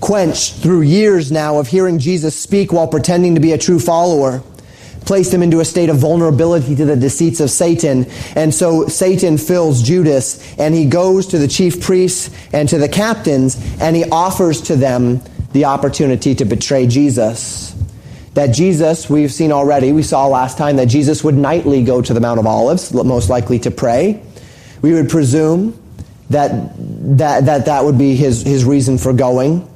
quenched 0.00 0.54
through 0.56 0.82
years 0.82 1.30
now 1.30 1.58
of 1.58 1.68
hearing 1.68 1.98
Jesus 1.98 2.38
speak 2.38 2.72
while 2.72 2.88
pretending 2.88 3.34
to 3.34 3.40
be 3.40 3.52
a 3.52 3.58
true 3.58 3.78
follower, 3.78 4.42
placed 5.10 5.34
him 5.34 5.42
into 5.42 5.58
a 5.58 5.64
state 5.64 5.88
of 5.88 5.96
vulnerability 5.96 6.76
to 6.76 6.84
the 6.84 6.94
deceits 6.94 7.40
of 7.40 7.50
Satan. 7.50 8.06
And 8.36 8.54
so 8.54 8.86
Satan 8.86 9.38
fills 9.38 9.82
Judas 9.82 10.56
and 10.56 10.72
he 10.72 10.86
goes 10.86 11.26
to 11.26 11.38
the 11.38 11.48
chief 11.48 11.80
priests 11.80 12.30
and 12.52 12.68
to 12.68 12.78
the 12.78 12.88
captains 12.88 13.58
and 13.80 13.96
he 13.96 14.04
offers 14.04 14.60
to 14.62 14.76
them 14.76 15.20
the 15.52 15.64
opportunity 15.64 16.36
to 16.36 16.44
betray 16.44 16.86
Jesus. 16.86 17.74
That 18.34 18.54
Jesus, 18.54 19.10
we've 19.10 19.32
seen 19.32 19.50
already, 19.50 19.90
we 19.90 20.04
saw 20.04 20.28
last 20.28 20.56
time 20.56 20.76
that 20.76 20.86
Jesus 20.86 21.24
would 21.24 21.34
nightly 21.34 21.82
go 21.82 22.00
to 22.00 22.14
the 22.14 22.20
Mount 22.20 22.38
of 22.38 22.46
Olives, 22.46 22.94
most 22.94 23.28
likely 23.28 23.58
to 23.58 23.72
pray. 23.72 24.22
We 24.80 24.92
would 24.92 25.08
presume 25.08 25.76
that 26.30 26.76
that, 27.18 27.46
that, 27.46 27.64
that 27.64 27.84
would 27.84 27.98
be 27.98 28.14
his, 28.14 28.42
his 28.42 28.64
reason 28.64 28.96
for 28.96 29.12
going. 29.12 29.68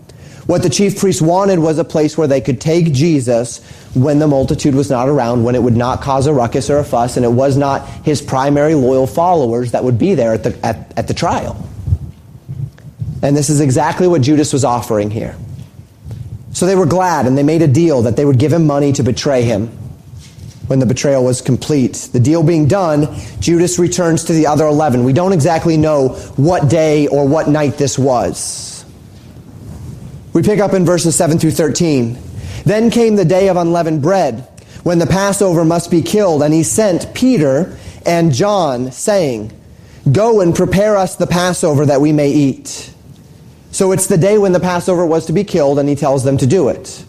What 0.47 0.63
the 0.63 0.69
chief 0.69 0.99
priests 0.99 1.23
wanted 1.23 1.59
was 1.59 1.79
a 1.79 1.85
place 1.85 2.19
where 2.19 2.29
they 2.29 2.41
could 2.41 2.61
take 2.61 2.93
Jesus 2.93 3.65
when 3.95 4.19
the 4.19 4.27
multitude 4.27 4.75
was 4.75 4.91
not 4.91 5.09
around, 5.09 5.43
when 5.45 5.55
it 5.55 5.63
would 5.63 5.77
not 5.77 6.03
cause 6.03 6.27
a 6.27 6.35
ruckus 6.35 6.69
or 6.69 6.79
a 6.79 6.85
fuss, 6.85 7.17
and 7.17 7.25
it 7.25 7.33
was 7.33 7.57
not 7.57 7.89
his 8.05 8.21
primary 8.21 8.75
loyal 8.75 9.07
followers 9.07 9.73
that 9.73 9.85
would 9.85 9.99
be 9.99 10.15
there 10.15 10.35
at 10.35 10.43
the, 10.43 10.59
at, 10.67 10.93
at 10.99 11.09
the 11.09 11.15
trial. 11.15 11.69
And 13.23 13.35
this 13.35 13.49
is 13.49 13.61
exactly 13.61 14.07
what 14.07 14.21
Judas 14.21 14.53
was 14.53 14.67
offering 14.67 15.11
here. 15.11 15.35
So 16.53 16.67
they 16.67 16.77
were 16.77 16.87
glad 16.87 17.27
and 17.27 17.39
they 17.39 17.43
made 17.43 17.63
a 17.63 17.67
deal 17.67 18.03
that 18.03 18.17
they 18.17 18.25
would 18.25 18.39
give 18.39 18.53
him 18.53 18.67
money 18.67 18.93
to 18.93 19.03
betray 19.03 19.43
him 19.43 19.69
when 20.67 20.79
the 20.79 20.87
betrayal 20.87 21.25
was 21.25 21.41
complete. 21.41 21.95
The 22.13 22.21
deal 22.21 22.43
being 22.43 22.69
done, 22.69 23.19
Judas 23.41 23.79
returns 23.79 24.25
to 24.25 24.35
the 24.35 24.47
other 24.47 24.67
11. 24.67 25.05
We 25.05 25.15
don't 25.15 25.33
exactly 25.33 25.79
know 25.79 26.11
what 26.37 26.69
day 26.69 27.07
or 27.07 27.27
what 27.27 27.49
night 27.49 27.79
this 27.79 27.99
was. 27.99 28.74
We 30.35 30.43
pick 30.43 30.61
up 30.61 30.75
in 30.75 30.85
verses 30.85 31.17
7 31.17 31.39
through 31.39 31.53
13. 31.53 32.19
Then 32.65 32.91
came 32.91 33.17
the 33.17 33.25
day 33.25 33.49
of 33.49 33.57
unleavened 33.57 34.03
bread, 34.03 34.47
when 34.83 34.99
the 34.99 35.07
Passover 35.07 35.65
must 35.65 35.91
be 35.91 36.03
killed, 36.03 36.43
and 36.43 36.53
he 36.53 36.63
sent 36.63 37.15
Peter 37.15 37.79
and 38.05 38.35
John, 38.35 38.93
saying, 38.93 39.53
Go 40.13 40.43
and 40.43 40.55
prepare 40.55 40.97
us 40.97 41.17
the 41.17 41.27
Passover 41.27 41.87
that 41.87 42.03
we 42.03 42.13
may 42.13 42.31
eat. 42.31 42.93
So 43.71 43.93
it's 43.93 44.09
the 44.09 44.19
day 44.19 44.37
when 44.37 44.53
the 44.53 44.61
Passover 44.61 45.07
was 45.07 45.27
to 45.27 45.33
be 45.33 45.45
killed, 45.45 45.79
and 45.79 45.89
he 45.89 45.95
tells 45.95 46.25
them 46.25 46.37
to 46.37 46.47
do 46.47 46.69
it 46.69 47.05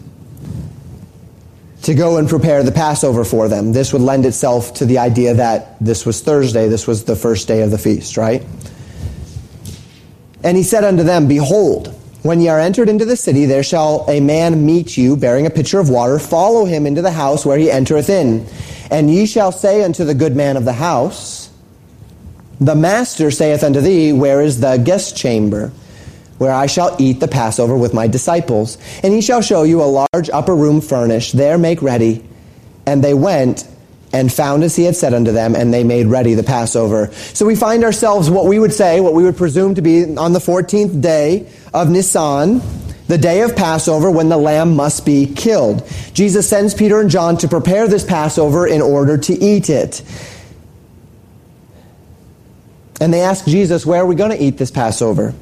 to 1.82 1.94
go 1.94 2.16
and 2.16 2.28
prepare 2.28 2.64
the 2.64 2.72
Passover 2.72 3.24
for 3.24 3.48
them. 3.48 3.72
This 3.72 3.92
would 3.92 4.02
lend 4.02 4.26
itself 4.26 4.74
to 4.74 4.86
the 4.86 4.98
idea 4.98 5.34
that 5.34 5.76
this 5.80 6.04
was 6.04 6.20
Thursday, 6.20 6.66
this 6.66 6.84
was 6.84 7.04
the 7.04 7.14
first 7.14 7.46
day 7.46 7.62
of 7.62 7.70
the 7.70 7.78
feast, 7.78 8.16
right? 8.16 8.44
And 10.42 10.56
he 10.56 10.64
said 10.64 10.82
unto 10.82 11.04
them, 11.04 11.28
Behold, 11.28 11.96
when 12.26 12.40
ye 12.40 12.48
are 12.48 12.58
entered 12.58 12.88
into 12.88 13.04
the 13.04 13.16
city, 13.16 13.46
there 13.46 13.62
shall 13.62 14.04
a 14.08 14.20
man 14.20 14.64
meet 14.64 14.96
you, 14.96 15.16
bearing 15.16 15.46
a 15.46 15.50
pitcher 15.50 15.78
of 15.78 15.90
water. 15.90 16.18
Follow 16.18 16.64
him 16.64 16.86
into 16.86 17.02
the 17.02 17.10
house 17.10 17.44
where 17.44 17.58
he 17.58 17.70
entereth 17.70 18.10
in. 18.10 18.46
And 18.90 19.10
ye 19.10 19.26
shall 19.26 19.52
say 19.52 19.82
unto 19.82 20.04
the 20.04 20.14
good 20.14 20.36
man 20.36 20.56
of 20.56 20.64
the 20.64 20.72
house, 20.72 21.50
The 22.60 22.74
master 22.74 23.30
saith 23.30 23.62
unto 23.62 23.80
thee, 23.80 24.12
Where 24.12 24.40
is 24.40 24.60
the 24.60 24.76
guest 24.78 25.16
chamber? 25.16 25.72
where 26.38 26.52
I 26.52 26.66
shall 26.66 26.94
eat 26.98 27.20
the 27.20 27.28
Passover 27.28 27.76
with 27.76 27.94
my 27.94 28.06
disciples. 28.06 28.76
And 29.02 29.12
he 29.14 29.20
shall 29.20 29.40
show 29.40 29.62
you 29.62 29.82
a 29.82 30.06
large 30.12 30.30
upper 30.30 30.54
room 30.54 30.80
furnished. 30.80 31.36
There 31.36 31.58
make 31.58 31.80
ready. 31.82 32.24
And 32.84 33.02
they 33.02 33.14
went 33.14 33.66
and 34.16 34.32
found 34.32 34.64
as 34.64 34.74
he 34.74 34.84
had 34.84 34.96
said 34.96 35.12
unto 35.12 35.30
them, 35.30 35.54
and 35.54 35.74
they 35.74 35.84
made 35.84 36.06
ready 36.06 36.32
the 36.32 36.42
Passover. 36.42 37.12
So 37.12 37.44
we 37.44 37.54
find 37.54 37.84
ourselves 37.84 38.30
what 38.30 38.46
we 38.46 38.58
would 38.58 38.72
say, 38.72 38.98
what 39.00 39.12
we 39.12 39.22
would 39.22 39.36
presume 39.36 39.74
to 39.74 39.82
be 39.82 40.16
on 40.16 40.32
the 40.32 40.38
14th 40.38 41.02
day 41.02 41.46
of 41.74 41.90
Nisan, 41.90 42.62
the 43.08 43.18
day 43.18 43.42
of 43.42 43.54
Passover 43.54 44.10
when 44.10 44.30
the 44.30 44.38
lamb 44.38 44.74
must 44.74 45.04
be 45.04 45.26
killed. 45.26 45.86
Jesus 46.14 46.48
sends 46.48 46.72
Peter 46.72 46.98
and 46.98 47.10
John 47.10 47.36
to 47.38 47.46
prepare 47.46 47.88
this 47.88 48.04
Passover 48.04 48.66
in 48.66 48.80
order 48.80 49.18
to 49.18 49.34
eat 49.34 49.68
it. 49.68 50.02
And 52.98 53.12
they 53.12 53.20
ask 53.20 53.44
Jesus, 53.44 53.84
where 53.84 54.00
are 54.00 54.06
we 54.06 54.14
going 54.14 54.30
to 54.30 54.42
eat 54.42 54.56
this 54.56 54.70
Passover? 54.70 55.34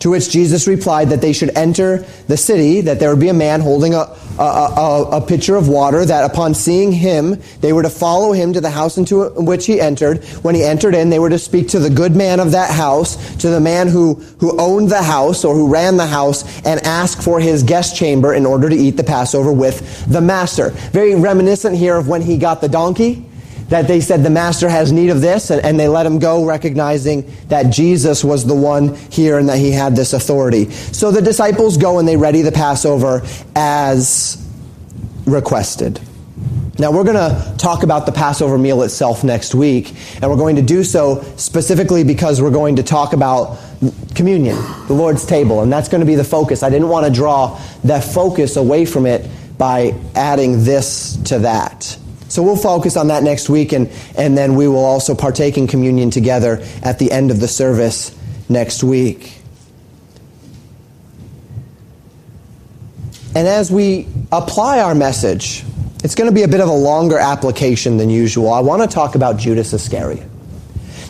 To 0.00 0.10
which 0.10 0.30
Jesus 0.30 0.66
replied 0.66 1.10
that 1.10 1.20
they 1.20 1.32
should 1.32 1.56
enter 1.56 2.04
the 2.28 2.36
city, 2.36 2.82
that 2.82 3.00
there 3.00 3.10
would 3.10 3.20
be 3.20 3.28
a 3.28 3.34
man 3.34 3.60
holding 3.60 3.94
a, 3.94 4.00
a, 4.38 4.42
a, 4.42 5.02
a, 5.16 5.20
pitcher 5.26 5.56
of 5.56 5.68
water, 5.68 6.04
that 6.04 6.30
upon 6.30 6.52
seeing 6.52 6.92
him, 6.92 7.40
they 7.60 7.72
were 7.72 7.82
to 7.82 7.90
follow 7.90 8.32
him 8.32 8.52
to 8.52 8.60
the 8.60 8.70
house 8.70 8.98
into 8.98 9.30
which 9.30 9.66
he 9.66 9.80
entered. 9.80 10.22
When 10.42 10.54
he 10.54 10.62
entered 10.62 10.94
in, 10.94 11.08
they 11.08 11.18
were 11.18 11.30
to 11.30 11.38
speak 11.38 11.68
to 11.68 11.78
the 11.78 11.88
good 11.88 12.14
man 12.14 12.40
of 12.40 12.50
that 12.52 12.70
house, 12.70 13.36
to 13.36 13.48
the 13.48 13.60
man 13.60 13.88
who, 13.88 14.14
who 14.40 14.60
owned 14.60 14.90
the 14.90 15.02
house 15.02 15.44
or 15.44 15.54
who 15.54 15.72
ran 15.72 15.96
the 15.96 16.06
house, 16.06 16.44
and 16.66 16.80
ask 16.84 17.22
for 17.22 17.40
his 17.40 17.62
guest 17.62 17.96
chamber 17.96 18.34
in 18.34 18.44
order 18.44 18.68
to 18.68 18.76
eat 18.76 18.96
the 18.98 19.04
Passover 19.04 19.52
with 19.52 20.04
the 20.06 20.20
master. 20.20 20.70
Very 20.92 21.14
reminiscent 21.14 21.76
here 21.76 21.96
of 21.96 22.08
when 22.08 22.20
he 22.20 22.36
got 22.36 22.60
the 22.60 22.68
donkey 22.68 23.24
that 23.74 23.88
they 23.88 24.00
said 24.00 24.22
the 24.22 24.30
master 24.30 24.68
has 24.68 24.92
need 24.92 25.10
of 25.10 25.20
this, 25.20 25.50
and, 25.50 25.60
and, 25.64 25.80
they 25.80 25.88
let 25.88 26.06
him 26.06 26.20
go, 26.20 26.44
recognizing 26.44 27.28
that 27.48 27.70
Jesus 27.70 28.22
was 28.22 28.46
the 28.46 28.54
one 28.54 28.94
here 29.10 29.36
and 29.36 29.48
that 29.48 29.58
he 29.58 29.72
had 29.72 29.96
this 29.96 30.12
authority. 30.12 30.70
So 30.70 31.10
the 31.10 31.20
disciples 31.20 31.76
go 31.76 31.98
and 31.98 32.06
they 32.06 32.16
ready 32.16 32.42
the 32.42 32.52
Passover 32.52 33.22
as 33.56 34.48
requested. 35.26 36.00
Now, 36.78 36.92
we're 36.92 37.02
going 37.02 37.16
to 37.16 37.56
talk 37.58 37.82
about 37.82 38.06
the 38.06 38.12
Passover 38.12 38.58
meal 38.58 38.82
itself 38.82 39.24
next 39.24 39.56
week, 39.56 39.92
and 40.22 40.30
we're 40.30 40.36
going 40.36 40.54
to 40.54 40.62
do 40.62 40.84
so 40.84 41.22
specifically 41.36 42.04
because 42.04 42.40
we're 42.40 42.52
going 42.52 42.76
to 42.76 42.84
talk 42.84 43.12
about 43.12 43.58
communion, 44.14 44.56
the 44.86 44.94
Lord's 44.94 45.26
table, 45.26 45.62
and 45.62 45.72
that's 45.72 45.88
going 45.88 46.00
to 46.00 46.06
be 46.06 46.14
the 46.14 46.22
focus. 46.22 46.62
I 46.62 46.70
didn't 46.70 46.90
want 46.90 47.06
to 47.06 47.12
draw 47.12 47.60
that 47.82 48.04
focus 48.04 48.54
away 48.54 48.84
from 48.84 49.04
it 49.04 49.28
by 49.58 49.96
adding 50.14 50.62
this 50.62 51.16
to 51.24 51.40
that. 51.40 51.98
So 52.34 52.42
we'll 52.42 52.56
focus 52.56 52.96
on 52.96 53.06
that 53.06 53.22
next 53.22 53.48
week, 53.48 53.72
and, 53.72 53.88
and 54.18 54.36
then 54.36 54.56
we 54.56 54.66
will 54.66 54.84
also 54.84 55.14
partake 55.14 55.56
in 55.56 55.68
communion 55.68 56.10
together 56.10 56.60
at 56.82 56.98
the 56.98 57.12
end 57.12 57.30
of 57.30 57.38
the 57.38 57.46
service 57.46 58.12
next 58.48 58.82
week. 58.82 59.40
And 63.36 63.46
as 63.46 63.70
we 63.70 64.08
apply 64.32 64.80
our 64.80 64.96
message, 64.96 65.62
it's 66.02 66.16
going 66.16 66.28
to 66.28 66.34
be 66.34 66.42
a 66.42 66.48
bit 66.48 66.60
of 66.60 66.68
a 66.68 66.74
longer 66.74 67.20
application 67.20 67.98
than 67.98 68.10
usual. 68.10 68.52
I 68.52 68.58
want 68.58 68.82
to 68.82 68.88
talk 68.92 69.14
about 69.14 69.36
Judas 69.36 69.72
Iscariot. 69.72 70.28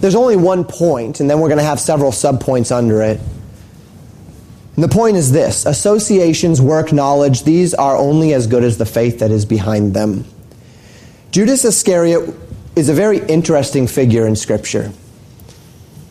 There's 0.03 0.17
only 0.17 0.37
one 0.37 0.63
point, 0.63 1.21
and 1.21 1.31
then 1.31 1.41
we're 1.41 1.49
going 1.49 1.57
to 1.57 1.65
have 1.65 1.81
several 1.81 2.13
subpoints 2.13 2.71
under 2.71 3.01
it. 3.01 3.19
And 4.75 4.85
the 4.85 4.89
point 4.89 5.17
is 5.17 5.33
this 5.33 5.65
associations, 5.65 6.61
work, 6.61 6.93
knowledge, 6.93 7.45
these 7.45 7.73
are 7.73 7.97
only 7.97 8.35
as 8.35 8.47
good 8.47 8.63
as 8.63 8.77
the 8.77 8.85
faith 8.85 9.21
that 9.21 9.31
is 9.31 9.47
behind 9.47 9.95
them. 9.95 10.27
Judas 11.35 11.65
Iscariot 11.65 12.33
is 12.77 12.89
a 12.89 12.95
very 12.95 13.19
interesting 13.19 13.89
figure 13.89 14.25
in 14.25 14.37
Scripture. 14.37 14.93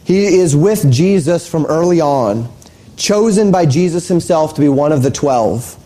He 0.04 0.26
is 0.26 0.54
with 0.54 0.92
Jesus 0.92 1.48
from 1.48 1.66
early 1.66 2.02
on, 2.02 2.52
chosen 2.98 3.50
by 3.50 3.66
Jesus 3.66 4.10
himself 4.10 4.54
to 4.56 4.60
be 4.60 4.68
one 4.68 4.92
of 4.92 5.02
the 5.02 5.10
twelve. 5.10 5.78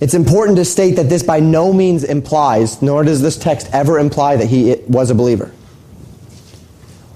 It's 0.00 0.14
important 0.14 0.56
to 0.56 0.64
state 0.64 0.92
that 0.92 1.10
this 1.10 1.22
by 1.22 1.40
no 1.40 1.74
means 1.74 2.04
implies, 2.04 2.80
nor 2.80 3.04
does 3.04 3.20
this 3.20 3.36
text 3.36 3.68
ever 3.70 3.98
imply 3.98 4.36
that 4.36 4.46
he 4.46 4.76
was 4.88 5.10
a 5.10 5.14
believer. 5.14 5.52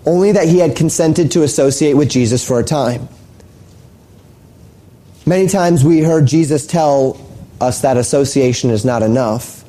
Only 0.04 0.32
that 0.32 0.48
he 0.48 0.58
had 0.58 0.76
consented 0.76 1.30
to 1.30 1.44
associate 1.44 1.94
with 1.94 2.10
Jesus 2.10 2.46
for 2.46 2.60
a 2.60 2.62
time. 2.62 3.08
Many 5.24 5.48
times 5.48 5.82
we 5.82 6.00
heard 6.00 6.26
Jesus 6.26 6.66
tell 6.66 7.18
us 7.58 7.80
that 7.80 7.96
association 7.96 8.68
is 8.68 8.84
not 8.84 9.02
enough 9.02 9.61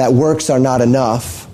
that 0.00 0.14
works 0.14 0.48
are 0.48 0.58
not 0.58 0.80
enough. 0.80 1.46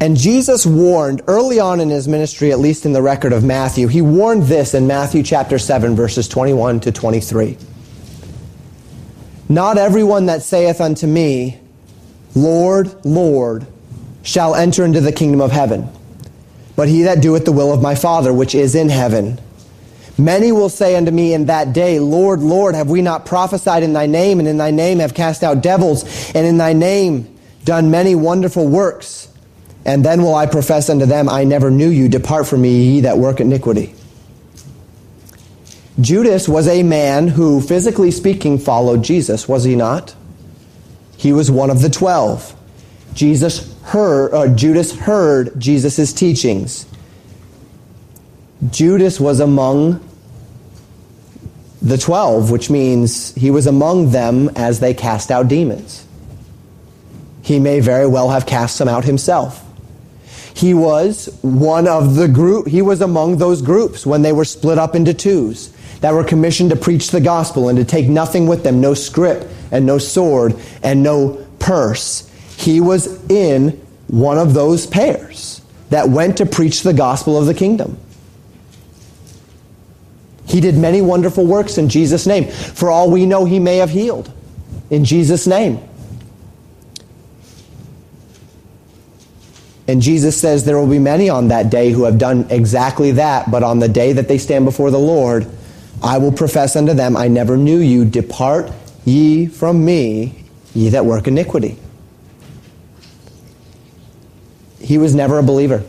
And 0.00 0.16
Jesus 0.16 0.66
warned 0.66 1.22
early 1.28 1.58
on 1.60 1.80
in 1.80 1.88
his 1.88 2.06
ministry, 2.08 2.52
at 2.52 2.58
least 2.58 2.84
in 2.84 2.92
the 2.92 3.00
record 3.00 3.32
of 3.32 3.44
Matthew, 3.44 3.86
he 3.86 4.02
warned 4.02 4.42
this 4.42 4.74
in 4.74 4.86
Matthew 4.86 5.22
chapter 5.22 5.58
7, 5.58 5.94
verses 5.96 6.28
21 6.28 6.80
to 6.80 6.92
23. 6.92 7.56
Not 9.48 9.78
everyone 9.78 10.26
that 10.26 10.42
saith 10.42 10.80
unto 10.80 11.06
me, 11.06 11.60
Lord, 12.34 12.92
Lord, 13.04 13.66
shall 14.22 14.56
enter 14.56 14.84
into 14.84 15.00
the 15.00 15.12
kingdom 15.12 15.40
of 15.40 15.52
heaven, 15.52 15.88
but 16.74 16.88
he 16.88 17.04
that 17.04 17.22
doeth 17.22 17.44
the 17.44 17.52
will 17.52 17.72
of 17.72 17.80
my 17.80 17.94
Father 17.94 18.32
which 18.32 18.54
is 18.54 18.74
in 18.74 18.88
heaven. 18.88 19.40
Many 20.18 20.50
will 20.50 20.70
say 20.70 20.96
unto 20.96 21.10
me 21.10 21.34
in 21.34 21.46
that 21.46 21.72
day, 21.72 21.98
Lord, 21.98 22.40
Lord, 22.40 22.74
have 22.74 22.88
we 22.88 23.02
not 23.02 23.26
prophesied 23.26 23.82
in 23.82 23.92
thy 23.92 24.06
name, 24.06 24.38
and 24.38 24.48
in 24.48 24.56
thy 24.56 24.70
name 24.70 24.98
have 25.00 25.14
cast 25.14 25.42
out 25.42 25.62
devils, 25.62 26.04
and 26.34 26.46
in 26.46 26.56
thy 26.56 26.72
name 26.72 27.38
done 27.64 27.90
many 27.90 28.14
wonderful 28.14 28.66
works? 28.66 29.28
And 29.84 30.04
then 30.04 30.22
will 30.22 30.34
I 30.34 30.46
profess 30.46 30.88
unto 30.88 31.06
them, 31.06 31.28
I 31.28 31.44
never 31.44 31.70
knew 31.70 31.88
you. 31.88 32.08
Depart 32.08 32.46
from 32.46 32.62
me, 32.62 32.94
ye 32.94 33.00
that 33.02 33.18
work 33.18 33.40
iniquity. 33.40 33.94
Judas 36.00 36.48
was 36.48 36.66
a 36.66 36.82
man 36.82 37.28
who, 37.28 37.60
physically 37.60 38.10
speaking, 38.10 38.58
followed 38.58 39.04
Jesus, 39.04 39.46
was 39.46 39.64
he 39.64 39.76
not? 39.76 40.14
He 41.16 41.32
was 41.32 41.50
one 41.50 41.70
of 41.70 41.82
the 41.82 41.88
twelve. 41.88 42.54
Jesus 43.14 43.74
heard, 43.82 44.34
or 44.34 44.48
Judas 44.48 44.94
heard 44.94 45.58
Jesus' 45.58 46.12
teachings. 46.12 46.86
Judas 48.70 49.20
was 49.20 49.40
among 49.40 50.05
the 51.88 51.98
twelve, 51.98 52.50
which 52.50 52.68
means 52.70 53.34
he 53.34 53.50
was 53.50 53.66
among 53.66 54.10
them 54.10 54.50
as 54.56 54.80
they 54.80 54.94
cast 54.94 55.30
out 55.30 55.48
demons. 55.48 56.04
he 57.42 57.60
may 57.60 57.78
very 57.78 58.08
well 58.08 58.30
have 58.30 58.44
cast 58.44 58.74
some 58.74 58.88
out 58.88 59.04
himself. 59.04 59.62
He 60.52 60.74
was 60.74 61.28
one 61.42 61.86
of 61.86 62.16
the 62.16 62.26
group, 62.26 62.66
he 62.66 62.82
was 62.82 63.00
among 63.00 63.38
those 63.38 63.62
groups 63.62 64.04
when 64.04 64.22
they 64.22 64.32
were 64.32 64.44
split 64.44 64.78
up 64.78 64.96
into 64.96 65.14
twos 65.14 65.70
that 66.00 66.12
were 66.12 66.24
commissioned 66.24 66.70
to 66.70 66.76
preach 66.76 67.10
the 67.10 67.20
gospel 67.20 67.68
and 67.68 67.78
to 67.78 67.84
take 67.84 68.08
nothing 68.08 68.48
with 68.48 68.64
them, 68.64 68.80
no 68.80 68.94
scrip 68.94 69.48
and 69.70 69.86
no 69.86 69.98
sword 69.98 70.56
and 70.82 71.04
no 71.04 71.46
purse. 71.60 72.28
He 72.56 72.80
was 72.80 73.06
in 73.30 73.80
one 74.08 74.38
of 74.38 74.54
those 74.54 74.86
pairs 74.86 75.60
that 75.90 76.08
went 76.08 76.38
to 76.38 76.46
preach 76.46 76.82
the 76.82 76.92
gospel 76.94 77.38
of 77.38 77.46
the 77.46 77.54
kingdom. 77.54 77.96
He 80.46 80.60
did 80.60 80.76
many 80.76 81.02
wonderful 81.02 81.44
works 81.44 81.76
in 81.76 81.88
Jesus' 81.88 82.26
name. 82.26 82.48
For 82.48 82.90
all 82.90 83.10
we 83.10 83.26
know, 83.26 83.44
he 83.44 83.58
may 83.58 83.78
have 83.78 83.90
healed 83.90 84.32
in 84.90 85.04
Jesus' 85.04 85.46
name. 85.46 85.80
And 89.88 90.02
Jesus 90.02 90.40
says 90.40 90.64
there 90.64 90.78
will 90.78 90.88
be 90.88 90.98
many 90.98 91.28
on 91.28 91.48
that 91.48 91.70
day 91.70 91.90
who 91.90 92.04
have 92.04 92.18
done 92.18 92.46
exactly 92.50 93.12
that, 93.12 93.50
but 93.50 93.62
on 93.62 93.78
the 93.78 93.88
day 93.88 94.12
that 94.12 94.26
they 94.26 94.38
stand 94.38 94.64
before 94.64 94.90
the 94.90 94.98
Lord, 94.98 95.46
I 96.02 96.18
will 96.18 96.32
profess 96.32 96.76
unto 96.76 96.92
them, 96.92 97.16
I 97.16 97.28
never 97.28 97.56
knew 97.56 97.78
you. 97.78 98.04
Depart 98.04 98.70
ye 99.04 99.46
from 99.46 99.84
me, 99.84 100.44
ye 100.74 100.88
that 100.90 101.04
work 101.04 101.26
iniquity. 101.28 101.78
He 104.80 104.98
was 104.98 105.14
never 105.14 105.38
a 105.38 105.42
believer. 105.42 105.84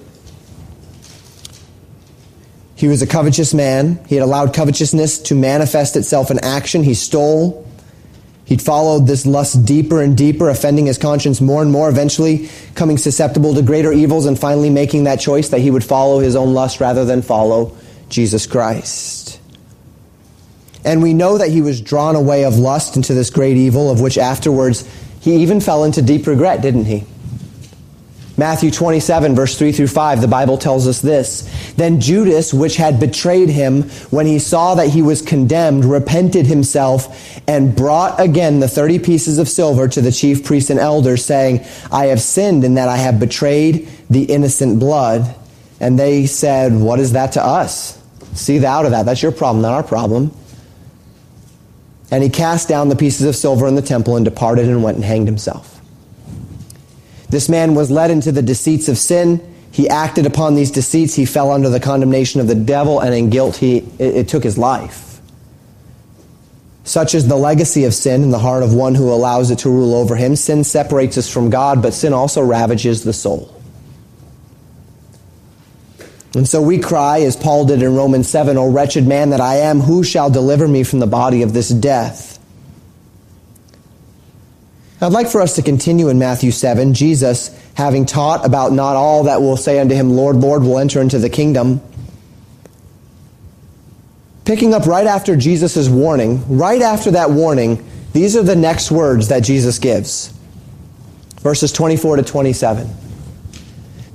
He 2.78 2.88
was 2.88 3.02
a 3.02 3.08
covetous 3.08 3.56
man. 3.56 4.00
He 4.08 4.14
had 4.14 4.24
allowed 4.24 4.54
covetousness 4.54 5.18
to 5.24 5.36
manifest 5.36 5.98
itself 5.98 6.30
in 6.30 6.38
action. 6.40 6.84
He 6.84 6.94
stole. 6.94 7.68
He'd 8.46 8.62
followed 8.62 9.08
this 9.08 9.26
lust 9.26 9.66
deeper 9.66 10.00
and 10.02 10.16
deeper, 10.16 10.48
offending 10.48 10.86
his 10.86 11.00
conscience 11.00 11.42
more 11.42 11.64
and 11.64 11.72
more, 11.72 11.90
eventually 11.90 12.50
coming 12.76 13.00
susceptible 13.00 13.56
to 13.56 13.64
greater 13.64 13.92
evils, 13.92 14.28
and 14.28 14.40
finally 14.40 14.70
making 14.70 15.06
that 15.06 15.20
choice 15.20 15.50
that 15.50 15.60
he 15.60 15.72
would 15.72 15.84
follow 15.84 16.20
his 16.20 16.36
own 16.36 16.54
lust 16.54 16.80
rather 16.80 17.04
than 17.04 17.24
follow 17.24 17.76
Jesus 18.10 18.46
Christ. 18.46 19.42
And 20.86 21.02
we 21.02 21.16
know 21.16 21.40
that 21.40 21.50
he 21.50 21.62
was 21.62 21.82
drawn 21.82 22.16
away 22.16 22.46
of 22.46 22.58
lust 22.58 22.96
into 22.96 23.16
this 23.16 23.32
great 23.32 23.58
evil, 23.58 23.90
of 23.90 24.00
which 24.00 24.20
afterwards 24.20 24.88
he 25.20 25.36
even 25.38 25.60
fell 25.60 25.84
into 25.84 26.04
deep 26.04 26.28
regret, 26.28 26.62
didn't 26.62 26.86
he? 26.86 27.06
Matthew 28.40 28.70
27, 28.70 29.34
verse 29.34 29.58
3 29.58 29.72
through 29.72 29.88
5, 29.88 30.22
the 30.22 30.28
Bible 30.28 30.60
tells 30.60 30.88
us 30.88 31.02
this. 31.02 31.74
Then 31.74 32.00
Judas, 32.00 32.54
which 32.54 32.76
had 32.76 33.00
betrayed 33.00 33.50
him, 33.50 33.84
when 34.12 34.28
he 34.28 34.38
saw 34.38 34.76
that 34.76 34.90
he 34.90 35.02
was 35.02 35.24
condemned, 35.24 35.84
repented 35.84 36.46
himself 36.46 37.42
and 37.48 37.76
brought 37.76 38.20
again 38.20 38.60
the 38.60 38.68
30 38.68 39.00
pieces 39.00 39.40
of 39.40 39.50
silver 39.50 39.88
to 39.88 40.02
the 40.02 40.12
chief 40.12 40.46
priests 40.46 40.70
and 40.70 40.80
elders, 40.80 41.26
saying, 41.26 41.66
I 41.92 42.06
have 42.08 42.22
sinned 42.22 42.64
in 42.64 42.76
that 42.76 42.90
I 42.90 42.98
have 42.98 43.20
betrayed 43.20 43.90
the 44.08 44.26
innocent 44.26 44.80
blood. 44.80 45.36
And 45.80 45.98
they 45.98 46.28
said, 46.28 46.74
What 46.74 47.00
is 47.00 47.14
that 47.14 47.34
to 47.34 47.44
us? 47.44 48.00
See 48.34 48.60
thou 48.60 48.84
to 48.84 48.90
that. 48.92 49.08
That's 49.08 49.24
your 49.24 49.32
problem, 49.32 49.64
not 49.64 49.74
our 49.74 49.84
problem. 49.84 50.32
And 52.12 52.24
he 52.24 52.30
cast 52.30 52.70
down 52.70 52.90
the 52.90 52.96
pieces 52.96 53.26
of 53.26 53.36
silver 53.36 53.68
in 53.68 53.74
the 53.74 53.82
temple 53.82 54.16
and 54.16 54.24
departed 54.24 54.66
and 54.66 54.84
went 54.84 54.98
and 54.98 55.06
hanged 55.06 55.28
himself. 55.28 55.77
This 57.30 57.50
man 57.50 57.76
was 57.76 57.92
led 57.92 58.12
into 58.12 58.32
the 58.32 58.42
deceits 58.42 58.88
of 58.88 58.98
sin. 58.98 59.42
He 59.72 59.90
acted 59.90 60.26
upon 60.26 60.56
these 60.56 60.72
deceits. 60.72 61.14
He 61.14 61.26
fell 61.26 61.52
under 61.52 61.70
the 61.70 61.80
condemnation 61.80 62.40
of 62.40 62.48
the 62.48 62.56
devil, 62.56 63.00
and 63.00 63.14
in 63.14 63.30
guilt, 63.30 63.58
he, 63.58 63.78
it, 63.78 64.16
it 64.16 64.28
took 64.28 64.44
his 64.44 64.58
life. 64.58 65.20
Such 66.84 67.14
is 67.14 67.28
the 67.28 67.36
legacy 67.36 67.84
of 67.84 67.94
sin 67.94 68.24
in 68.24 68.32
the 68.32 68.40
heart 68.40 68.64
of 68.64 68.74
one 68.74 68.96
who 68.96 69.12
allows 69.12 69.52
it 69.52 69.60
to 69.60 69.70
rule 69.70 69.94
over 69.94 70.16
him. 70.16 70.38
Sin 70.38 70.64
separates 70.64 71.18
us 71.18 71.30
from 71.30 71.50
God, 71.50 71.82
but 71.82 71.94
sin 71.94 72.14
also 72.14 72.42
ravages 72.42 73.04
the 73.04 73.12
soul. 73.12 73.54
And 76.34 76.48
so 76.48 76.62
we 76.62 76.80
cry, 76.80 77.22
as 77.22 77.36
Paul 77.36 77.66
did 77.66 77.82
in 77.82 77.94
Romans 77.94 78.30
7, 78.30 78.58
O 78.58 78.70
wretched 78.70 79.06
man 79.06 79.32
that 79.32 79.42
I 79.42 79.56
am, 79.56 79.82
who 79.82 80.02
shall 80.04 80.30
deliver 80.30 80.66
me 80.68 80.84
from 80.84 81.00
the 81.00 81.08
body 81.08 81.42
of 81.42 81.52
this 81.52 81.70
death? 81.70 82.37
I'd 85.00 85.12
like 85.12 85.28
for 85.28 85.41
us 85.41 85.56
to 85.56 85.62
continue 85.62 86.10
in 86.10 86.18
Matthew 86.18 86.52
7. 86.52 86.93
Jesus, 86.93 87.56
having 87.76 88.06
taught 88.06 88.45
about 88.45 88.72
not 88.72 88.95
all 88.95 89.24
that 89.26 89.41
will 89.41 89.58
say 89.58 89.80
unto 89.80 89.93
him, 89.93 90.12
Lord, 90.12 90.38
Lord, 90.38 90.64
will 90.64 90.80
enter 90.80 91.02
into 91.02 91.20
the 91.20 91.30
kingdom. 91.30 91.82
Picking 94.43 94.74
up 94.74 94.88
right 94.88 95.06
after 95.06 95.36
Jesus' 95.36 95.88
warning, 95.88 96.58
right 96.58 96.82
after 96.82 97.12
that 97.12 97.30
warning, 97.30 97.88
these 98.14 98.36
are 98.36 98.43
the 98.43 98.56
next 98.56 98.89
words 98.89 99.28
that 99.28 99.41
Jesus 99.41 99.78
gives. 99.78 100.34
Verses 101.41 101.72
24 101.72 102.16
to 102.16 102.24
27. 102.24 102.89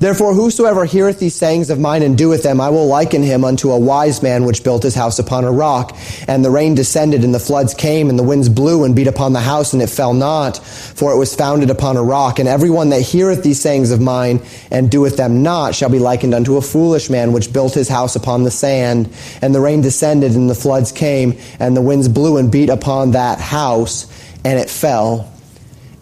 Therefore, 0.02 0.34
whosoever 0.34 0.84
heareth 0.84 1.20
these 1.20 1.36
sayings 1.36 1.70
of 1.70 1.78
mine 1.78 2.02
and 2.02 2.18
doeth 2.18 2.42
them, 2.42 2.60
I 2.60 2.70
will 2.70 2.88
liken 2.88 3.22
him 3.22 3.44
unto 3.44 3.70
a 3.70 3.78
wise 3.78 4.20
man 4.20 4.44
which 4.44 4.64
built 4.64 4.82
his 4.82 4.96
house 4.96 5.20
upon 5.20 5.44
a 5.44 5.52
rock. 5.52 5.96
And 6.26 6.44
the 6.44 6.50
rain 6.50 6.74
descended, 6.74 7.22
and 7.22 7.32
the 7.32 7.38
floods 7.38 7.72
came, 7.72 8.10
and 8.10 8.18
the 8.18 8.24
winds 8.24 8.48
blew 8.48 8.82
and 8.82 8.96
beat 8.96 9.06
upon 9.06 9.32
the 9.32 9.38
house, 9.38 9.72
and 9.72 9.80
it 9.80 9.86
fell 9.86 10.12
not, 10.12 10.56
for 10.56 11.12
it 11.12 11.18
was 11.18 11.36
founded 11.36 11.70
upon 11.70 11.96
a 11.96 12.02
rock. 12.02 12.40
And 12.40 12.48
every 12.48 12.68
one 12.68 12.88
that 12.88 13.00
heareth 13.02 13.44
these 13.44 13.60
sayings 13.60 13.92
of 13.92 14.00
mine 14.00 14.40
and 14.72 14.90
doeth 14.90 15.16
them 15.16 15.44
not 15.44 15.76
shall 15.76 15.88
be 15.88 16.00
likened 16.00 16.34
unto 16.34 16.56
a 16.56 16.62
foolish 16.62 17.08
man 17.08 17.32
which 17.32 17.52
built 17.52 17.72
his 17.72 17.88
house 17.88 18.16
upon 18.16 18.42
the 18.42 18.50
sand. 18.50 19.08
And 19.40 19.54
the 19.54 19.60
rain 19.60 19.82
descended, 19.82 20.32
and 20.32 20.50
the 20.50 20.56
floods 20.56 20.90
came, 20.90 21.38
and 21.60 21.76
the 21.76 21.80
winds 21.80 22.08
blew 22.08 22.38
and 22.38 22.50
beat 22.50 22.70
upon 22.70 23.12
that 23.12 23.38
house, 23.38 24.08
and 24.44 24.58
it 24.58 24.68
fell, 24.68 25.32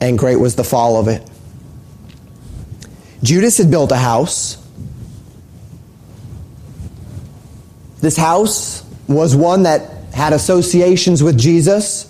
and 0.01 0.19
great 0.19 0.41
was 0.41 0.55
the 0.57 0.65
fall 0.65 0.99
of 0.99 1.07
it. 1.09 1.30
Judas 3.23 3.59
had 3.59 3.71
built 3.71 3.93
a 3.93 3.97
house. 3.97 4.57
This 8.01 8.17
house 8.17 8.83
was 9.09 9.37
one 9.37 9.65
that 9.65 9.91
had 10.15 10.33
associations 10.33 11.23
with 11.23 11.39
Jesus, 11.39 12.07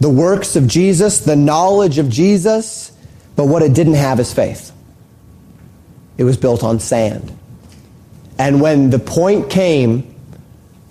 the 0.00 0.10
works 0.10 0.56
of 0.56 0.66
Jesus, 0.66 1.20
the 1.20 1.36
knowledge 1.36 1.98
of 1.98 2.08
Jesus, 2.08 2.92
but 3.36 3.44
what 3.44 3.62
it 3.62 3.74
didn't 3.74 3.94
have 3.94 4.18
is 4.20 4.32
faith. 4.32 4.72
It 6.18 6.24
was 6.24 6.36
built 6.36 6.64
on 6.64 6.80
sand. 6.80 7.36
And 8.38 8.60
when 8.60 8.90
the 8.90 8.98
point 8.98 9.50
came 9.50 10.14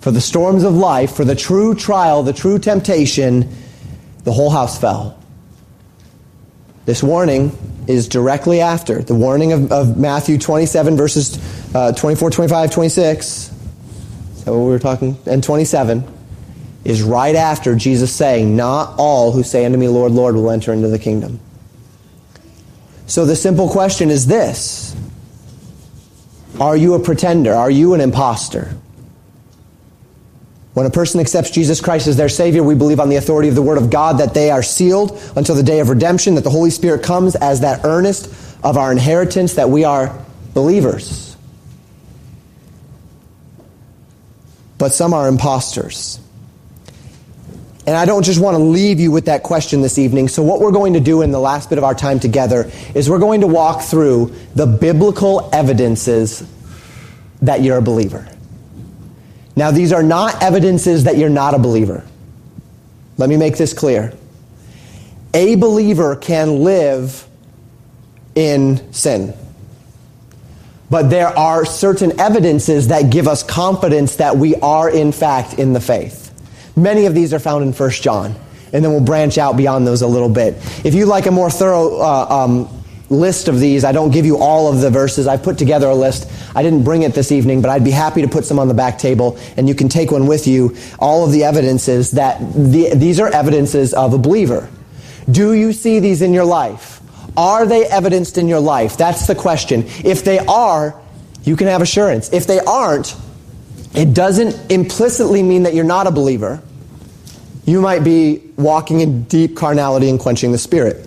for 0.00 0.10
the 0.10 0.20
storms 0.20 0.64
of 0.64 0.74
life, 0.74 1.14
for 1.14 1.24
the 1.24 1.34
true 1.34 1.74
trial, 1.74 2.22
the 2.22 2.32
true 2.32 2.58
temptation, 2.58 3.54
the 4.24 4.32
whole 4.32 4.50
house 4.50 4.78
fell. 4.78 5.18
This 6.86 7.02
warning 7.02 7.50
is 7.88 8.06
directly 8.08 8.60
after 8.60 9.02
the 9.02 9.14
warning 9.14 9.52
of, 9.52 9.72
of 9.72 9.98
Matthew 9.98 10.38
27, 10.38 10.96
verses 10.96 11.74
uh, 11.74 11.92
24, 11.92 12.30
25, 12.30 12.70
26. 12.70 13.26
Is 13.26 14.44
that 14.44 14.52
what 14.52 14.58
we 14.58 14.66
were 14.66 14.78
talking? 14.78 15.18
And 15.26 15.42
27 15.42 16.04
is 16.84 17.02
right 17.02 17.34
after 17.34 17.74
Jesus 17.74 18.14
saying, 18.14 18.54
Not 18.54 18.94
all 18.98 19.32
who 19.32 19.42
say 19.42 19.64
unto 19.64 19.76
me, 19.76 19.88
Lord, 19.88 20.12
Lord, 20.12 20.36
will 20.36 20.50
enter 20.50 20.72
into 20.72 20.86
the 20.86 20.98
kingdom. 20.98 21.40
So 23.08 23.24
the 23.24 23.36
simple 23.36 23.68
question 23.68 24.08
is 24.08 24.26
this 24.28 24.96
Are 26.60 26.76
you 26.76 26.94
a 26.94 27.00
pretender? 27.00 27.52
Are 27.52 27.70
you 27.70 27.94
an 27.94 28.00
impostor? 28.00 28.76
When 30.76 30.84
a 30.84 30.90
person 30.90 31.20
accepts 31.20 31.48
Jesus 31.48 31.80
Christ 31.80 32.06
as 32.06 32.18
their 32.18 32.28
Savior, 32.28 32.62
we 32.62 32.74
believe 32.74 33.00
on 33.00 33.08
the 33.08 33.16
authority 33.16 33.48
of 33.48 33.54
the 33.54 33.62
Word 33.62 33.78
of 33.78 33.88
God 33.88 34.18
that 34.18 34.34
they 34.34 34.50
are 34.50 34.62
sealed 34.62 35.18
until 35.34 35.54
the 35.54 35.62
day 35.62 35.80
of 35.80 35.88
redemption, 35.88 36.34
that 36.34 36.44
the 36.44 36.50
Holy 36.50 36.68
Spirit 36.68 37.02
comes 37.02 37.34
as 37.34 37.62
that 37.62 37.86
earnest 37.86 38.26
of 38.62 38.76
our 38.76 38.92
inheritance, 38.92 39.54
that 39.54 39.70
we 39.70 39.84
are 39.84 40.14
believers. 40.52 41.34
But 44.76 44.92
some 44.92 45.14
are 45.14 45.28
imposters. 45.28 46.20
And 47.86 47.96
I 47.96 48.04
don't 48.04 48.24
just 48.24 48.38
want 48.38 48.58
to 48.58 48.62
leave 48.62 49.00
you 49.00 49.10
with 49.10 49.24
that 49.24 49.44
question 49.44 49.80
this 49.80 49.96
evening. 49.98 50.28
So, 50.28 50.42
what 50.42 50.60
we're 50.60 50.72
going 50.72 50.92
to 50.92 51.00
do 51.00 51.22
in 51.22 51.30
the 51.30 51.40
last 51.40 51.70
bit 51.70 51.78
of 51.78 51.84
our 51.84 51.94
time 51.94 52.20
together 52.20 52.70
is 52.94 53.08
we're 53.08 53.18
going 53.18 53.40
to 53.40 53.46
walk 53.46 53.80
through 53.80 54.34
the 54.54 54.66
biblical 54.66 55.48
evidences 55.54 56.46
that 57.40 57.62
you're 57.62 57.78
a 57.78 57.82
believer. 57.82 58.28
Now, 59.56 59.70
these 59.70 59.92
are 59.92 60.02
not 60.02 60.42
evidences 60.42 61.04
that 61.04 61.16
you're 61.16 61.30
not 61.30 61.54
a 61.54 61.58
believer. 61.58 62.04
Let 63.16 63.30
me 63.30 63.38
make 63.38 63.56
this 63.56 63.72
clear. 63.72 64.12
A 65.32 65.54
believer 65.54 66.14
can 66.14 66.62
live 66.62 67.26
in 68.34 68.92
sin. 68.92 69.34
But 70.88 71.10
there 71.10 71.28
are 71.28 71.64
certain 71.64 72.20
evidences 72.20 72.88
that 72.88 73.10
give 73.10 73.26
us 73.26 73.42
confidence 73.42 74.16
that 74.16 74.36
we 74.36 74.54
are, 74.56 74.88
in 74.88 75.10
fact, 75.10 75.54
in 75.54 75.72
the 75.72 75.80
faith. 75.80 76.32
Many 76.76 77.06
of 77.06 77.14
these 77.14 77.32
are 77.32 77.38
found 77.38 77.64
in 77.64 77.72
1 77.72 77.90
John, 77.90 78.34
and 78.72 78.84
then 78.84 78.92
we'll 78.92 79.00
branch 79.00 79.38
out 79.38 79.56
beyond 79.56 79.86
those 79.86 80.02
a 80.02 80.06
little 80.06 80.28
bit. 80.28 80.54
If 80.84 80.94
you 80.94 81.06
like 81.06 81.26
a 81.26 81.30
more 81.30 81.50
thorough 81.50 81.98
uh, 81.98 82.26
um, 82.28 82.84
list 83.08 83.48
of 83.48 83.60
these. 83.60 83.84
I 83.84 83.92
don't 83.92 84.10
give 84.10 84.26
you 84.26 84.38
all 84.38 84.72
of 84.72 84.80
the 84.80 84.90
verses. 84.90 85.26
I've 85.26 85.42
put 85.42 85.58
together 85.58 85.88
a 85.88 85.94
list. 85.94 86.30
I 86.54 86.62
didn't 86.62 86.84
bring 86.84 87.02
it 87.02 87.14
this 87.14 87.30
evening, 87.32 87.62
but 87.62 87.70
I'd 87.70 87.84
be 87.84 87.90
happy 87.90 88.22
to 88.22 88.28
put 88.28 88.44
some 88.44 88.58
on 88.58 88.68
the 88.68 88.74
back 88.74 88.98
table, 88.98 89.38
and 89.56 89.68
you 89.68 89.74
can 89.74 89.88
take 89.88 90.10
one 90.10 90.26
with 90.26 90.46
you. 90.46 90.76
All 90.98 91.24
of 91.24 91.32
the 91.32 91.44
evidences 91.44 92.12
that 92.12 92.40
the, 92.52 92.94
these 92.94 93.20
are 93.20 93.28
evidences 93.28 93.94
of 93.94 94.12
a 94.12 94.18
believer. 94.18 94.68
Do 95.30 95.52
you 95.52 95.72
see 95.72 95.98
these 95.98 96.22
in 96.22 96.32
your 96.32 96.44
life? 96.44 97.00
Are 97.36 97.66
they 97.66 97.84
evidenced 97.84 98.38
in 98.38 98.48
your 98.48 98.60
life? 98.60 98.96
That's 98.96 99.26
the 99.26 99.34
question. 99.34 99.84
If 100.04 100.24
they 100.24 100.38
are, 100.38 101.00
you 101.42 101.56
can 101.56 101.66
have 101.66 101.82
assurance. 101.82 102.32
If 102.32 102.46
they 102.46 102.60
aren't, 102.60 103.14
it 103.94 104.14
doesn't 104.14 104.70
implicitly 104.70 105.42
mean 105.42 105.64
that 105.64 105.74
you're 105.74 105.84
not 105.84 106.06
a 106.06 106.10
believer. 106.10 106.62
You 107.64 107.80
might 107.80 108.04
be 108.04 108.42
walking 108.56 109.00
in 109.00 109.24
deep 109.24 109.56
carnality 109.56 110.08
and 110.08 110.18
quenching 110.18 110.52
the 110.52 110.58
spirit. 110.58 111.06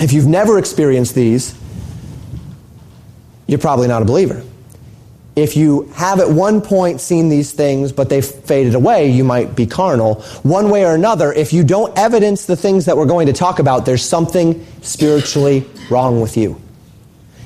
If 0.00 0.12
you've 0.12 0.26
never 0.26 0.58
experienced 0.58 1.14
these, 1.14 1.58
you're 3.46 3.58
probably 3.58 3.88
not 3.88 4.02
a 4.02 4.04
believer. 4.04 4.44
If 5.34 5.56
you 5.56 5.84
have 5.94 6.18
at 6.18 6.28
one 6.28 6.60
point 6.60 7.00
seen 7.00 7.28
these 7.28 7.52
things, 7.52 7.92
but 7.92 8.08
they've 8.08 8.24
faded 8.24 8.74
away, 8.74 9.10
you 9.10 9.22
might 9.22 9.54
be 9.54 9.66
carnal. 9.66 10.16
One 10.42 10.68
way 10.68 10.84
or 10.84 10.94
another, 10.94 11.32
if 11.32 11.52
you 11.52 11.62
don't 11.62 11.96
evidence 11.96 12.46
the 12.46 12.56
things 12.56 12.86
that 12.86 12.96
we're 12.96 13.06
going 13.06 13.28
to 13.28 13.32
talk 13.32 13.60
about, 13.60 13.86
there's 13.86 14.04
something 14.04 14.66
spiritually 14.82 15.64
wrong 15.90 16.20
with 16.20 16.36
you. 16.36 16.60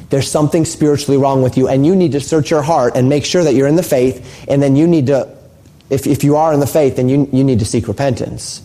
There's 0.08 0.30
something 0.30 0.64
spiritually 0.64 1.18
wrong 1.18 1.42
with 1.42 1.56
you, 1.56 1.68
and 1.68 1.86
you 1.86 1.94
need 1.94 2.12
to 2.12 2.20
search 2.20 2.50
your 2.50 2.62
heart 2.62 2.96
and 2.96 3.08
make 3.08 3.24
sure 3.24 3.44
that 3.44 3.54
you're 3.54 3.68
in 3.68 3.76
the 3.76 3.82
faith, 3.82 4.46
and 4.48 4.62
then 4.62 4.76
you 4.76 4.86
need 4.86 5.06
to, 5.06 5.34
if, 5.88 6.06
if 6.06 6.24
you 6.24 6.36
are 6.36 6.52
in 6.52 6.60
the 6.60 6.66
faith, 6.66 6.96
then 6.96 7.08
you, 7.08 7.28
you 7.32 7.44
need 7.44 7.58
to 7.58 7.64
seek 7.64 7.88
repentance. 7.88 8.62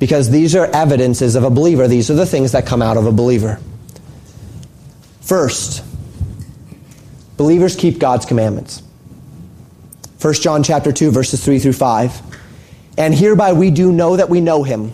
Because 0.00 0.30
these 0.30 0.56
are 0.56 0.66
evidences 0.66 1.36
of 1.36 1.44
a 1.44 1.50
believer. 1.50 1.86
These 1.86 2.10
are 2.10 2.14
the 2.14 2.26
things 2.26 2.50
that 2.50 2.66
come 2.66 2.82
out 2.82 2.96
of 2.96 3.06
a 3.06 3.12
believer. 3.12 3.60
First, 5.20 5.84
Believers 7.40 7.74
keep 7.74 7.98
God's 7.98 8.26
commandments. 8.26 8.82
1 10.20 10.34
John 10.34 10.62
chapter 10.62 10.92
2 10.92 11.10
verses 11.10 11.42
3 11.42 11.58
through 11.58 11.72
5. 11.72 12.20
And 12.98 13.14
hereby 13.14 13.54
we 13.54 13.70
do 13.70 13.90
know 13.90 14.18
that 14.18 14.28
we 14.28 14.42
know 14.42 14.62
him 14.62 14.92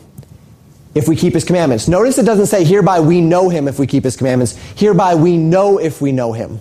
if 0.94 1.08
we 1.08 1.16
keep 1.16 1.34
his 1.34 1.42
commandments. 1.42 1.88
Notice 1.88 2.18
it 2.18 2.22
doesn't 2.24 2.46
say 2.46 2.62
hereby 2.62 3.00
we 3.00 3.20
know 3.20 3.48
him 3.48 3.66
if 3.66 3.80
we 3.80 3.88
keep 3.88 4.04
his 4.04 4.16
commandments. 4.16 4.52
Hereby 4.76 5.16
we 5.16 5.36
know 5.36 5.78
if 5.78 6.00
we 6.00 6.12
know 6.12 6.34
him. 6.34 6.60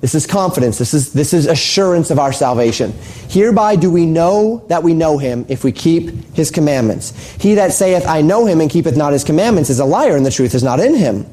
This 0.00 0.14
is 0.14 0.26
confidence. 0.26 0.78
This 0.78 0.94
is, 0.94 1.12
this 1.12 1.32
is 1.32 1.46
assurance 1.46 2.10
of 2.10 2.20
our 2.20 2.32
salvation. 2.32 2.92
Hereby 3.28 3.74
do 3.74 3.90
we 3.90 4.06
know 4.06 4.64
that 4.68 4.82
we 4.82 4.94
know 4.94 5.18
him 5.18 5.44
if 5.48 5.64
we 5.64 5.72
keep 5.72 6.10
his 6.34 6.52
commandments. 6.52 7.10
He 7.40 7.54
that 7.54 7.72
saith, 7.72 8.06
I 8.06 8.22
know 8.22 8.46
him 8.46 8.60
and 8.60 8.70
keepeth 8.70 8.96
not 8.96 9.12
his 9.12 9.24
commandments 9.24 9.70
is 9.70 9.80
a 9.80 9.84
liar 9.84 10.16
and 10.16 10.24
the 10.24 10.30
truth 10.30 10.54
is 10.54 10.62
not 10.62 10.78
in 10.78 10.94
him. 10.94 11.26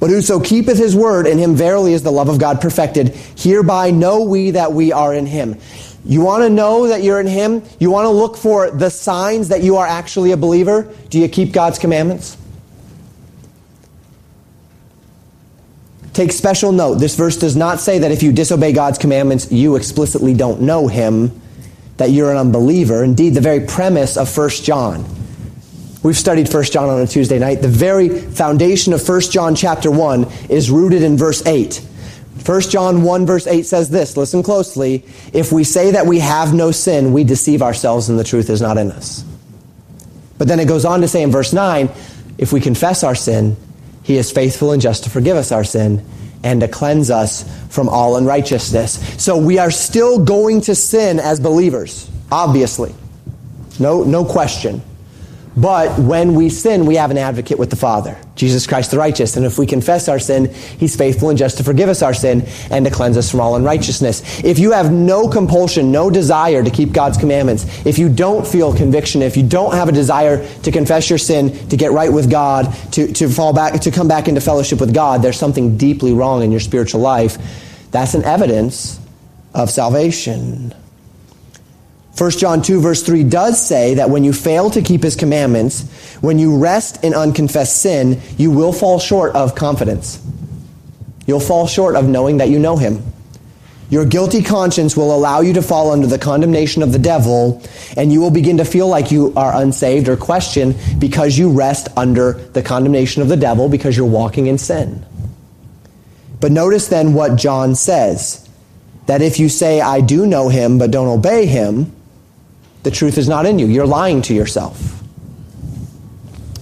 But 0.00 0.10
whoso 0.10 0.40
keepeth 0.40 0.78
his 0.78 0.96
word, 0.96 1.26
in 1.26 1.38
him 1.38 1.54
verily 1.54 1.92
is 1.92 2.02
the 2.02 2.10
love 2.10 2.28
of 2.28 2.40
God 2.40 2.60
perfected. 2.60 3.10
Hereby 3.36 3.92
know 3.92 4.22
we 4.22 4.52
that 4.52 4.72
we 4.72 4.92
are 4.92 5.14
in 5.14 5.26
him. 5.26 5.56
You 6.04 6.22
want 6.22 6.42
to 6.42 6.48
know 6.48 6.88
that 6.88 7.02
you're 7.02 7.20
in 7.20 7.26
him? 7.26 7.62
You 7.78 7.90
want 7.90 8.06
to 8.06 8.10
look 8.10 8.36
for 8.36 8.70
the 8.70 8.88
signs 8.88 9.48
that 9.48 9.62
you 9.62 9.76
are 9.76 9.86
actually 9.86 10.32
a 10.32 10.38
believer? 10.38 10.92
Do 11.10 11.20
you 11.20 11.28
keep 11.28 11.52
God's 11.52 11.78
commandments? 11.78 12.37
Take 16.18 16.32
special 16.32 16.72
note. 16.72 16.96
This 16.96 17.14
verse 17.14 17.36
does 17.36 17.54
not 17.54 17.78
say 17.78 18.00
that 18.00 18.10
if 18.10 18.24
you 18.24 18.32
disobey 18.32 18.72
God's 18.72 18.98
commandments, 18.98 19.52
you 19.52 19.76
explicitly 19.76 20.34
don't 20.34 20.62
know 20.62 20.88
him, 20.88 21.40
that 21.96 22.10
you're 22.10 22.32
an 22.32 22.36
unbeliever. 22.36 23.04
Indeed, 23.04 23.34
the 23.34 23.40
very 23.40 23.60
premise 23.60 24.16
of 24.16 24.36
1 24.36 24.50
John 24.50 25.04
We've 26.02 26.16
studied 26.16 26.52
1 26.52 26.64
John 26.64 26.88
on 26.88 27.00
a 27.00 27.06
Tuesday 27.06 27.38
night. 27.38 27.62
The 27.62 27.68
very 27.68 28.08
foundation 28.08 28.92
of 28.92 29.08
1 29.08 29.20
John 29.30 29.54
chapter 29.54 29.92
1 29.92 30.26
is 30.48 30.72
rooted 30.72 31.02
in 31.04 31.16
verse 31.16 31.46
8. 31.46 31.76
1 32.44 32.60
John 32.62 33.04
1 33.04 33.26
verse 33.26 33.46
8 33.46 33.64
says 33.64 33.88
this, 33.88 34.16
listen 34.16 34.42
closely, 34.42 35.04
if 35.32 35.52
we 35.52 35.62
say 35.62 35.92
that 35.92 36.06
we 36.06 36.18
have 36.18 36.52
no 36.52 36.72
sin, 36.72 37.12
we 37.12 37.22
deceive 37.22 37.62
ourselves 37.62 38.08
and 38.08 38.18
the 38.18 38.24
truth 38.24 38.50
is 38.50 38.60
not 38.60 38.76
in 38.76 38.90
us. 38.90 39.24
But 40.36 40.48
then 40.48 40.58
it 40.58 40.66
goes 40.66 40.84
on 40.84 41.00
to 41.00 41.06
say 41.08 41.22
in 41.22 41.30
verse 41.30 41.52
9, 41.52 41.88
if 42.38 42.52
we 42.52 42.60
confess 42.60 43.04
our 43.04 43.14
sin, 43.14 43.56
he 44.08 44.16
is 44.16 44.32
faithful 44.32 44.72
and 44.72 44.80
just 44.80 45.04
to 45.04 45.10
forgive 45.10 45.36
us 45.36 45.52
our 45.52 45.62
sin 45.62 46.02
and 46.42 46.62
to 46.62 46.66
cleanse 46.66 47.10
us 47.10 47.44
from 47.68 47.90
all 47.90 48.16
unrighteousness. 48.16 49.22
So 49.22 49.36
we 49.36 49.58
are 49.58 49.70
still 49.70 50.24
going 50.24 50.62
to 50.62 50.74
sin 50.74 51.20
as 51.20 51.38
believers, 51.38 52.10
obviously. 52.32 52.94
No, 53.78 54.04
no 54.04 54.24
question. 54.24 54.80
But 55.60 55.98
when 55.98 56.34
we 56.34 56.50
sin, 56.50 56.86
we 56.86 56.94
have 56.96 57.10
an 57.10 57.18
advocate 57.18 57.58
with 57.58 57.70
the 57.70 57.76
Father, 57.76 58.16
Jesus 58.36 58.64
Christ 58.64 58.92
the 58.92 58.98
righteous. 58.98 59.36
And 59.36 59.44
if 59.44 59.58
we 59.58 59.66
confess 59.66 60.08
our 60.08 60.20
sin, 60.20 60.54
He's 60.54 60.94
faithful 60.94 61.30
and 61.30 61.38
just 61.38 61.56
to 61.56 61.64
forgive 61.64 61.88
us 61.88 62.00
our 62.00 62.14
sin 62.14 62.46
and 62.70 62.84
to 62.84 62.92
cleanse 62.92 63.16
us 63.16 63.28
from 63.28 63.40
all 63.40 63.56
unrighteousness. 63.56 64.44
If 64.44 64.60
you 64.60 64.70
have 64.70 64.92
no 64.92 65.28
compulsion, 65.28 65.90
no 65.90 66.10
desire 66.10 66.62
to 66.62 66.70
keep 66.70 66.92
God's 66.92 67.18
commandments, 67.18 67.84
if 67.84 67.98
you 67.98 68.08
don't 68.08 68.46
feel 68.46 68.72
conviction, 68.72 69.20
if 69.20 69.36
you 69.36 69.42
don't 69.42 69.74
have 69.74 69.88
a 69.88 69.92
desire 69.92 70.46
to 70.60 70.70
confess 70.70 71.10
your 71.10 71.18
sin, 71.18 71.68
to 71.70 71.76
get 71.76 71.90
right 71.90 72.12
with 72.12 72.30
God, 72.30 72.72
to, 72.92 73.12
to 73.14 73.28
fall 73.28 73.52
back, 73.52 73.80
to 73.80 73.90
come 73.90 74.06
back 74.06 74.28
into 74.28 74.40
fellowship 74.40 74.78
with 74.78 74.94
God, 74.94 75.22
there's 75.22 75.38
something 75.38 75.76
deeply 75.76 76.12
wrong 76.12 76.44
in 76.44 76.52
your 76.52 76.60
spiritual 76.60 77.00
life. 77.00 77.36
That's 77.90 78.14
an 78.14 78.22
evidence 78.22 79.00
of 79.54 79.70
salvation. 79.70 80.72
1 82.18 82.30
John 82.32 82.62
2 82.62 82.80
verse 82.80 83.04
3 83.04 83.22
does 83.22 83.64
say 83.64 83.94
that 83.94 84.10
when 84.10 84.24
you 84.24 84.32
fail 84.32 84.70
to 84.70 84.82
keep 84.82 85.04
his 85.04 85.14
commandments, 85.14 85.88
when 86.20 86.36
you 86.36 86.58
rest 86.58 87.04
in 87.04 87.14
unconfessed 87.14 87.80
sin, 87.80 88.20
you 88.36 88.50
will 88.50 88.72
fall 88.72 88.98
short 88.98 89.36
of 89.36 89.54
confidence. 89.54 90.20
You'll 91.28 91.38
fall 91.38 91.68
short 91.68 91.94
of 91.94 92.08
knowing 92.08 92.38
that 92.38 92.48
you 92.48 92.58
know 92.58 92.76
him. 92.76 93.04
Your 93.88 94.04
guilty 94.04 94.42
conscience 94.42 94.96
will 94.96 95.14
allow 95.14 95.42
you 95.42 95.52
to 95.52 95.62
fall 95.62 95.92
under 95.92 96.08
the 96.08 96.18
condemnation 96.18 96.82
of 96.82 96.92
the 96.92 96.98
devil, 96.98 97.62
and 97.96 98.12
you 98.12 98.20
will 98.20 98.32
begin 98.32 98.56
to 98.56 98.64
feel 98.64 98.88
like 98.88 99.12
you 99.12 99.32
are 99.36 99.54
unsaved 99.54 100.08
or 100.08 100.16
question 100.16 100.74
because 100.98 101.38
you 101.38 101.50
rest 101.50 101.86
under 101.96 102.32
the 102.32 102.62
condemnation 102.62 103.22
of 103.22 103.28
the 103.28 103.36
devil 103.36 103.68
because 103.68 103.96
you're 103.96 104.06
walking 104.06 104.48
in 104.48 104.58
sin. 104.58 105.06
But 106.40 106.50
notice 106.50 106.88
then 106.88 107.14
what 107.14 107.36
John 107.36 107.76
says 107.76 108.48
that 109.06 109.22
if 109.22 109.38
you 109.38 109.48
say, 109.48 109.80
I 109.80 110.00
do 110.00 110.26
know 110.26 110.48
him, 110.48 110.78
but 110.78 110.90
don't 110.90 111.08
obey 111.08 111.46
him, 111.46 111.94
the 112.82 112.90
truth 112.90 113.18
is 113.18 113.28
not 113.28 113.46
in 113.46 113.58
you. 113.58 113.66
You're 113.66 113.86
lying 113.86 114.22
to 114.22 114.34
yourself. 114.34 115.02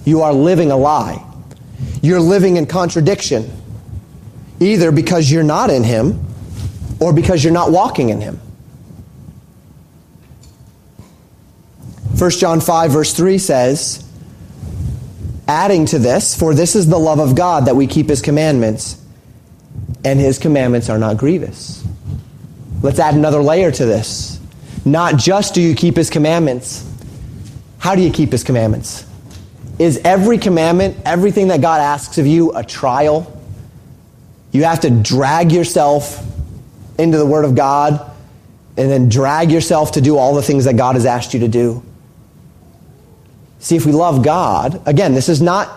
You 0.05 0.21
are 0.21 0.33
living 0.33 0.71
a 0.71 0.77
lie. 0.77 1.23
You're 2.01 2.19
living 2.19 2.57
in 2.57 2.65
contradiction, 2.65 3.51
either 4.59 4.91
because 4.91 5.29
you're 5.29 5.43
not 5.43 5.69
in 5.69 5.83
Him 5.83 6.25
or 6.99 7.13
because 7.13 7.43
you're 7.43 7.53
not 7.53 7.71
walking 7.71 8.09
in 8.09 8.21
Him. 8.21 8.39
1 12.17 12.31
John 12.31 12.61
5, 12.61 12.91
verse 12.91 13.13
3 13.13 13.37
says, 13.37 14.03
adding 15.47 15.85
to 15.85 15.99
this, 15.99 16.37
for 16.37 16.53
this 16.53 16.75
is 16.75 16.87
the 16.87 16.97
love 16.97 17.19
of 17.19 17.35
God 17.35 17.65
that 17.65 17.75
we 17.75 17.85
keep 17.85 18.09
His 18.09 18.21
commandments, 18.21 18.99
and 20.03 20.19
His 20.19 20.39
commandments 20.39 20.89
are 20.89 20.97
not 20.97 21.17
grievous. 21.17 21.85
Let's 22.81 22.99
add 22.99 23.13
another 23.13 23.41
layer 23.41 23.71
to 23.71 23.85
this. 23.85 24.36
Not 24.87 25.17
just 25.17 25.53
do 25.53 25.61
you 25.61 25.75
keep 25.75 25.97
his 25.97 26.09
commandments, 26.09 26.89
how 27.77 27.93
do 27.93 28.01
you 28.01 28.09
keep 28.09 28.31
his 28.31 28.45
commandments? 28.45 29.05
Is 29.79 29.99
every 30.05 30.37
commandment, 30.37 30.95
everything 31.03 31.49
that 31.49 31.59
God 31.59 31.81
asks 31.81 32.17
of 32.17 32.25
you, 32.25 32.53
a 32.53 32.63
trial? 32.63 33.37
You 34.53 34.63
have 34.63 34.79
to 34.81 34.89
drag 34.89 35.51
yourself 35.51 36.25
into 36.97 37.17
the 37.17 37.25
Word 37.25 37.43
of 37.43 37.53
God 37.53 37.99
and 38.77 38.89
then 38.89 39.09
drag 39.09 39.51
yourself 39.51 39.91
to 39.91 40.01
do 40.01 40.17
all 40.17 40.33
the 40.33 40.41
things 40.41 40.63
that 40.63 40.77
God 40.77 40.95
has 40.95 41.05
asked 41.05 41.33
you 41.33 41.41
to 41.41 41.49
do. 41.49 41.83
See, 43.59 43.75
if 43.75 43.85
we 43.85 43.91
love 43.91 44.23
God, 44.23 44.81
again, 44.87 45.13
this 45.13 45.27
is 45.27 45.41
not 45.41 45.69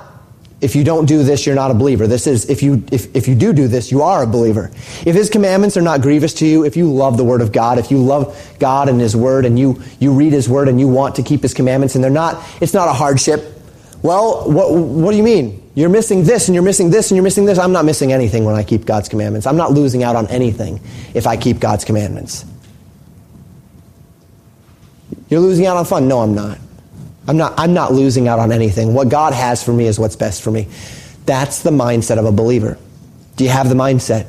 if 0.60 0.76
you 0.76 0.84
don't 0.84 1.06
do 1.06 1.22
this, 1.22 1.46
you're 1.46 1.54
not 1.54 1.70
a 1.70 1.74
believer. 1.74 2.06
This 2.06 2.26
is, 2.26 2.50
if 2.50 2.62
you, 2.62 2.84
if, 2.92 3.14
if 3.16 3.26
you 3.28 3.34
do 3.34 3.52
do 3.52 3.66
this, 3.66 3.90
you 3.90 4.02
are 4.02 4.22
a 4.22 4.26
believer. 4.26 4.70
If 5.06 5.14
His 5.14 5.30
commandments 5.30 5.76
are 5.76 5.82
not 5.82 6.02
grievous 6.02 6.34
to 6.34 6.46
you, 6.46 6.64
if 6.64 6.76
you 6.76 6.92
love 6.92 7.16
the 7.16 7.24
Word 7.24 7.40
of 7.40 7.50
God, 7.50 7.78
if 7.78 7.90
you 7.90 7.98
love 7.98 8.36
God 8.58 8.88
and 8.88 9.00
His 9.00 9.16
Word 9.16 9.46
and 9.46 9.58
you, 9.58 9.82
you 9.98 10.12
read 10.12 10.32
His 10.32 10.48
Word 10.48 10.68
and 10.68 10.78
you 10.78 10.86
want 10.86 11.16
to 11.16 11.22
keep 11.22 11.42
His 11.42 11.54
commandments 11.54 11.94
and 11.94 12.04
they're 12.04 12.10
not, 12.10 12.44
it's 12.60 12.74
not 12.74 12.88
a 12.88 12.92
hardship. 12.92 13.42
Well, 14.02 14.50
what, 14.50 14.74
what 14.74 15.10
do 15.12 15.16
you 15.16 15.22
mean? 15.22 15.70
You're 15.74 15.88
missing 15.88 16.24
this 16.24 16.48
and 16.48 16.54
you're 16.54 16.64
missing 16.64 16.90
this 16.90 17.10
and 17.10 17.16
you're 17.16 17.24
missing 17.24 17.46
this. 17.46 17.58
I'm 17.58 17.72
not 17.72 17.84
missing 17.86 18.12
anything 18.12 18.44
when 18.44 18.54
I 18.54 18.62
keep 18.62 18.84
God's 18.84 19.08
commandments. 19.08 19.46
I'm 19.46 19.56
not 19.56 19.72
losing 19.72 20.02
out 20.02 20.16
on 20.16 20.26
anything 20.26 20.80
if 21.14 21.26
I 21.26 21.36
keep 21.36 21.58
God's 21.58 21.84
commandments. 21.84 22.44
You're 25.30 25.40
losing 25.40 25.64
out 25.64 25.76
on 25.76 25.84
fun? 25.84 26.08
No, 26.08 26.20
I'm 26.20 26.34
not. 26.34 26.58
I'm 27.30 27.36
not, 27.36 27.54
I'm 27.56 27.72
not 27.72 27.92
losing 27.92 28.26
out 28.26 28.40
on 28.40 28.50
anything. 28.50 28.92
What 28.92 29.08
God 29.08 29.32
has 29.34 29.62
for 29.62 29.72
me 29.72 29.86
is 29.86 30.00
what's 30.00 30.16
best 30.16 30.42
for 30.42 30.50
me. 30.50 30.66
That's 31.26 31.62
the 31.62 31.70
mindset 31.70 32.18
of 32.18 32.24
a 32.24 32.32
believer. 32.32 32.76
Do 33.36 33.44
you 33.44 33.50
have 33.50 33.68
the 33.68 33.76
mindset? 33.76 34.26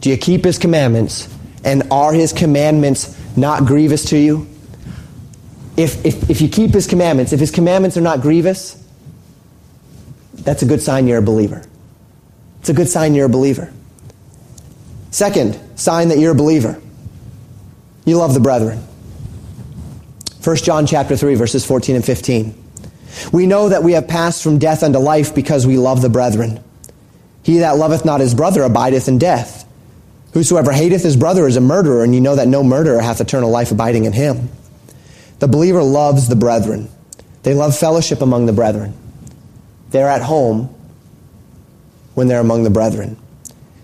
Do 0.00 0.08
you 0.08 0.16
keep 0.16 0.44
his 0.44 0.56
commandments? 0.56 1.28
And 1.64 1.82
are 1.90 2.12
his 2.12 2.32
commandments 2.32 3.18
not 3.36 3.66
grievous 3.66 4.04
to 4.10 4.16
you? 4.16 4.48
If, 5.76 6.06
if, 6.06 6.30
if 6.30 6.40
you 6.40 6.48
keep 6.48 6.70
his 6.70 6.86
commandments, 6.86 7.32
if 7.32 7.40
his 7.40 7.50
commandments 7.50 7.96
are 7.96 8.02
not 8.02 8.20
grievous, 8.20 8.80
that's 10.34 10.62
a 10.62 10.66
good 10.66 10.80
sign 10.80 11.08
you're 11.08 11.18
a 11.18 11.22
believer. 11.22 11.64
It's 12.60 12.68
a 12.68 12.74
good 12.74 12.88
sign 12.88 13.16
you're 13.16 13.26
a 13.26 13.28
believer. 13.28 13.72
Second 15.10 15.58
sign 15.74 16.10
that 16.10 16.20
you're 16.20 16.30
a 16.30 16.36
believer. 16.36 16.80
You 18.04 18.18
love 18.18 18.32
the 18.32 18.38
brethren. 18.38 18.80
1 20.42 20.56
John 20.56 20.86
chapter 20.86 21.16
3 21.16 21.36
verses 21.36 21.64
14 21.64 21.96
and 21.96 22.04
15. 22.04 22.54
We 23.32 23.46
know 23.46 23.68
that 23.68 23.84
we 23.84 23.92
have 23.92 24.08
passed 24.08 24.42
from 24.42 24.58
death 24.58 24.82
unto 24.82 24.98
life 24.98 25.34
because 25.34 25.66
we 25.66 25.76
love 25.76 26.02
the 26.02 26.08
brethren. 26.08 26.62
He 27.44 27.58
that 27.58 27.76
loveth 27.76 28.04
not 28.04 28.20
his 28.20 28.34
brother 28.34 28.62
abideth 28.62 29.06
in 29.06 29.18
death. 29.18 29.68
Whosoever 30.32 30.72
hateth 30.72 31.02
his 31.02 31.16
brother 31.16 31.46
is 31.46 31.56
a 31.56 31.60
murderer, 31.60 32.02
and 32.02 32.14
you 32.14 32.20
know 32.20 32.34
that 32.36 32.48
no 32.48 32.64
murderer 32.64 33.00
hath 33.00 33.20
eternal 33.20 33.50
life 33.50 33.70
abiding 33.70 34.04
in 34.04 34.12
him. 34.12 34.48
The 35.38 35.48
believer 35.48 35.82
loves 35.82 36.28
the 36.28 36.36
brethren. 36.36 36.88
They 37.42 37.54
love 37.54 37.76
fellowship 37.76 38.22
among 38.22 38.46
the 38.46 38.52
brethren. 38.52 38.94
They're 39.90 40.08
at 40.08 40.22
home 40.22 40.74
when 42.14 42.28
they're 42.28 42.40
among 42.40 42.64
the 42.64 42.70
brethren. 42.70 43.16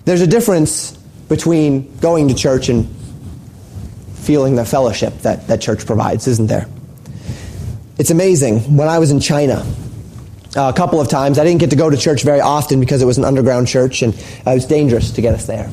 There's 0.07 0.23
a 0.23 0.27
difference 0.27 0.93
between 1.29 1.99
going 1.99 2.29
to 2.29 2.35
church 2.35 2.69
and 2.69 2.89
feeling 4.29 4.57
the 4.57 4.65
fellowship 4.67 5.15
that, 5.23 5.47
that 5.47 5.59
church 5.59 5.87
provides, 5.87 6.29
isn't 6.29 6.49
there? 6.49 6.67
It's 7.97 8.11
amazing. 8.11 8.77
When 8.77 8.87
I 8.87 8.99
was 8.99 9.11
in 9.11 9.21
China, 9.21 9.65
uh, 10.55 10.71
a 10.71 10.77
couple 10.77 11.01
of 11.01 11.09
times, 11.09 11.39
I 11.39 11.45
didn't 11.45 11.61
get 11.61 11.71
to 11.71 11.77
go 11.77 11.89
to 11.89 11.97
church 11.97 12.25
very 12.25 12.43
often 12.43 12.79
because 12.79 13.01
it 13.01 13.07
was 13.07 13.17
an 13.17 13.25
underground 13.25 13.69
church 13.69 14.03
and 14.03 14.13
it 14.13 14.45
was 14.45 14.67
dangerous 14.67 15.13
to 15.13 15.23
get 15.23 15.35
us 15.35 15.47
there. 15.47 15.71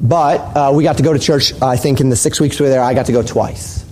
But 0.00 0.38
uh, 0.56 0.72
we 0.74 0.82
got 0.82 0.96
to 0.96 1.04
go 1.04 1.12
to 1.12 1.18
church, 1.20 1.52
I 1.62 1.76
think, 1.76 2.00
in 2.00 2.08
the 2.08 2.16
six 2.16 2.40
weeks 2.40 2.58
we 2.58 2.64
were 2.64 2.70
there, 2.70 2.82
I 2.82 2.92
got 2.92 3.06
to 3.06 3.12
go 3.12 3.22
twice. 3.22 3.84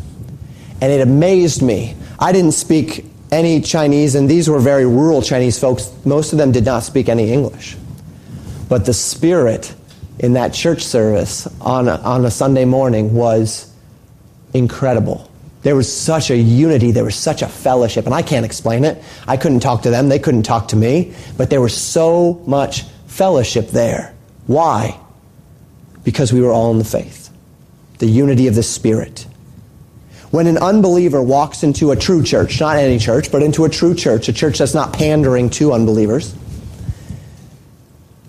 And 0.81 0.91
it 0.91 1.01
amazed 1.01 1.63
me. 1.63 1.95
I 2.19 2.33
didn't 2.33 2.53
speak 2.53 3.05
any 3.31 3.61
Chinese, 3.61 4.17
and 4.17 4.29
these 4.29 4.51
were 4.51 4.59
very 4.59 4.87
rural 4.87 5.23
Chinese 5.23 5.57
folks. 5.57 5.93
Most 6.05 6.33
of 6.33 6.39
them 6.39 6.51
did 6.51 6.65
not 6.65 6.83
speak 6.83 7.09
any 7.09 7.31
English. 7.31 7.77
But 8.69 8.87
the 8.87 8.93
spirit 8.93 9.73
in 10.19 10.33
that 10.33 10.53
church 10.53 10.83
service 10.83 11.47
on 11.61 11.87
a, 11.87 11.95
on 11.99 12.25
a 12.25 12.31
Sunday 12.33 12.65
morning 12.65 13.15
was 13.15 13.71
incredible. 14.55 15.31
There 15.63 15.75
was 15.75 15.91
such 15.95 16.31
a 16.31 16.37
unity, 16.37 16.91
there 16.93 17.05
was 17.05 17.17
such 17.17 17.43
a 17.43 17.49
fellowship, 17.49 18.07
and 18.07 18.15
I 18.15 18.23
can't 18.23 18.45
explain 18.45 18.85
it. 18.85 19.03
I 19.27 19.37
couldn't 19.37 19.61
talk 19.61 19.83
to 19.83 19.91
them, 19.91 20.09
they 20.09 20.19
couldn't 20.19 20.43
talk 20.45 20.69
to 20.69 20.77
me, 20.77 21.15
but 21.37 21.51
there 21.51 21.61
was 21.61 21.77
so 21.77 22.43
much 22.47 22.83
fellowship 23.07 23.69
there. 23.69 24.15
Why? 24.47 24.99
Because 26.05 26.33
we 26.33 26.43
were 26.43 26.53
all 26.53 26.71
in 26.71 26.79
the 26.79 26.85
faith, 26.85 27.31
the 27.99 28.07
unity 28.07 28.47
of 28.47 28.55
the 28.55 28.63
Spirit. 28.63 29.27
When 30.31 30.47
an 30.47 30.59
unbeliever 30.59 31.23
walks 31.23 31.63
into 31.63 31.93
a 31.93 31.97
true 31.97 32.23
church, 32.23 32.61
not 32.61 32.77
any 32.77 32.99
church, 32.99 33.33
but 33.33 33.43
into 33.43 33.65
a 33.65 33.71
true 33.71 33.95
church, 33.95 34.29
a 34.29 34.33
church 34.33 34.59
that's 34.59 34.75
not 34.75 34.93
pandering 34.93 35.49
to 35.51 35.73
unbelievers, 35.73 36.35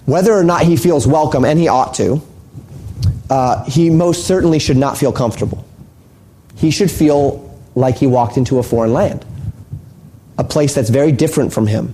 whether 0.05 0.31
or 0.31 0.43
not 0.43 0.61
he 0.61 0.77
feels 0.77 1.05
welcome, 1.05 1.43
and 1.43 1.59
he 1.59 1.67
ought 1.67 1.95
to, 1.95 2.21
uh, 3.29 3.65
he 3.65 3.89
most 3.89 4.25
certainly 4.25 4.59
should 4.59 4.77
not 4.77 4.97
feel 4.97 5.11
comfortable. 5.11 5.64
He 6.55 6.71
should 6.71 6.91
feel 6.91 7.41
like 7.75 7.97
he 7.97 8.07
walked 8.07 8.37
into 8.37 8.59
a 8.59 8.63
foreign 8.63 8.93
land, 8.93 9.25
a 10.37 10.43
place 10.43 10.73
that's 10.73 10.89
very 10.89 11.11
different 11.11 11.53
from 11.53 11.67
him. 11.67 11.93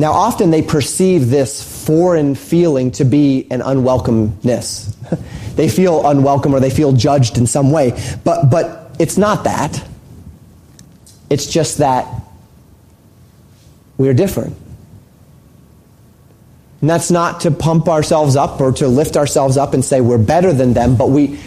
Now, 0.00 0.12
often 0.12 0.50
they 0.50 0.62
perceive 0.62 1.28
this 1.28 1.84
foreign 1.84 2.36
feeling 2.36 2.92
to 2.92 3.04
be 3.04 3.48
an 3.50 3.60
unwelcomeness. 3.60 4.94
they 5.56 5.68
feel 5.68 6.06
unwelcome 6.08 6.54
or 6.54 6.60
they 6.60 6.70
feel 6.70 6.92
judged 6.92 7.36
in 7.36 7.48
some 7.48 7.72
way. 7.72 8.00
But, 8.22 8.48
but 8.48 8.94
it's 9.00 9.18
not 9.18 9.42
that. 9.44 9.84
It's 11.28 11.46
just 11.46 11.78
that 11.78 12.06
we're 13.96 14.14
different. 14.14 14.56
And 16.80 16.88
that's 16.88 17.10
not 17.10 17.40
to 17.40 17.50
pump 17.50 17.88
ourselves 17.88 18.36
up 18.36 18.60
or 18.60 18.70
to 18.72 18.86
lift 18.86 19.16
ourselves 19.16 19.56
up 19.56 19.74
and 19.74 19.84
say 19.84 20.00
we're 20.00 20.16
better 20.16 20.52
than 20.52 20.74
them, 20.74 20.96
but 20.96 21.10
we, 21.10 21.40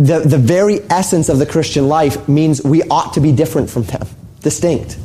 the, 0.00 0.20
the 0.20 0.38
very 0.38 0.80
essence 0.88 1.28
of 1.28 1.38
the 1.38 1.44
Christian 1.44 1.86
life 1.86 2.26
means 2.26 2.62
we 2.64 2.82
ought 2.84 3.12
to 3.14 3.20
be 3.20 3.32
different 3.32 3.68
from 3.68 3.82
them, 3.82 4.08
distinct. 4.40 4.98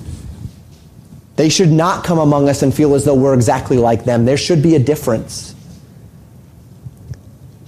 They 1.35 1.49
should 1.49 1.69
not 1.69 2.05
come 2.05 2.17
among 2.17 2.47
us 2.47 2.61
and 2.61 2.73
feel 2.73 2.95
as 2.95 3.03
though 3.03 3.13
we're 3.13 3.33
exactly 3.33 3.77
like 3.77 4.05
them. 4.05 4.23
There 4.23 4.37
should 4.37 4.63
be 4.63 4.75
a 4.75 4.79
difference 4.79 5.53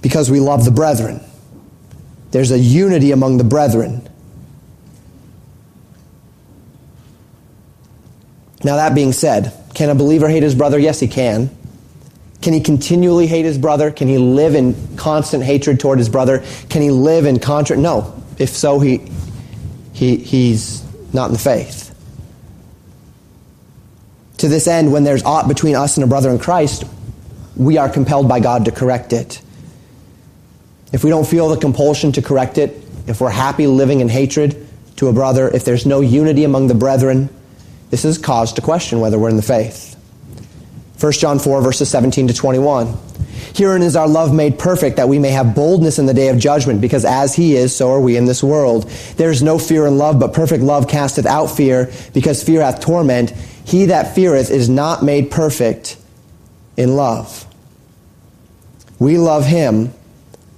because 0.00 0.30
we 0.30 0.40
love 0.40 0.64
the 0.64 0.70
brethren. 0.70 1.20
There's 2.30 2.50
a 2.50 2.58
unity 2.58 3.12
among 3.12 3.36
the 3.36 3.44
brethren. 3.44 4.08
Now, 8.64 8.76
that 8.76 8.94
being 8.94 9.12
said, 9.12 9.52
can 9.74 9.90
a 9.90 9.94
believer 9.94 10.28
hate 10.28 10.42
his 10.42 10.54
brother? 10.54 10.78
Yes, 10.78 10.98
he 10.98 11.08
can. 11.08 11.50
Can 12.40 12.52
he 12.52 12.60
continually 12.60 13.26
hate 13.26 13.44
his 13.44 13.58
brother? 13.58 13.90
Can 13.90 14.08
he 14.08 14.18
live 14.18 14.54
in 14.54 14.96
constant 14.96 15.42
hatred 15.42 15.80
toward 15.80 15.98
his 15.98 16.08
brother? 16.08 16.44
Can 16.68 16.82
he 16.82 16.90
live 16.90 17.26
in 17.26 17.40
contra? 17.40 17.76
No. 17.76 18.22
If 18.38 18.50
so, 18.50 18.78
he, 18.78 19.10
he, 19.92 20.16
he's 20.16 20.84
not 21.12 21.26
in 21.26 21.32
the 21.32 21.38
faith. 21.38 21.86
To 24.38 24.48
this 24.48 24.68
end, 24.68 24.92
when 24.92 25.02
there's 25.02 25.24
aught 25.24 25.48
between 25.48 25.74
us 25.74 25.96
and 25.96 26.04
a 26.04 26.06
brother 26.06 26.30
in 26.30 26.38
Christ, 26.38 26.84
we 27.56 27.76
are 27.76 27.88
compelled 27.88 28.28
by 28.28 28.38
God 28.38 28.66
to 28.66 28.70
correct 28.70 29.12
it. 29.12 29.42
If 30.92 31.02
we 31.02 31.10
don't 31.10 31.26
feel 31.26 31.48
the 31.48 31.56
compulsion 31.56 32.12
to 32.12 32.22
correct 32.22 32.56
it, 32.56 32.80
if 33.08 33.20
we're 33.20 33.30
happy 33.30 33.66
living 33.66 34.00
in 34.00 34.08
hatred 34.08 34.68
to 34.96 35.08
a 35.08 35.12
brother, 35.12 35.48
if 35.48 35.64
there's 35.64 35.86
no 35.86 36.00
unity 36.00 36.44
among 36.44 36.68
the 36.68 36.74
brethren, 36.74 37.28
this 37.90 38.04
is 38.04 38.16
cause 38.16 38.52
to 38.54 38.60
question 38.60 39.00
whether 39.00 39.18
we're 39.18 39.28
in 39.28 39.36
the 39.36 39.42
faith. 39.42 39.96
1 41.00 41.12
John 41.12 41.38
4, 41.38 41.62
verses 41.62 41.88
17 41.90 42.28
to 42.28 42.34
21. 42.34 42.96
Herein 43.54 43.82
is 43.82 43.96
our 43.96 44.08
love 44.08 44.34
made 44.34 44.58
perfect, 44.58 44.96
that 44.96 45.08
we 45.08 45.18
may 45.18 45.30
have 45.30 45.54
boldness 45.54 45.98
in 45.98 46.06
the 46.06 46.14
day 46.14 46.28
of 46.28 46.38
judgment, 46.38 46.80
because 46.80 47.04
as 47.04 47.34
he 47.34 47.54
is, 47.54 47.74
so 47.74 47.90
are 47.92 48.00
we 48.00 48.16
in 48.16 48.24
this 48.24 48.42
world. 48.42 48.88
There 49.16 49.30
is 49.30 49.42
no 49.42 49.58
fear 49.58 49.86
in 49.86 49.96
love, 49.96 50.18
but 50.18 50.32
perfect 50.32 50.62
love 50.62 50.88
casteth 50.88 51.26
out 51.26 51.46
fear, 51.46 51.90
because 52.14 52.42
fear 52.42 52.62
hath 52.62 52.80
torment. 52.80 53.30
He 53.64 53.86
that 53.86 54.14
feareth 54.14 54.50
is 54.50 54.68
not 54.68 55.04
made 55.04 55.30
perfect 55.30 55.96
in 56.76 56.96
love. 56.96 57.46
We 58.98 59.18
love 59.18 59.44
him 59.44 59.92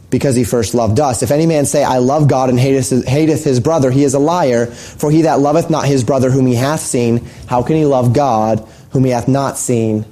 because 0.09 0.35
he 0.35 0.45
first 0.45 0.75
loved 0.75 0.99
us. 0.99 1.23
If 1.23 1.31
any 1.31 1.47
man 1.47 1.67
say, 1.67 1.85
I 1.85 1.99
love 1.99 2.29
God 2.29 2.49
and 2.49 2.59
hateth, 2.59 3.07
hateth 3.07 3.45
his 3.45 3.61
brother, 3.61 3.91
he 3.91 4.05
is 4.05 4.15
a 4.15 4.19
liar. 4.19 4.67
For 4.67 5.11
he 5.11 5.23
that 5.23 5.39
loveth 5.39 5.71
not 5.71 5.87
his 5.87 6.03
brother 6.03 6.31
whom 6.31 6.47
he 6.47 6.55
hath 6.55 6.81
seen, 6.81 7.27
how 7.47 7.63
can 7.63 7.77
he 7.77 7.85
love 7.85 8.13
God 8.13 8.67
whom 8.91 9.05
he 9.05 9.11
hath 9.11 9.29
not 9.29 9.57
seen? 9.57 10.05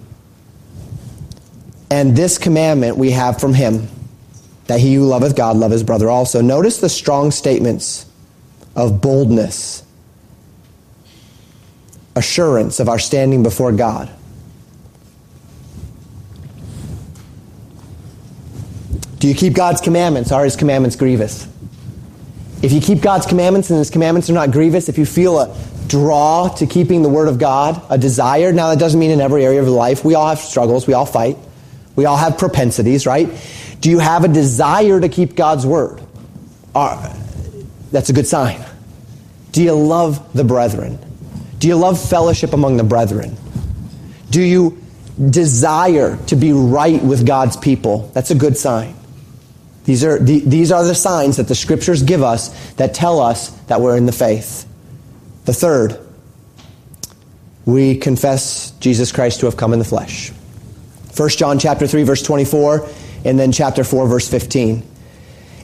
And 1.91 2.15
this 2.15 2.39
commandment 2.39 2.97
we 2.97 3.13
have 3.13 3.41
from 3.41 3.55
him, 3.55 3.89
that 4.67 4.81
he 4.81 4.95
who 4.95 5.07
loveth 5.07 5.35
God 5.35 5.57
love 5.57 5.71
his 5.71 5.83
brother 5.83 6.11
also. 6.11 6.43
Notice 6.43 6.79
the 6.79 6.89
strong 6.89 7.31
statements 7.31 8.05
of 8.77 9.01
boldness, 9.01 9.83
assurance 12.15 12.79
of 12.79 12.89
our 12.89 12.99
standing 12.99 13.43
before 13.43 13.73
God. 13.73 14.11
Do 19.19 19.27
you 19.27 19.35
keep 19.35 19.55
God's 19.55 19.81
commandments? 19.81 20.31
Are 20.31 20.45
his 20.45 20.55
commandments 20.55 20.95
grievous? 20.95 21.49
If 22.63 22.73
you 22.73 22.81
keep 22.81 23.01
God's 23.01 23.27
commandments 23.27 23.71
and 23.71 23.79
his 23.79 23.91
commandments 23.91 24.29
are 24.31 24.35
not 24.35 24.51
grievous, 24.51 24.89
if 24.89 24.99
you 24.99 25.07
feel 25.07 25.39
a 25.39 25.57
draw 25.87 26.49
to 26.49 26.67
keeping 26.67 27.03
the 27.03 27.09
word 27.09 27.29
of 27.29 27.39
God, 27.39 27.83
a 27.89 27.97
desire, 27.97 28.53
now 28.53 28.69
that 28.69 28.79
doesn't 28.79 29.01
mean 29.01 29.11
in 29.11 29.21
every 29.21 29.45
area 29.45 29.63
of 29.63 29.69
life. 29.69 30.05
We 30.05 30.15
all 30.15 30.29
have 30.29 30.39
struggles, 30.39 30.87
we 30.87 30.93
all 30.93 31.07
fight, 31.07 31.37
we 31.99 32.05
all 32.05 32.17
have 32.17 32.39
propensities, 32.39 33.07
right? 33.07 33.29
Do 33.81 33.91
you 33.91 33.99
have 33.99 34.23
a 34.23 34.29
desire 34.29 35.01
to 35.01 35.09
keep 35.09 35.35
God's 35.35 35.67
word? 35.67 36.01
That's 36.73 38.09
a 38.09 38.13
good 38.13 38.29
sign. 38.29 38.65
Do 39.51 39.61
you 39.65 39.73
love 39.73 40.33
the 40.33 40.45
brethren? 40.45 41.01
Do 41.59 41.67
you 41.67 41.75
love 41.75 42.01
fellowship 42.01 42.53
among 42.53 42.77
the 42.77 42.85
brethren? 42.85 43.37
Do 44.31 44.41
you 44.41 44.81
desire 45.29 46.17
to 46.27 46.37
be 46.37 46.53
right 46.53 47.03
with 47.03 47.27
God's 47.27 47.57
people? 47.57 48.13
That's 48.15 48.31
a 48.31 48.37
good 48.37 48.57
sign. 48.57 48.95
These 49.83 50.05
are, 50.05 50.21
the, 50.21 50.39
these 50.39 50.71
are 50.71 50.85
the 50.85 50.95
signs 50.95 51.39
that 51.39 51.49
the 51.49 51.57
scriptures 51.57 52.05
give 52.05 52.23
us 52.23 52.73
that 52.75 52.95
tell 52.95 53.19
us 53.19 53.49
that 53.63 53.81
we're 53.81 53.97
in 53.97 54.07
the 54.07 54.13
faith. 54.13 54.69
The 55.47 55.53
third, 55.53 55.99
we 57.65 57.97
confess 57.97 58.71
Jesus 58.79 59.11
Christ 59.11 59.41
to 59.41 59.47
have 59.47 59.57
come 59.57 59.73
in 59.73 59.81
the 59.81 59.85
flesh. 59.85 60.31
1 61.19 61.29
John 61.31 61.59
chapter 61.59 61.87
3 61.87 62.03
verse 62.05 62.23
24 62.23 62.89
and 63.25 63.39
then 63.39 63.53
chapter 63.53 63.85
4 63.85 64.07
verse 64.07 64.29
15. 64.29 64.83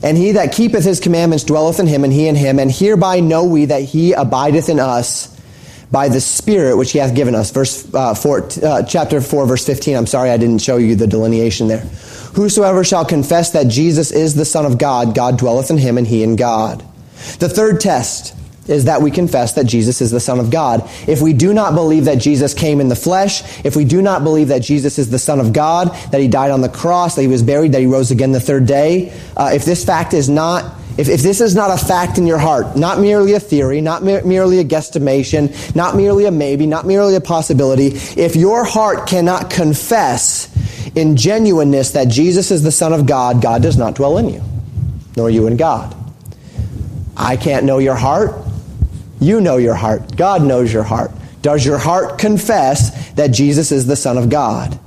And 0.03 0.17
he 0.17 0.33
that 0.33 0.51
keepeth 0.51 0.83
his 0.83 0.99
commandments 0.99 1.43
dwelleth 1.43 1.79
in 1.79 1.87
him 1.87 2.03
and 2.03 2.11
he 2.11 2.27
in 2.27 2.35
him 2.35 2.59
and 2.59 2.71
hereby 2.71 3.21
know 3.21 3.45
we 3.45 3.65
that 3.65 3.83
he 3.83 4.13
abideth 4.13 4.69
in 4.69 4.79
us 4.79 5.31
by 5.91 6.09
the 6.09 6.19
spirit 6.19 6.75
which 6.75 6.91
he 6.91 6.99
hath 6.99 7.15
given 7.15 7.35
us. 7.35 7.51
Verse 7.51 7.93
uh, 7.93 8.13
4 8.13 8.49
uh, 8.63 8.83
chapter 8.83 9.21
4 9.21 9.45
verse 9.45 9.65
15. 9.65 9.95
I'm 9.95 10.07
sorry 10.07 10.29
I 10.29 10.37
didn't 10.37 10.59
show 10.59 10.77
you 10.77 10.95
the 10.95 11.07
delineation 11.07 11.67
there. 11.67 11.85
Whosoever 12.35 12.83
shall 12.83 13.05
confess 13.05 13.51
that 13.51 13.67
Jesus 13.67 14.11
is 14.11 14.35
the 14.35 14.43
Son 14.43 14.65
of 14.65 14.77
God, 14.77 15.15
God 15.15 15.37
dwelleth 15.37 15.71
in 15.71 15.77
him 15.77 15.97
and 15.97 16.05
he 16.05 16.21
in 16.21 16.35
God. 16.35 16.83
The 17.39 17.47
third 17.47 17.79
test 17.79 18.34
is 18.67 18.85
that 18.85 19.01
we 19.01 19.11
confess 19.11 19.53
that 19.53 19.65
Jesus 19.65 20.01
is 20.01 20.11
the 20.11 20.19
Son 20.19 20.39
of 20.39 20.49
God. 20.49 20.89
If 21.07 21.21
we 21.21 21.33
do 21.33 21.53
not 21.53 21.75
believe 21.75 22.05
that 22.05 22.15
Jesus 22.15 22.53
came 22.53 22.81
in 22.81 22.89
the 22.89 22.95
flesh, 22.95 23.65
if 23.65 23.75
we 23.75 23.85
do 23.85 24.01
not 24.01 24.23
believe 24.23 24.47
that 24.49 24.61
Jesus 24.61 24.97
is 24.97 25.09
the 25.09 25.19
Son 25.19 25.39
of 25.39 25.53
God, 25.53 25.89
that 26.11 26.21
he 26.21 26.27
died 26.27 26.51
on 26.51 26.61
the 26.61 26.69
cross, 26.69 27.15
that 27.15 27.21
he 27.21 27.27
was 27.27 27.43
buried, 27.43 27.73
that 27.73 27.81
he 27.81 27.87
rose 27.87 28.11
again 28.11 28.31
the 28.31 28.39
third 28.39 28.65
day, 28.65 29.13
uh, 29.37 29.51
if 29.53 29.65
this 29.65 29.85
fact 29.85 30.13
is 30.13 30.29
not 30.29 30.75
if, 30.97 31.09
if 31.09 31.21
this 31.21 31.41
is 31.41 31.55
not 31.55 31.71
a 31.71 31.85
fact 31.85 32.17
in 32.17 32.25
your 32.25 32.37
heart, 32.37 32.77
not 32.77 32.99
merely 32.99 33.33
a 33.33 33.39
theory, 33.39 33.81
not 33.81 34.01
me- 34.01 34.21
merely 34.21 34.59
a 34.59 34.63
guesstimation, 34.63 35.75
not 35.75 35.95
merely 35.95 36.25
a 36.25 36.31
maybe, 36.31 36.65
not 36.65 36.85
merely 36.85 37.15
a 37.15 37.21
possibility, 37.21 37.87
if 38.15 38.37
your 38.37 38.63
heart 38.63 39.05
cannot 39.05 39.49
confess 39.49 40.49
in 40.95 41.17
genuineness 41.17 41.91
that 41.91 42.07
Jesus 42.07 42.49
is 42.49 42.63
the 42.63 42.71
Son 42.71 42.93
of 42.93 43.05
God, 43.05 43.41
God 43.41 43.61
does 43.61 43.77
not 43.77 43.95
dwell 43.95 44.17
in 44.17 44.29
you, 44.29 44.41
nor 45.17 45.29
you 45.29 45.47
in 45.47 45.57
God. 45.57 45.93
I 47.17 47.35
can't 47.35 47.65
know 47.65 47.79
your 47.79 47.95
heart. 47.95 48.44
You 49.25 49.41
know 49.41 49.57
your 49.57 49.73
heart. 49.73 50.15
God 50.15 50.43
knows 50.43 50.71
your 50.71 50.83
heart. 50.83 51.09
Does 51.41 51.65
your 51.65 51.79
heart 51.79 52.19
confess 52.19 53.11
that 53.13 53.29
Jesus 53.29 53.71
is 53.71 53.87
the 53.87 53.95
Son 53.95 54.19
of 54.19 54.29
God? 54.29 54.79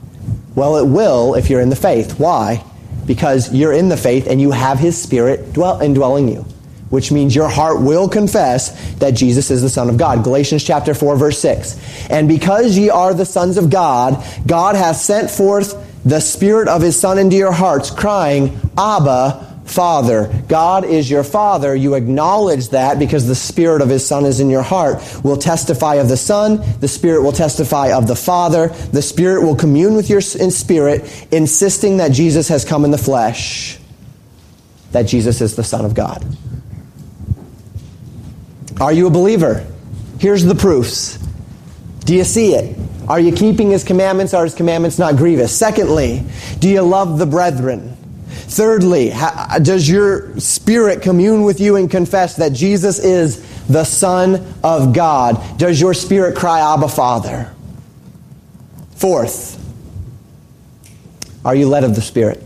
Well, 0.54 0.76
it 0.76 0.86
will 0.86 1.34
if 1.34 1.50
you're 1.50 1.60
in 1.60 1.70
the 1.70 1.76
faith. 1.76 2.20
Why? 2.20 2.64
Because 3.04 3.52
you're 3.52 3.72
in 3.72 3.88
the 3.88 3.96
faith 3.96 4.28
and 4.28 4.40
you 4.40 4.52
have 4.52 4.78
His 4.78 4.96
Spirit 4.96 5.54
dwell, 5.54 5.80
indwelling 5.80 6.28
you, 6.28 6.42
which 6.88 7.10
means 7.10 7.34
your 7.34 7.48
heart 7.48 7.80
will 7.80 8.08
confess 8.08 8.94
that 8.98 9.10
Jesus 9.10 9.50
is 9.50 9.60
the 9.60 9.68
Son 9.68 9.90
of 9.90 9.96
God. 9.96 10.22
Galatians 10.22 10.62
chapter 10.62 10.94
4, 10.94 11.16
verse 11.16 11.40
6. 11.40 12.08
And 12.08 12.28
because 12.28 12.78
ye 12.78 12.90
are 12.90 13.14
the 13.14 13.26
sons 13.26 13.56
of 13.56 13.70
God, 13.70 14.24
God 14.46 14.76
hath 14.76 14.98
sent 14.98 15.32
forth 15.32 15.74
the 16.04 16.20
Spirit 16.20 16.68
of 16.68 16.80
His 16.80 16.96
Son 16.96 17.18
into 17.18 17.34
your 17.34 17.50
hearts, 17.50 17.90
crying, 17.90 18.56
Abba, 18.78 19.47
Father. 19.70 20.32
God 20.48 20.84
is 20.84 21.10
your 21.10 21.24
Father. 21.24 21.74
You 21.74 21.94
acknowledge 21.94 22.70
that 22.70 22.98
because 22.98 23.26
the 23.26 23.34
Spirit 23.34 23.82
of 23.82 23.88
His 23.88 24.06
Son 24.06 24.24
is 24.24 24.40
in 24.40 24.50
your 24.50 24.62
heart. 24.62 25.02
Will 25.22 25.36
testify 25.36 25.96
of 25.96 26.08
the 26.08 26.16
Son. 26.16 26.62
The 26.80 26.88
Spirit 26.88 27.22
will 27.22 27.32
testify 27.32 27.92
of 27.92 28.06
the 28.06 28.16
Father. 28.16 28.68
The 28.68 29.02
Spirit 29.02 29.44
will 29.44 29.56
commune 29.56 29.94
with 29.94 30.08
your 30.08 30.20
in 30.38 30.50
spirit, 30.50 31.26
insisting 31.30 31.98
that 31.98 32.12
Jesus 32.12 32.48
has 32.48 32.64
come 32.64 32.84
in 32.84 32.90
the 32.90 32.98
flesh, 32.98 33.78
that 34.92 35.02
Jesus 35.02 35.40
is 35.40 35.56
the 35.56 35.64
Son 35.64 35.84
of 35.84 35.94
God. 35.94 36.24
Are 38.80 38.92
you 38.92 39.06
a 39.06 39.10
believer? 39.10 39.66
Here's 40.20 40.44
the 40.44 40.54
proofs. 40.54 41.18
Do 42.04 42.14
you 42.14 42.24
see 42.24 42.54
it? 42.54 42.78
Are 43.08 43.20
you 43.20 43.32
keeping 43.32 43.70
His 43.70 43.84
commandments? 43.84 44.34
Are 44.34 44.44
His 44.44 44.54
commandments 44.54 44.98
not 44.98 45.16
grievous? 45.16 45.56
Secondly, 45.56 46.24
do 46.58 46.68
you 46.68 46.82
love 46.82 47.18
the 47.18 47.26
brethren? 47.26 47.97
Thirdly, 48.28 49.12
does 49.62 49.88
your 49.88 50.38
spirit 50.38 51.02
commune 51.02 51.42
with 51.42 51.60
you 51.60 51.76
and 51.76 51.90
confess 51.90 52.36
that 52.36 52.52
Jesus 52.52 52.98
is 52.98 53.66
the 53.66 53.84
Son 53.84 54.54
of 54.62 54.94
God? 54.94 55.58
Does 55.58 55.80
your 55.80 55.94
spirit 55.94 56.36
cry, 56.36 56.60
Abba, 56.60 56.88
Father? 56.88 57.54
Fourth, 58.96 59.56
are 61.44 61.54
you 61.54 61.68
led 61.68 61.84
of 61.84 61.94
the 61.94 62.02
Spirit? 62.02 62.42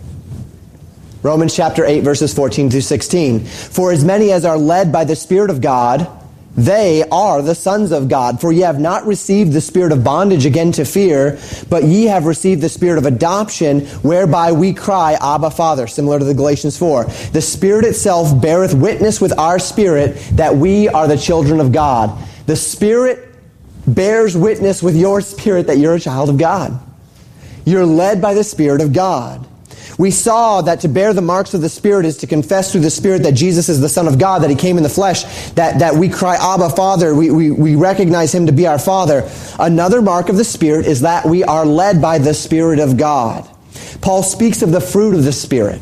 Romans 1.22 1.54
chapter 1.54 1.84
8, 1.84 2.00
verses 2.00 2.34
14 2.34 2.70
through 2.70 2.80
16. 2.80 3.40
For 3.44 3.92
as 3.92 4.04
many 4.04 4.32
as 4.32 4.44
are 4.44 4.58
led 4.58 4.92
by 4.92 5.04
the 5.04 5.16
Spirit 5.16 5.50
of 5.50 5.60
God, 5.60 6.08
they 6.56 7.02
are 7.10 7.40
the 7.40 7.54
sons 7.54 7.92
of 7.92 8.08
God. 8.08 8.40
For 8.40 8.52
ye 8.52 8.60
have 8.60 8.78
not 8.78 9.06
received 9.06 9.52
the 9.52 9.60
spirit 9.60 9.92
of 9.92 10.04
bondage 10.04 10.44
again 10.44 10.72
to 10.72 10.84
fear, 10.84 11.38
but 11.70 11.84
ye 11.84 12.04
have 12.04 12.26
received 12.26 12.60
the 12.60 12.68
spirit 12.68 12.98
of 12.98 13.06
adoption, 13.06 13.86
whereby 14.02 14.52
we 14.52 14.74
cry, 14.74 15.16
Abba, 15.20 15.50
Father, 15.50 15.86
similar 15.86 16.18
to 16.18 16.24
the 16.24 16.34
Galatians 16.34 16.76
4. 16.76 17.04
The 17.32 17.40
Spirit 17.40 17.84
itself 17.84 18.40
beareth 18.40 18.74
witness 18.74 19.20
with 19.20 19.38
our 19.38 19.58
spirit 19.58 20.16
that 20.32 20.54
we 20.54 20.88
are 20.88 21.08
the 21.08 21.16
children 21.16 21.60
of 21.60 21.72
God. 21.72 22.18
The 22.46 22.56
Spirit 22.56 23.28
bears 23.86 24.36
witness 24.36 24.82
with 24.82 24.96
your 24.96 25.20
spirit 25.20 25.66
that 25.68 25.78
you're 25.78 25.94
a 25.94 26.00
child 26.00 26.28
of 26.28 26.38
God. 26.38 26.78
You're 27.64 27.86
led 27.86 28.20
by 28.20 28.34
the 28.34 28.44
Spirit 28.44 28.80
of 28.80 28.92
God. 28.92 29.46
We 29.98 30.10
saw 30.10 30.62
that 30.62 30.80
to 30.80 30.88
bear 30.88 31.12
the 31.12 31.22
marks 31.22 31.54
of 31.54 31.60
the 31.60 31.68
Spirit 31.68 32.06
is 32.06 32.18
to 32.18 32.26
confess 32.26 32.72
through 32.72 32.80
the 32.80 32.90
Spirit 32.90 33.22
that 33.24 33.32
Jesus 33.32 33.68
is 33.68 33.80
the 33.80 33.88
Son 33.88 34.08
of 34.08 34.18
God, 34.18 34.42
that 34.42 34.50
He 34.50 34.56
came 34.56 34.76
in 34.76 34.82
the 34.82 34.88
flesh, 34.88 35.24
that, 35.50 35.80
that 35.80 35.94
we 35.94 36.08
cry, 36.08 36.36
Abba, 36.36 36.70
Father. 36.70 37.14
We, 37.14 37.30
we, 37.30 37.50
we 37.50 37.76
recognize 37.76 38.34
Him 38.34 38.46
to 38.46 38.52
be 38.52 38.66
our 38.66 38.78
Father. 38.78 39.28
Another 39.58 40.00
mark 40.00 40.28
of 40.28 40.36
the 40.36 40.44
Spirit 40.44 40.86
is 40.86 41.02
that 41.02 41.26
we 41.26 41.44
are 41.44 41.66
led 41.66 42.00
by 42.00 42.18
the 42.18 42.34
Spirit 42.34 42.78
of 42.78 42.96
God. 42.96 43.48
Paul 44.00 44.22
speaks 44.22 44.62
of 44.62 44.72
the 44.72 44.80
fruit 44.80 45.14
of 45.14 45.24
the 45.24 45.32
Spirit. 45.32 45.80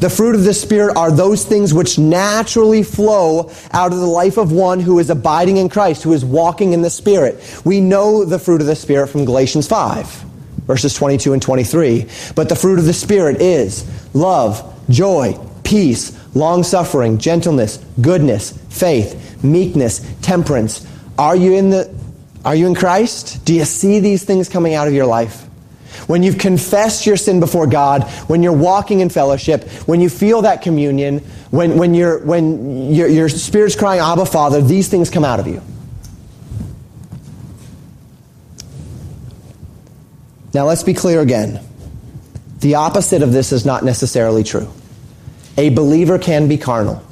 The 0.00 0.10
fruit 0.10 0.34
of 0.34 0.44
the 0.44 0.54
Spirit 0.54 0.96
are 0.96 1.10
those 1.10 1.44
things 1.44 1.72
which 1.72 1.98
naturally 1.98 2.82
flow 2.82 3.50
out 3.72 3.92
of 3.92 3.98
the 3.98 4.06
life 4.06 4.36
of 4.36 4.52
one 4.52 4.80
who 4.80 4.98
is 4.98 5.10
abiding 5.10 5.58
in 5.58 5.68
Christ, 5.68 6.02
who 6.02 6.12
is 6.12 6.24
walking 6.24 6.72
in 6.72 6.82
the 6.82 6.90
Spirit. 6.90 7.62
We 7.64 7.80
know 7.80 8.24
the 8.24 8.38
fruit 8.38 8.60
of 8.60 8.66
the 8.66 8.76
Spirit 8.76 9.08
from 9.08 9.24
Galatians 9.24 9.68
5 9.68 10.25
verses 10.66 10.94
22 10.94 11.32
and 11.32 11.42
23. 11.42 12.06
But 12.34 12.48
the 12.48 12.56
fruit 12.56 12.78
of 12.78 12.84
the 12.84 12.92
Spirit 12.92 13.40
is 13.40 13.84
love, 14.14 14.74
joy, 14.88 15.38
peace, 15.64 16.16
long 16.34 16.62
suffering, 16.62 17.18
gentleness, 17.18 17.84
goodness, 18.00 18.52
faith, 18.68 19.42
meekness, 19.42 20.04
temperance. 20.22 20.86
Are 21.18 21.36
you 21.36 21.54
in 21.54 21.70
the 21.70 21.94
are 22.44 22.54
you 22.54 22.68
in 22.68 22.76
Christ? 22.76 23.44
Do 23.44 23.52
you 23.52 23.64
see 23.64 23.98
these 23.98 24.22
things 24.22 24.48
coming 24.48 24.74
out 24.74 24.86
of 24.86 24.94
your 24.94 25.06
life? 25.06 25.42
When 26.06 26.22
you've 26.22 26.38
confessed 26.38 27.04
your 27.04 27.16
sin 27.16 27.40
before 27.40 27.66
God, 27.66 28.04
when 28.28 28.40
you're 28.42 28.52
walking 28.52 29.00
in 29.00 29.08
fellowship, 29.08 29.64
when 29.86 30.00
you 30.00 30.08
feel 30.08 30.42
that 30.42 30.62
communion, 30.62 31.18
when, 31.50 31.76
when, 31.76 31.94
you're, 31.94 32.24
when 32.24 32.94
your 32.94 33.28
spirit's 33.28 33.74
crying, 33.74 34.00
Abba, 34.00 34.26
Father, 34.26 34.62
these 34.62 34.88
things 34.88 35.10
come 35.10 35.24
out 35.24 35.40
of 35.40 35.48
you. 35.48 35.60
Now 40.56 40.64
let's 40.64 40.84
be 40.84 40.94
clear 40.94 41.20
again. 41.20 41.60
The 42.60 42.76
opposite 42.76 43.22
of 43.22 43.30
this 43.30 43.52
is 43.52 43.66
not 43.66 43.84
necessarily 43.84 44.42
true. 44.42 44.72
A 45.58 45.68
believer 45.68 46.18
can 46.18 46.48
be 46.48 46.56
carnal, 46.56 47.02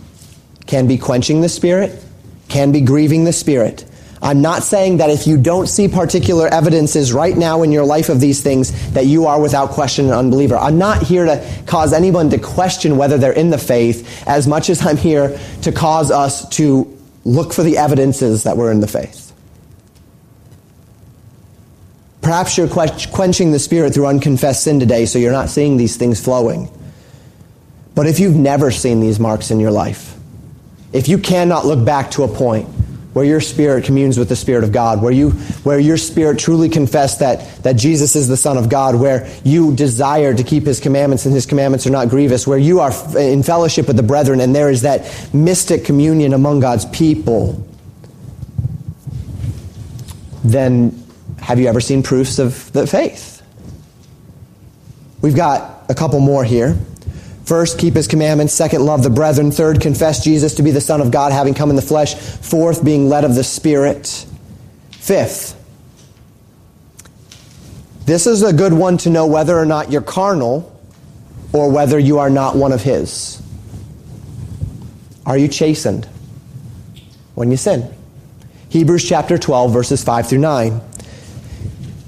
can 0.65 0.87
be 0.87 0.97
quenching 0.97 1.43
the 1.43 1.51
Spirit, 1.51 2.03
can 2.49 2.73
be 2.73 2.81
grieving 2.81 3.25
the 3.25 3.35
Spirit. 3.35 3.85
I'm 4.23 4.41
not 4.41 4.63
saying 4.63 4.97
that 4.97 5.11
if 5.11 5.27
you 5.27 5.37
don't 5.37 5.67
see 5.67 5.89
particular 5.89 6.49
evidences 6.49 7.13
right 7.13 7.37
now 7.37 7.63
in 7.63 7.71
your 7.71 7.85
life 7.85 8.09
of 8.09 8.19
these 8.19 8.43
things, 8.43 8.73
that 8.95 9.05
you 9.05 9.27
are 9.27 9.39
without 9.39 9.73
question 9.73 10.07
an 10.07 10.13
unbeliever. 10.13 10.57
I'm 10.57 10.79
not 10.79 11.03
here 11.03 11.27
to 11.27 11.47
cause 11.67 11.93
anyone 11.93 12.31
to 12.31 12.39
question 12.39 12.97
whether 12.97 13.19
they're 13.19 13.33
in 13.33 13.51
the 13.51 13.59
faith 13.59 14.27
as 14.27 14.47
much 14.47 14.71
as 14.71 14.87
I'm 14.87 14.97
here 14.97 15.39
to 15.65 15.71
cause 15.71 16.11
us 16.11 16.49
to 16.57 16.99
look 17.27 17.53
for 17.53 17.63
the 17.63 17.77
evidences 17.77 18.45
that 18.45 18.57
we're 18.57 18.73
in 18.73 18.81
the 18.81 18.89
faith. 18.89 19.24
Perhaps 22.25 22.57
you're 22.57 22.68
quenching 22.68 23.53
the 23.53 23.59
Spirit 23.59 23.93
through 23.93 24.07
unconfessed 24.07 24.64
sin 24.64 24.81
today, 24.81 25.05
so 25.05 25.18
you're 25.18 25.31
not 25.31 25.51
seeing 25.51 25.77
these 25.77 25.99
things 25.99 26.25
flowing. 26.25 26.70
But 27.95 28.07
if 28.07 28.18
you've 28.18 28.35
never 28.35 28.70
seen 28.70 29.01
these 29.01 29.20
marks 29.20 29.51
in 29.51 29.61
your 29.61 29.70
life, 29.70 30.16
if 30.95 31.07
you 31.07 31.18
cannot 31.18 31.66
look 31.66 31.85
back 31.85 32.12
to 32.12 32.22
a 32.22 32.29
point 32.29 32.66
where 33.12 33.27
your 33.27 33.43
spirit 33.43 33.85
communes 33.85 34.18
with 34.18 34.31
the 34.31 34.37
Spirit 34.37 34.64
of 34.64 34.72
God, 34.72 35.03
where, 35.03 35.12
you, 35.12 35.33
where 35.64 35.79
your 35.79 35.99
spirit 35.99 36.39
truly 36.39 36.70
confess 36.70 37.18
that, 37.18 37.62
that 37.62 37.77
Jesus 37.77 38.16
is 38.16 38.27
the 38.27 38.39
Son 38.39 38.57
of 38.57 38.70
God, 38.70 38.97
where 38.97 39.31
you 39.45 39.77
desire 39.77 40.33
to 40.35 40.43
keep 40.43 40.64
His 40.64 40.81
commandments 40.81 41.27
and 41.27 41.35
His 41.35 41.45
commandments 41.45 41.87
are 41.87 41.91
not 41.91 42.09
grievous, 42.09 42.47
where 42.47 42.59
you 42.59 42.81
are 42.81 42.93
in 43.18 43.43
fellowship 43.43 43.87
with 43.87 43.97
the 43.97 44.03
brethren 44.03 44.41
and 44.41 44.57
there 44.57 44.70
is 44.70 44.81
that 44.83 45.31
mystic 45.35 45.85
communion 45.85 46.33
among 46.33 46.61
God's 46.61 46.87
people, 46.87 47.68
then 50.43 51.04
have 51.45 51.61
you 51.61 51.67
ever 51.67 51.81
seen 51.81 52.03
proofs 52.03 52.39
of 52.39 52.73
the 52.73 52.87
faith? 52.87 53.43
We've 55.21 55.37
got 55.37 55.85
a 55.91 55.95
couple 55.95 56.19
more 56.19 56.43
here. 56.43 56.79
First, 57.45 57.79
keep 57.79 57.93
his 57.93 58.09
commandments. 58.09 58.55
Second, 58.55 58.87
love 58.87 59.03
the 59.03 59.11
brethren. 59.11 59.51
Third, 59.51 59.83
confess 59.83 60.25
Jesus 60.25 60.55
to 60.55 60.63
be 60.63 60.71
the 60.71 60.81
Son 60.81 61.03
of 61.03 61.11
God, 61.11 61.33
having 61.33 61.53
come 61.53 61.69
in 61.69 61.77
the 61.77 61.83
flesh. 61.83 62.15
Fourth, 62.15 62.83
being 62.83 63.11
led 63.11 63.25
of 63.25 63.35
the 63.35 63.45
Spirit. 63.45 64.27
Fifth, 64.91 65.55
this 68.07 68.27
is 68.27 68.43
a 68.43 68.55
good 68.55 68.73
one 68.73 68.97
to 68.99 69.11
know 69.11 69.27
whether 69.27 69.59
or 69.59 69.67
not 69.67 69.93
you're 69.93 70.01
carnal 70.01 70.71
or 71.53 71.71
whether 71.71 71.99
you 71.99 72.21
are 72.21 72.31
not 72.31 72.57
one 72.57 72.73
of 72.73 72.83
his. 72.83 73.43
Are 75.27 75.37
you 75.37 75.49
chastened 75.49 76.09
when 77.35 77.51
you 77.51 77.59
sin? 77.59 77.95
Hebrews 78.71 79.07
chapter 79.07 79.37
12, 79.37 79.73
verses 79.73 80.03
5 80.03 80.27
through 80.27 80.39
9. 80.39 80.81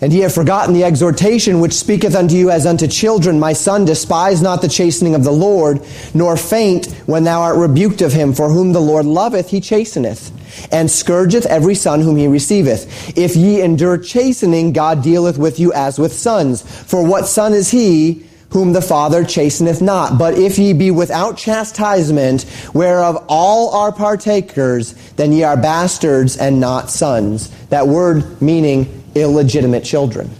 And 0.00 0.12
ye 0.12 0.20
have 0.20 0.34
forgotten 0.34 0.74
the 0.74 0.84
exhortation 0.84 1.58
which 1.58 1.72
speaketh 1.72 2.14
unto 2.14 2.34
you 2.34 2.50
as 2.50 2.66
unto 2.66 2.86
children, 2.86 3.40
My 3.40 3.54
son, 3.54 3.86
despise 3.86 4.42
not 4.42 4.60
the 4.60 4.68
chastening 4.68 5.14
of 5.14 5.24
the 5.24 5.32
Lord, 5.32 5.82
nor 6.12 6.36
faint 6.36 6.86
when 7.06 7.24
thou 7.24 7.40
art 7.40 7.56
rebuked 7.56 8.02
of 8.02 8.12
him. 8.12 8.34
For 8.34 8.50
whom 8.50 8.72
the 8.72 8.80
Lord 8.80 9.06
loveth, 9.06 9.48
he 9.48 9.60
chasteneth, 9.60 10.30
and 10.70 10.90
scourgeth 10.90 11.46
every 11.46 11.74
son 11.74 12.02
whom 12.02 12.16
he 12.16 12.28
receiveth. 12.28 13.16
If 13.16 13.36
ye 13.36 13.62
endure 13.62 13.96
chastening, 13.96 14.74
God 14.74 15.02
dealeth 15.02 15.38
with 15.38 15.58
you 15.58 15.72
as 15.72 15.98
with 15.98 16.12
sons. 16.12 16.60
For 16.60 17.02
what 17.02 17.26
son 17.26 17.54
is 17.54 17.70
he 17.70 18.26
whom 18.50 18.74
the 18.74 18.82
Father 18.82 19.24
chasteneth 19.24 19.80
not? 19.80 20.18
But 20.18 20.34
if 20.34 20.58
ye 20.58 20.74
be 20.74 20.90
without 20.90 21.38
chastisement, 21.38 22.42
whereof 22.74 23.24
all 23.28 23.70
are 23.70 23.92
partakers, 23.92 24.92
then 25.12 25.32
ye 25.32 25.42
are 25.42 25.56
bastards 25.56 26.36
and 26.36 26.60
not 26.60 26.90
sons. 26.90 27.48
That 27.68 27.88
word 27.88 28.42
meaning 28.42 28.95
illegitimate 29.16 29.84
children. 29.84 30.30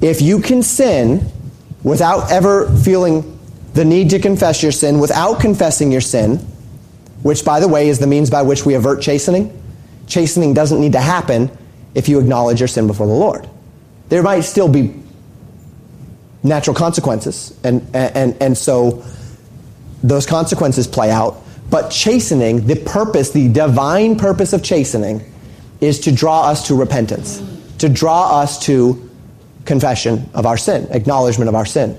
If 0.00 0.20
you 0.20 0.40
can 0.40 0.62
sin 0.62 1.26
without 1.82 2.30
ever 2.30 2.68
feeling 2.78 3.36
the 3.76 3.84
need 3.84 4.10
to 4.10 4.18
confess 4.18 4.62
your 4.62 4.72
sin 4.72 4.98
without 4.98 5.38
confessing 5.38 5.92
your 5.92 6.00
sin, 6.00 6.38
which, 7.22 7.44
by 7.44 7.60
the 7.60 7.68
way, 7.68 7.88
is 7.88 7.98
the 7.98 8.06
means 8.06 8.30
by 8.30 8.42
which 8.42 8.64
we 8.64 8.74
avert 8.74 9.02
chastening. 9.02 9.52
Chastening 10.06 10.54
doesn't 10.54 10.80
need 10.80 10.92
to 10.92 11.00
happen 11.00 11.50
if 11.94 12.08
you 12.08 12.18
acknowledge 12.18 12.60
your 12.60 12.68
sin 12.68 12.86
before 12.86 13.06
the 13.06 13.12
Lord. 13.12 13.48
There 14.08 14.22
might 14.22 14.40
still 14.40 14.68
be 14.68 14.94
natural 16.42 16.74
consequences, 16.74 17.58
and, 17.64 17.86
and, 17.94 18.40
and 18.40 18.56
so 18.56 19.04
those 20.02 20.24
consequences 20.24 20.86
play 20.86 21.10
out. 21.10 21.42
But 21.68 21.90
chastening, 21.90 22.66
the 22.66 22.76
purpose, 22.76 23.30
the 23.30 23.48
divine 23.48 24.16
purpose 24.16 24.52
of 24.52 24.62
chastening, 24.62 25.20
is 25.80 26.00
to 26.00 26.12
draw 26.12 26.48
us 26.48 26.66
to 26.68 26.74
repentance, 26.74 27.42
to 27.78 27.88
draw 27.88 28.40
us 28.40 28.58
to 28.66 29.06
confession 29.64 30.28
of 30.32 30.46
our 30.46 30.56
sin, 30.56 30.86
acknowledgement 30.90 31.48
of 31.48 31.54
our 31.54 31.66
sin. 31.66 31.98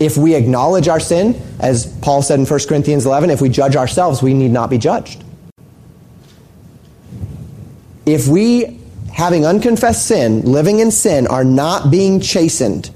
If 0.00 0.16
we 0.16 0.34
acknowledge 0.34 0.88
our 0.88 1.00
sin, 1.00 1.40
as 1.60 1.86
Paul 1.98 2.20
said 2.22 2.40
in 2.40 2.46
1 2.46 2.60
Corinthians 2.68 3.06
11, 3.06 3.30
if 3.30 3.40
we 3.40 3.48
judge 3.48 3.76
ourselves, 3.76 4.22
we 4.22 4.34
need 4.34 4.50
not 4.50 4.68
be 4.68 4.78
judged. 4.78 5.22
If 8.04 8.26
we, 8.26 8.80
having 9.12 9.46
unconfessed 9.46 10.06
sin, 10.06 10.42
living 10.42 10.80
in 10.80 10.90
sin, 10.90 11.26
are 11.28 11.44
not 11.44 11.90
being 11.90 12.20
chastened, 12.20 12.90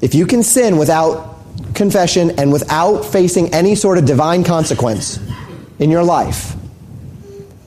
if 0.00 0.14
you 0.14 0.26
can 0.26 0.42
sin 0.42 0.76
without 0.76 1.38
confession 1.74 2.32
and 2.38 2.52
without 2.52 3.02
facing 3.04 3.52
any 3.54 3.74
sort 3.74 3.96
of 3.96 4.04
divine 4.04 4.44
consequence 4.44 5.18
in 5.78 5.90
your 5.90 6.02
life, 6.02 6.56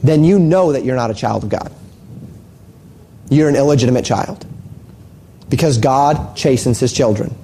then 0.04 0.24
you 0.24 0.38
know 0.38 0.74
that 0.74 0.84
you're 0.84 0.96
not 0.96 1.10
a 1.10 1.14
child 1.14 1.44
of 1.44 1.50
God. 1.50 1.74
You're 3.30 3.50
an 3.50 3.56
illegitimate 3.56 4.06
child. 4.06 4.46
Because 5.50 5.78
God 5.78 6.36
chastens 6.36 6.80
his 6.80 6.92
children. 6.94 7.36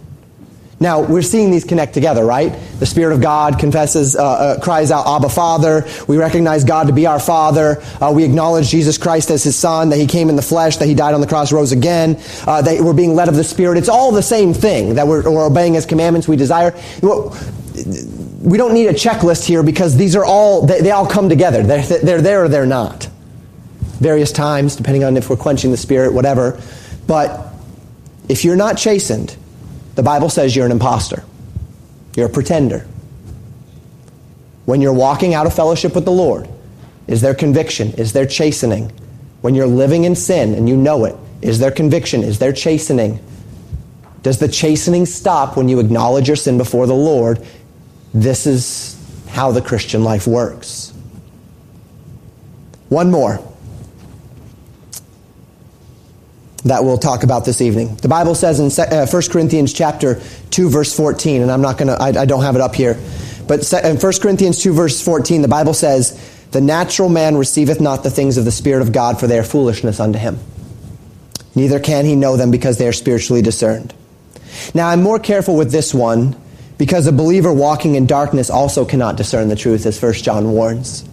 Now, 0.82 1.02
we're 1.02 1.22
seeing 1.22 1.52
these 1.52 1.66
connect 1.66 1.94
together, 1.94 2.24
right? 2.24 2.58
The 2.80 2.86
Spirit 2.86 3.14
of 3.14 3.22
God 3.22 3.60
confesses, 3.60 4.16
uh, 4.16 4.24
uh, 4.24 4.60
cries 4.62 4.92
out, 4.92 5.08
Abba, 5.08 5.28
Father. 5.28 5.86
We 6.08 6.18
recognize 6.18 6.64
God 6.64 6.88
to 6.88 6.94
be 6.94 7.06
our 7.06 7.20
Father. 7.20 7.84
Uh, 8.00 8.14
we 8.16 8.24
acknowledge 8.24 8.70
Jesus 8.70 8.98
Christ 8.98 9.30
as 9.30 9.44
His 9.44 9.58
Son, 9.58 9.90
that 9.90 9.98
He 9.98 10.08
came 10.08 10.30
in 10.30 10.38
the 10.38 10.42
flesh, 10.42 10.78
that 10.78 10.88
He 10.88 10.94
died 10.94 11.14
on 11.14 11.20
the 11.20 11.28
cross, 11.28 11.52
rose 11.52 11.74
again, 11.74 12.18
uh, 12.48 12.62
that 12.62 12.80
we're 12.80 12.94
being 12.94 13.14
led 13.14 13.28
of 13.28 13.36
the 13.36 13.44
Spirit. 13.44 13.78
It's 13.78 13.90
all 13.90 14.14
the 14.14 14.24
same 14.24 14.54
thing, 14.54 14.96
that 14.96 15.06
we're, 15.06 15.30
we're 15.30 15.46
obeying 15.46 15.74
His 15.74 15.86
commandments 15.86 16.30
we 16.30 16.38
desire. 16.38 16.72
We 18.42 18.58
don't 18.58 18.74
need 18.74 18.88
a 18.88 18.94
checklist 18.94 19.46
here 19.46 19.64
because 19.64 19.98
these 19.98 20.16
are 20.16 20.24
all, 20.24 20.66
they, 20.66 20.82
they 20.82 20.92
all 20.92 21.08
come 21.08 21.30
together. 21.30 21.62
They're, 21.64 21.84
they're 21.84 22.22
there 22.22 22.46
or 22.46 22.48
they're 22.48 22.66
not. 22.66 23.10
Various 24.00 24.32
times, 24.32 24.76
depending 24.76 25.04
on 25.04 25.18
if 25.18 25.30
we're 25.30 25.36
quenching 25.36 25.72
the 25.72 25.78
Spirit, 25.78 26.14
whatever. 26.14 26.62
But 27.06 27.54
if 28.30 28.46
you're 28.46 28.56
not 28.56 28.78
chastened, 28.78 29.36
the 29.96 30.04
Bible 30.04 30.30
says 30.30 30.56
you're 30.56 30.66
an 30.66 30.72
impostor. 30.72 31.26
You're 32.16 32.28
a 32.28 32.30
pretender. 32.30 32.88
When 34.66 34.80
you're 34.80 34.94
walking 34.94 35.34
out 35.34 35.46
of 35.46 35.54
fellowship 35.54 35.96
with 35.96 36.06
the 36.06 36.12
Lord, 36.12 36.48
is 37.08 37.22
there 37.22 37.34
conviction? 37.34 37.92
Is 37.94 38.14
there 38.14 38.26
chastening? 38.26 38.92
When 39.42 39.56
you're 39.56 39.68
living 39.68 40.04
in 40.04 40.16
sin 40.16 40.54
and 40.54 40.70
you 40.70 40.78
know 40.78 41.06
it, 41.06 41.16
is 41.42 41.60
there 41.60 41.72
conviction? 41.72 42.24
Is 42.24 42.40
there 42.40 42.54
chastening? 42.54 43.20
Does 44.22 44.40
the 44.40 44.48
chastening 44.48 45.06
stop 45.06 45.58
when 45.58 45.70
you 45.70 45.80
acknowledge 45.80 46.28
your 46.28 46.36
sin 46.36 46.58
before 46.58 46.88
the 46.88 46.94
Lord? 46.94 47.46
This 48.14 48.48
is 48.48 48.98
how 49.30 49.52
the 49.52 49.62
Christian 49.62 50.04
life 50.04 50.28
works. 50.28 50.94
One 52.90 53.12
more. 53.12 53.46
that 56.66 56.84
we'll 56.84 56.98
talk 56.98 57.24
about 57.24 57.46
this 57.46 57.62
evening. 57.62 57.96
The 57.96 58.08
Bible 58.08 58.36
says 58.36 58.60
in 58.60 58.70
1 58.70 58.94
uh, 58.94 59.22
Corinthians 59.32 59.74
chapter 59.74 60.22
2 60.52 60.70
verse 60.70 60.96
14 60.96 61.42
and 61.42 61.52
I'm 61.52 61.62
not 61.62 61.78
going 61.78 61.88
to 61.88 61.96
I, 62.02 62.22
I, 62.22 62.26
don't 62.26 62.44
have 62.44 62.56
it 62.56 62.62
up 62.62 62.76
here. 62.76 63.00
But 63.48 63.72
in 63.84 63.98
1 63.98 64.14
Corinthians 64.22 64.62
2 64.62 64.74
verse 64.74 65.02
14 65.02 65.42
the 65.42 65.48
Bible 65.48 65.74
says 65.74 66.20
the 66.52 66.62
natural 66.62 67.10
man 67.10 67.38
receiveth 67.38 67.80
not 67.80 68.04
the 68.04 68.10
things 68.10 68.38
of 68.38 68.46
the 68.46 68.52
spirit 68.52 68.82
of 68.82 68.92
God 68.92 69.20
for 69.20 69.28
they 69.28 69.40
are 69.40 69.44
foolishness 69.44 70.00
unto 70.00 70.20
him. 70.20 70.38
Neither 71.56 71.80
can 71.80 72.06
he 72.06 72.16
know 72.16 72.38
them 72.38 72.52
because 72.52 72.78
they 72.78 72.88
are 72.88 72.94
spiritually 72.94 73.42
discerned. 73.42 73.94
Now 74.74 74.90
I'm 74.90 75.02
more 75.02 75.20
careful 75.20 75.56
with 75.56 75.72
this 75.72 75.94
one 75.94 76.36
because 76.80 77.06
a 77.06 77.12
believer 77.12 77.54
walking 77.54 77.96
in 77.96 78.08
darkness 78.08 78.50
also 78.50 78.86
cannot 78.86 79.18
discern 79.18 79.50
the 79.50 79.56
truth 79.56 79.86
as 79.86 80.02
1 80.02 80.14
John 80.14 80.52
warns. 80.52 81.04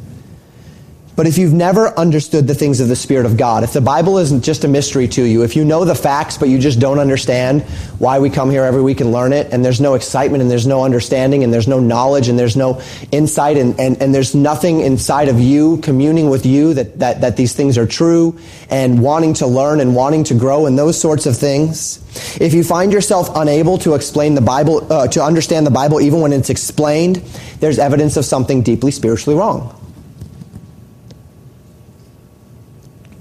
But 1.16 1.26
if 1.26 1.38
you've 1.38 1.54
never 1.54 1.98
understood 1.98 2.46
the 2.46 2.54
things 2.54 2.78
of 2.78 2.88
the 2.88 2.94
Spirit 2.94 3.24
of 3.24 3.38
God, 3.38 3.64
if 3.64 3.72
the 3.72 3.80
Bible 3.80 4.18
isn't 4.18 4.44
just 4.44 4.64
a 4.64 4.68
mystery 4.68 5.08
to 5.08 5.22
you, 5.22 5.44
if 5.44 5.56
you 5.56 5.64
know 5.64 5.86
the 5.86 5.94
facts 5.94 6.36
but 6.36 6.50
you 6.50 6.58
just 6.58 6.78
don't 6.78 6.98
understand 6.98 7.62
why 7.98 8.18
we 8.18 8.28
come 8.28 8.50
here 8.50 8.64
every 8.64 8.82
week 8.82 9.00
and 9.00 9.12
learn 9.12 9.32
it, 9.32 9.50
and 9.50 9.64
there's 9.64 9.80
no 9.80 9.94
excitement 9.94 10.42
and 10.42 10.50
there's 10.50 10.66
no 10.66 10.84
understanding 10.84 11.42
and 11.42 11.54
there's 11.54 11.66
no 11.66 11.80
knowledge 11.80 12.28
and 12.28 12.38
there's 12.38 12.54
no 12.54 12.82
insight 13.12 13.56
and, 13.56 13.80
and, 13.80 14.02
and 14.02 14.14
there's 14.14 14.34
nothing 14.34 14.80
inside 14.80 15.28
of 15.28 15.40
you 15.40 15.78
communing 15.78 16.28
with 16.28 16.44
you 16.44 16.74
that, 16.74 16.98
that, 16.98 17.22
that 17.22 17.38
these 17.38 17.54
things 17.54 17.78
are 17.78 17.86
true 17.86 18.38
and 18.68 19.00
wanting 19.00 19.32
to 19.32 19.46
learn 19.46 19.80
and 19.80 19.96
wanting 19.96 20.22
to 20.22 20.34
grow 20.34 20.66
and 20.66 20.78
those 20.78 21.00
sorts 21.00 21.24
of 21.24 21.34
things, 21.34 21.98
if 22.38 22.52
you 22.52 22.62
find 22.62 22.92
yourself 22.92 23.30
unable 23.36 23.78
to 23.78 23.94
explain 23.94 24.34
the 24.34 24.42
Bible, 24.42 24.92
uh, 24.92 25.08
to 25.08 25.22
understand 25.22 25.66
the 25.66 25.70
Bible 25.70 25.98
even 25.98 26.20
when 26.20 26.34
it's 26.34 26.50
explained, 26.50 27.16
there's 27.60 27.78
evidence 27.78 28.18
of 28.18 28.26
something 28.26 28.60
deeply 28.60 28.90
spiritually 28.90 29.38
wrong. 29.38 29.74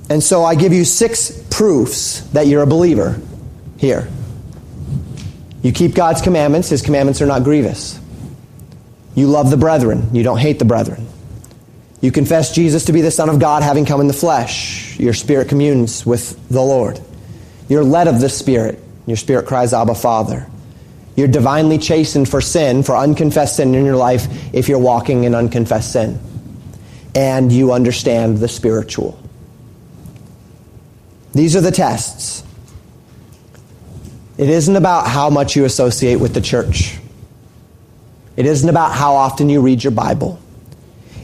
And 0.10 0.22
so 0.22 0.44
I 0.44 0.56
give 0.56 0.74
you 0.74 0.86
six 0.86 1.32
proofs 1.50 2.22
that 2.32 2.48
you're 2.48 2.64
a 2.64 2.68
believer 2.68 3.20
here. 3.78 4.08
You 5.64 5.72
keep 5.72 5.96
God's 5.96 6.22
commandments, 6.22 6.70
His 6.70 6.82
commandments 6.82 7.22
are 7.22 7.26
not 7.26 7.44
grievous. 7.44 8.00
You 9.16 9.28
love 9.28 9.50
the 9.50 9.58
brethren, 9.58 10.10
you 10.14 10.24
don't 10.24 10.38
hate 10.38 10.60
the 10.60 10.66
brethren. 10.66 11.08
You 12.02 12.12
confess 12.12 12.54
Jesus 12.54 12.86
to 12.86 12.94
be 12.94 13.02
the 13.02 13.10
Son 13.10 13.30
of 13.30 13.40
God, 13.40 13.64
having 13.64 13.86
come 13.86 14.00
in 14.00 14.08
the 14.08 14.14
flesh. 14.14 15.00
Your 15.00 15.14
spirit 15.14 15.50
communes 15.50 16.06
with 16.06 16.50
the 16.50 16.62
Lord. 16.62 17.00
You're 17.68 17.84
led 17.84 18.08
of 18.08 18.22
the 18.22 18.30
Spirit. 18.30 18.80
Your 19.08 19.18
spirit 19.18 19.48
cries, 19.48 19.74
Abba, 19.74 19.96
Father. 19.96 20.48
You're 21.16 21.28
divinely 21.28 21.78
chastened 21.78 22.30
for 22.30 22.42
sin, 22.42 22.84
for 22.84 22.96
unconfessed 22.96 23.56
sin 23.56 23.74
in 23.74 23.86
your 23.86 23.96
life, 23.96 24.28
if 24.54 24.68
you're 24.68 24.78
walking 24.78 25.24
in 25.24 25.34
unconfessed 25.34 25.94
sin. 25.94 26.20
And 27.16 27.52
you 27.52 27.72
understand 27.72 28.38
the 28.38 28.48
spiritual. 28.48 29.18
These 31.36 31.56
are 31.58 31.62
the 31.62 31.72
tests. 31.72 32.44
It 34.38 34.50
isn't 34.50 34.76
about 34.76 35.08
how 35.08 35.30
much 35.30 35.56
you 35.56 35.66
associate 35.66 36.16
with 36.16 36.34
the 36.34 36.42
church. 36.42 36.98
It 38.38 38.46
isn't 38.46 38.68
about 38.68 38.94
how 38.94 39.16
often 39.16 39.50
you 39.50 39.62
read 39.62 39.84
your 39.84 39.92
Bible. 39.92 40.40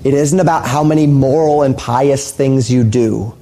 It 0.04 0.14
isn't 0.14 0.40
about 0.40 0.68
how 0.68 0.84
many 0.84 1.08
moral 1.08 1.64
and 1.64 1.78
pious 1.78 2.32
things 2.32 2.70
you 2.70 2.84
do. 2.84 3.36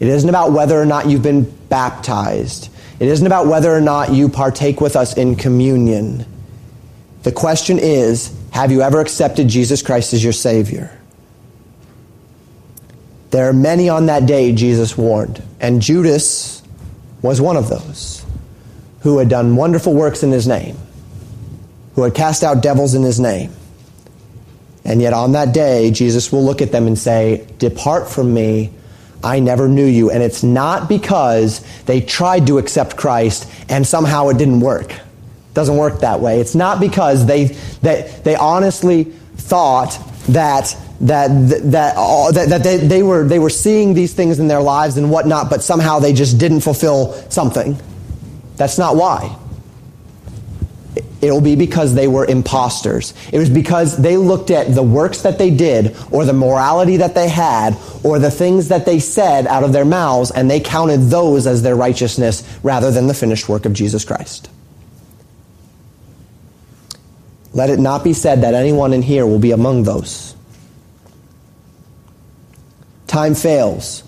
It 0.00 0.08
isn't 0.08 0.28
about 0.28 0.52
whether 0.52 0.80
or 0.80 0.86
not 0.86 1.08
you've 1.08 1.22
been 1.22 1.44
baptized. 1.68 2.68
It 2.98 3.08
isn't 3.08 3.26
about 3.26 3.46
whether 3.46 3.72
or 3.72 3.80
not 3.80 4.12
you 4.12 4.28
partake 4.28 4.80
with 4.80 4.96
us 4.96 5.16
in 5.16 5.36
communion. 5.36 6.26
The 7.22 7.32
question 7.32 7.78
is 7.78 8.36
have 8.50 8.72
you 8.72 8.82
ever 8.82 9.00
accepted 9.00 9.48
Jesus 9.48 9.82
Christ 9.82 10.12
as 10.12 10.22
your 10.22 10.32
Savior? 10.32 10.90
There 13.32 13.48
are 13.48 13.54
many 13.54 13.88
on 13.88 14.06
that 14.06 14.26
day, 14.26 14.52
Jesus 14.52 14.96
warned. 14.96 15.42
And 15.58 15.80
Judas 15.80 16.62
was 17.22 17.40
one 17.40 17.56
of 17.56 17.70
those 17.70 18.24
who 19.00 19.18
had 19.18 19.30
done 19.30 19.56
wonderful 19.56 19.94
works 19.94 20.22
in 20.22 20.30
his 20.30 20.46
name, 20.46 20.76
who 21.94 22.02
had 22.02 22.14
cast 22.14 22.44
out 22.44 22.62
devils 22.62 22.94
in 22.94 23.02
his 23.02 23.18
name. 23.18 23.50
And 24.84 25.00
yet 25.00 25.14
on 25.14 25.32
that 25.32 25.54
day, 25.54 25.90
Jesus 25.92 26.30
will 26.30 26.44
look 26.44 26.60
at 26.60 26.72
them 26.72 26.86
and 26.86 26.98
say, 26.98 27.48
Depart 27.58 28.10
from 28.10 28.34
me. 28.34 28.70
I 29.24 29.40
never 29.40 29.66
knew 29.66 29.86
you. 29.86 30.10
And 30.10 30.22
it's 30.22 30.42
not 30.42 30.88
because 30.88 31.64
they 31.84 32.02
tried 32.02 32.48
to 32.48 32.58
accept 32.58 32.96
Christ 32.98 33.48
and 33.70 33.86
somehow 33.86 34.28
it 34.28 34.36
didn't 34.36 34.60
work. 34.60 34.92
It 34.92 35.54
doesn't 35.54 35.76
work 35.76 36.00
that 36.00 36.20
way. 36.20 36.40
It's 36.40 36.54
not 36.54 36.80
because 36.80 37.24
they, 37.24 37.44
they, 37.80 38.14
they 38.24 38.34
honestly 38.34 39.04
thought 39.36 39.98
that 40.28 40.76
that 41.02 41.28
that 41.72 41.94
that, 42.34 42.48
that 42.48 42.62
they, 42.62 42.76
they 42.78 43.02
were 43.02 43.24
they 43.24 43.38
were 43.38 43.50
seeing 43.50 43.94
these 43.94 44.14
things 44.14 44.38
in 44.38 44.48
their 44.48 44.62
lives 44.62 44.96
and 44.96 45.10
whatnot, 45.10 45.50
but 45.50 45.62
somehow 45.62 45.98
they 45.98 46.12
just 46.12 46.38
didn't 46.38 46.60
fulfill 46.60 47.12
something. 47.30 47.76
That's 48.56 48.78
not 48.78 48.96
why. 48.96 49.36
It'll 51.20 51.40
be 51.40 51.54
because 51.54 51.94
they 51.94 52.08
were 52.08 52.24
imposters. 52.24 53.14
It 53.32 53.38
was 53.38 53.48
because 53.48 53.96
they 53.96 54.16
looked 54.16 54.50
at 54.50 54.74
the 54.74 54.82
works 54.82 55.22
that 55.22 55.38
they 55.38 55.50
did, 55.50 55.96
or 56.10 56.24
the 56.24 56.32
morality 56.32 56.96
that 56.96 57.14
they 57.14 57.28
had, 57.28 57.76
or 58.02 58.18
the 58.18 58.30
things 58.30 58.68
that 58.68 58.86
they 58.86 58.98
said 58.98 59.46
out 59.46 59.62
of 59.62 59.72
their 59.72 59.84
mouths, 59.84 60.32
and 60.32 60.50
they 60.50 60.58
counted 60.58 60.98
those 61.10 61.46
as 61.46 61.62
their 61.62 61.76
righteousness 61.76 62.42
rather 62.64 62.90
than 62.90 63.06
the 63.06 63.14
finished 63.14 63.48
work 63.48 63.66
of 63.66 63.72
Jesus 63.72 64.04
Christ. 64.04 64.50
Let 67.54 67.70
it 67.70 67.78
not 67.78 68.02
be 68.02 68.14
said 68.14 68.42
that 68.42 68.54
anyone 68.54 68.92
in 68.92 69.02
here 69.02 69.24
will 69.24 69.38
be 69.38 69.52
among 69.52 69.84
those. 69.84 70.34
Time 73.12 73.34
fails 73.34 74.02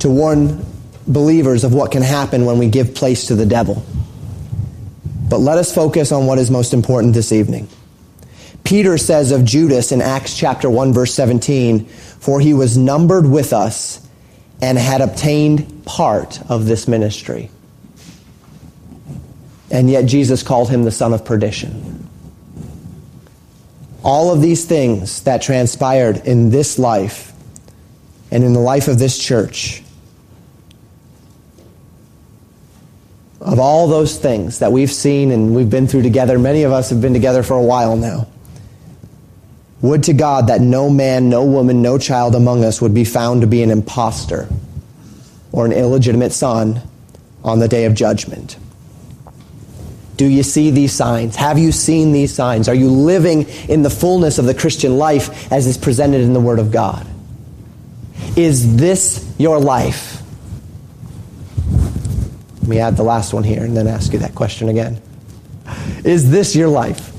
to 0.00 0.10
warn 0.10 0.66
believers 1.06 1.62
of 1.62 1.72
what 1.72 1.92
can 1.92 2.02
happen 2.02 2.44
when 2.44 2.58
we 2.58 2.68
give 2.68 2.92
place 2.92 3.28
to 3.28 3.36
the 3.36 3.46
devil. 3.46 3.86
But 5.30 5.38
let 5.38 5.58
us 5.58 5.72
focus 5.72 6.10
on 6.10 6.26
what 6.26 6.36
is 6.38 6.50
most 6.50 6.74
important 6.74 7.14
this 7.14 7.30
evening. 7.30 7.68
Peter 8.64 8.98
says 8.98 9.30
of 9.30 9.44
Judas 9.44 9.92
in 9.92 10.02
Acts 10.02 10.36
chapter 10.36 10.68
1 10.68 10.92
verse 10.92 11.14
17, 11.14 11.86
for 11.86 12.40
he 12.40 12.52
was 12.52 12.76
numbered 12.76 13.28
with 13.28 13.52
us 13.52 14.04
and 14.60 14.76
had 14.76 15.02
obtained 15.02 15.84
part 15.84 16.40
of 16.50 16.66
this 16.66 16.88
ministry. 16.88 17.48
And 19.70 19.88
yet 19.88 20.06
Jesus 20.06 20.42
called 20.42 20.68
him 20.68 20.82
the 20.82 20.90
son 20.90 21.12
of 21.12 21.24
perdition. 21.24 22.08
All 24.02 24.32
of 24.32 24.42
these 24.42 24.64
things 24.64 25.22
that 25.22 25.42
transpired 25.42 26.26
in 26.26 26.50
this 26.50 26.76
life 26.76 27.32
and 28.30 28.42
in 28.44 28.52
the 28.52 28.60
life 28.60 28.88
of 28.88 28.98
this 28.98 29.18
church, 29.18 29.82
of 33.40 33.58
all 33.60 33.86
those 33.86 34.18
things 34.18 34.58
that 34.58 34.72
we've 34.72 34.90
seen 34.90 35.30
and 35.30 35.54
we've 35.54 35.70
been 35.70 35.86
through 35.86 36.02
together, 36.02 36.38
many 36.38 36.64
of 36.64 36.72
us 36.72 36.90
have 36.90 37.00
been 37.00 37.12
together 37.12 37.42
for 37.42 37.54
a 37.54 37.62
while 37.62 37.96
now. 37.96 38.26
Would 39.82 40.04
to 40.04 40.14
God 40.14 40.48
that 40.48 40.60
no 40.60 40.90
man, 40.90 41.28
no 41.28 41.44
woman, 41.44 41.82
no 41.82 41.98
child 41.98 42.34
among 42.34 42.64
us 42.64 42.80
would 42.80 42.94
be 42.94 43.04
found 43.04 43.42
to 43.42 43.46
be 43.46 43.62
an 43.62 43.70
impostor 43.70 44.48
or 45.52 45.64
an 45.64 45.72
illegitimate 45.72 46.32
son 46.32 46.82
on 47.44 47.60
the 47.60 47.68
day 47.68 47.84
of 47.84 47.94
judgment. 47.94 48.56
Do 50.16 50.26
you 50.26 50.42
see 50.42 50.70
these 50.70 50.92
signs? 50.92 51.36
Have 51.36 51.58
you 51.58 51.72
seen 51.72 52.12
these 52.12 52.34
signs? 52.34 52.68
Are 52.68 52.74
you 52.74 52.88
living 52.90 53.42
in 53.68 53.82
the 53.82 53.90
fullness 53.90 54.38
of 54.38 54.46
the 54.46 54.54
Christian 54.54 54.96
life 54.96 55.52
as 55.52 55.66
is 55.66 55.76
presented 55.76 56.22
in 56.22 56.32
the 56.32 56.40
Word 56.40 56.58
of 56.58 56.72
God? 56.72 57.06
Is 58.36 58.76
this 58.76 59.34
your 59.38 59.58
life? 59.58 60.22
Let 62.60 62.68
me 62.68 62.78
add 62.78 62.96
the 62.96 63.02
last 63.02 63.32
one 63.32 63.44
here 63.44 63.64
and 63.64 63.76
then 63.76 63.86
ask 63.86 64.12
you 64.12 64.18
that 64.18 64.34
question 64.34 64.68
again. 64.68 65.00
Is 66.04 66.30
this 66.30 66.54
your 66.54 66.68
life? 66.68 67.12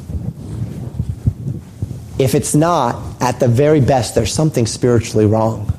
If 2.19 2.35
it's 2.35 2.55
not, 2.55 3.03
at 3.21 3.39
the 3.39 3.47
very 3.47 3.81
best, 3.81 4.15
there's 4.15 4.33
something 4.33 4.65
spiritually 4.65 5.25
wrong. 5.25 5.73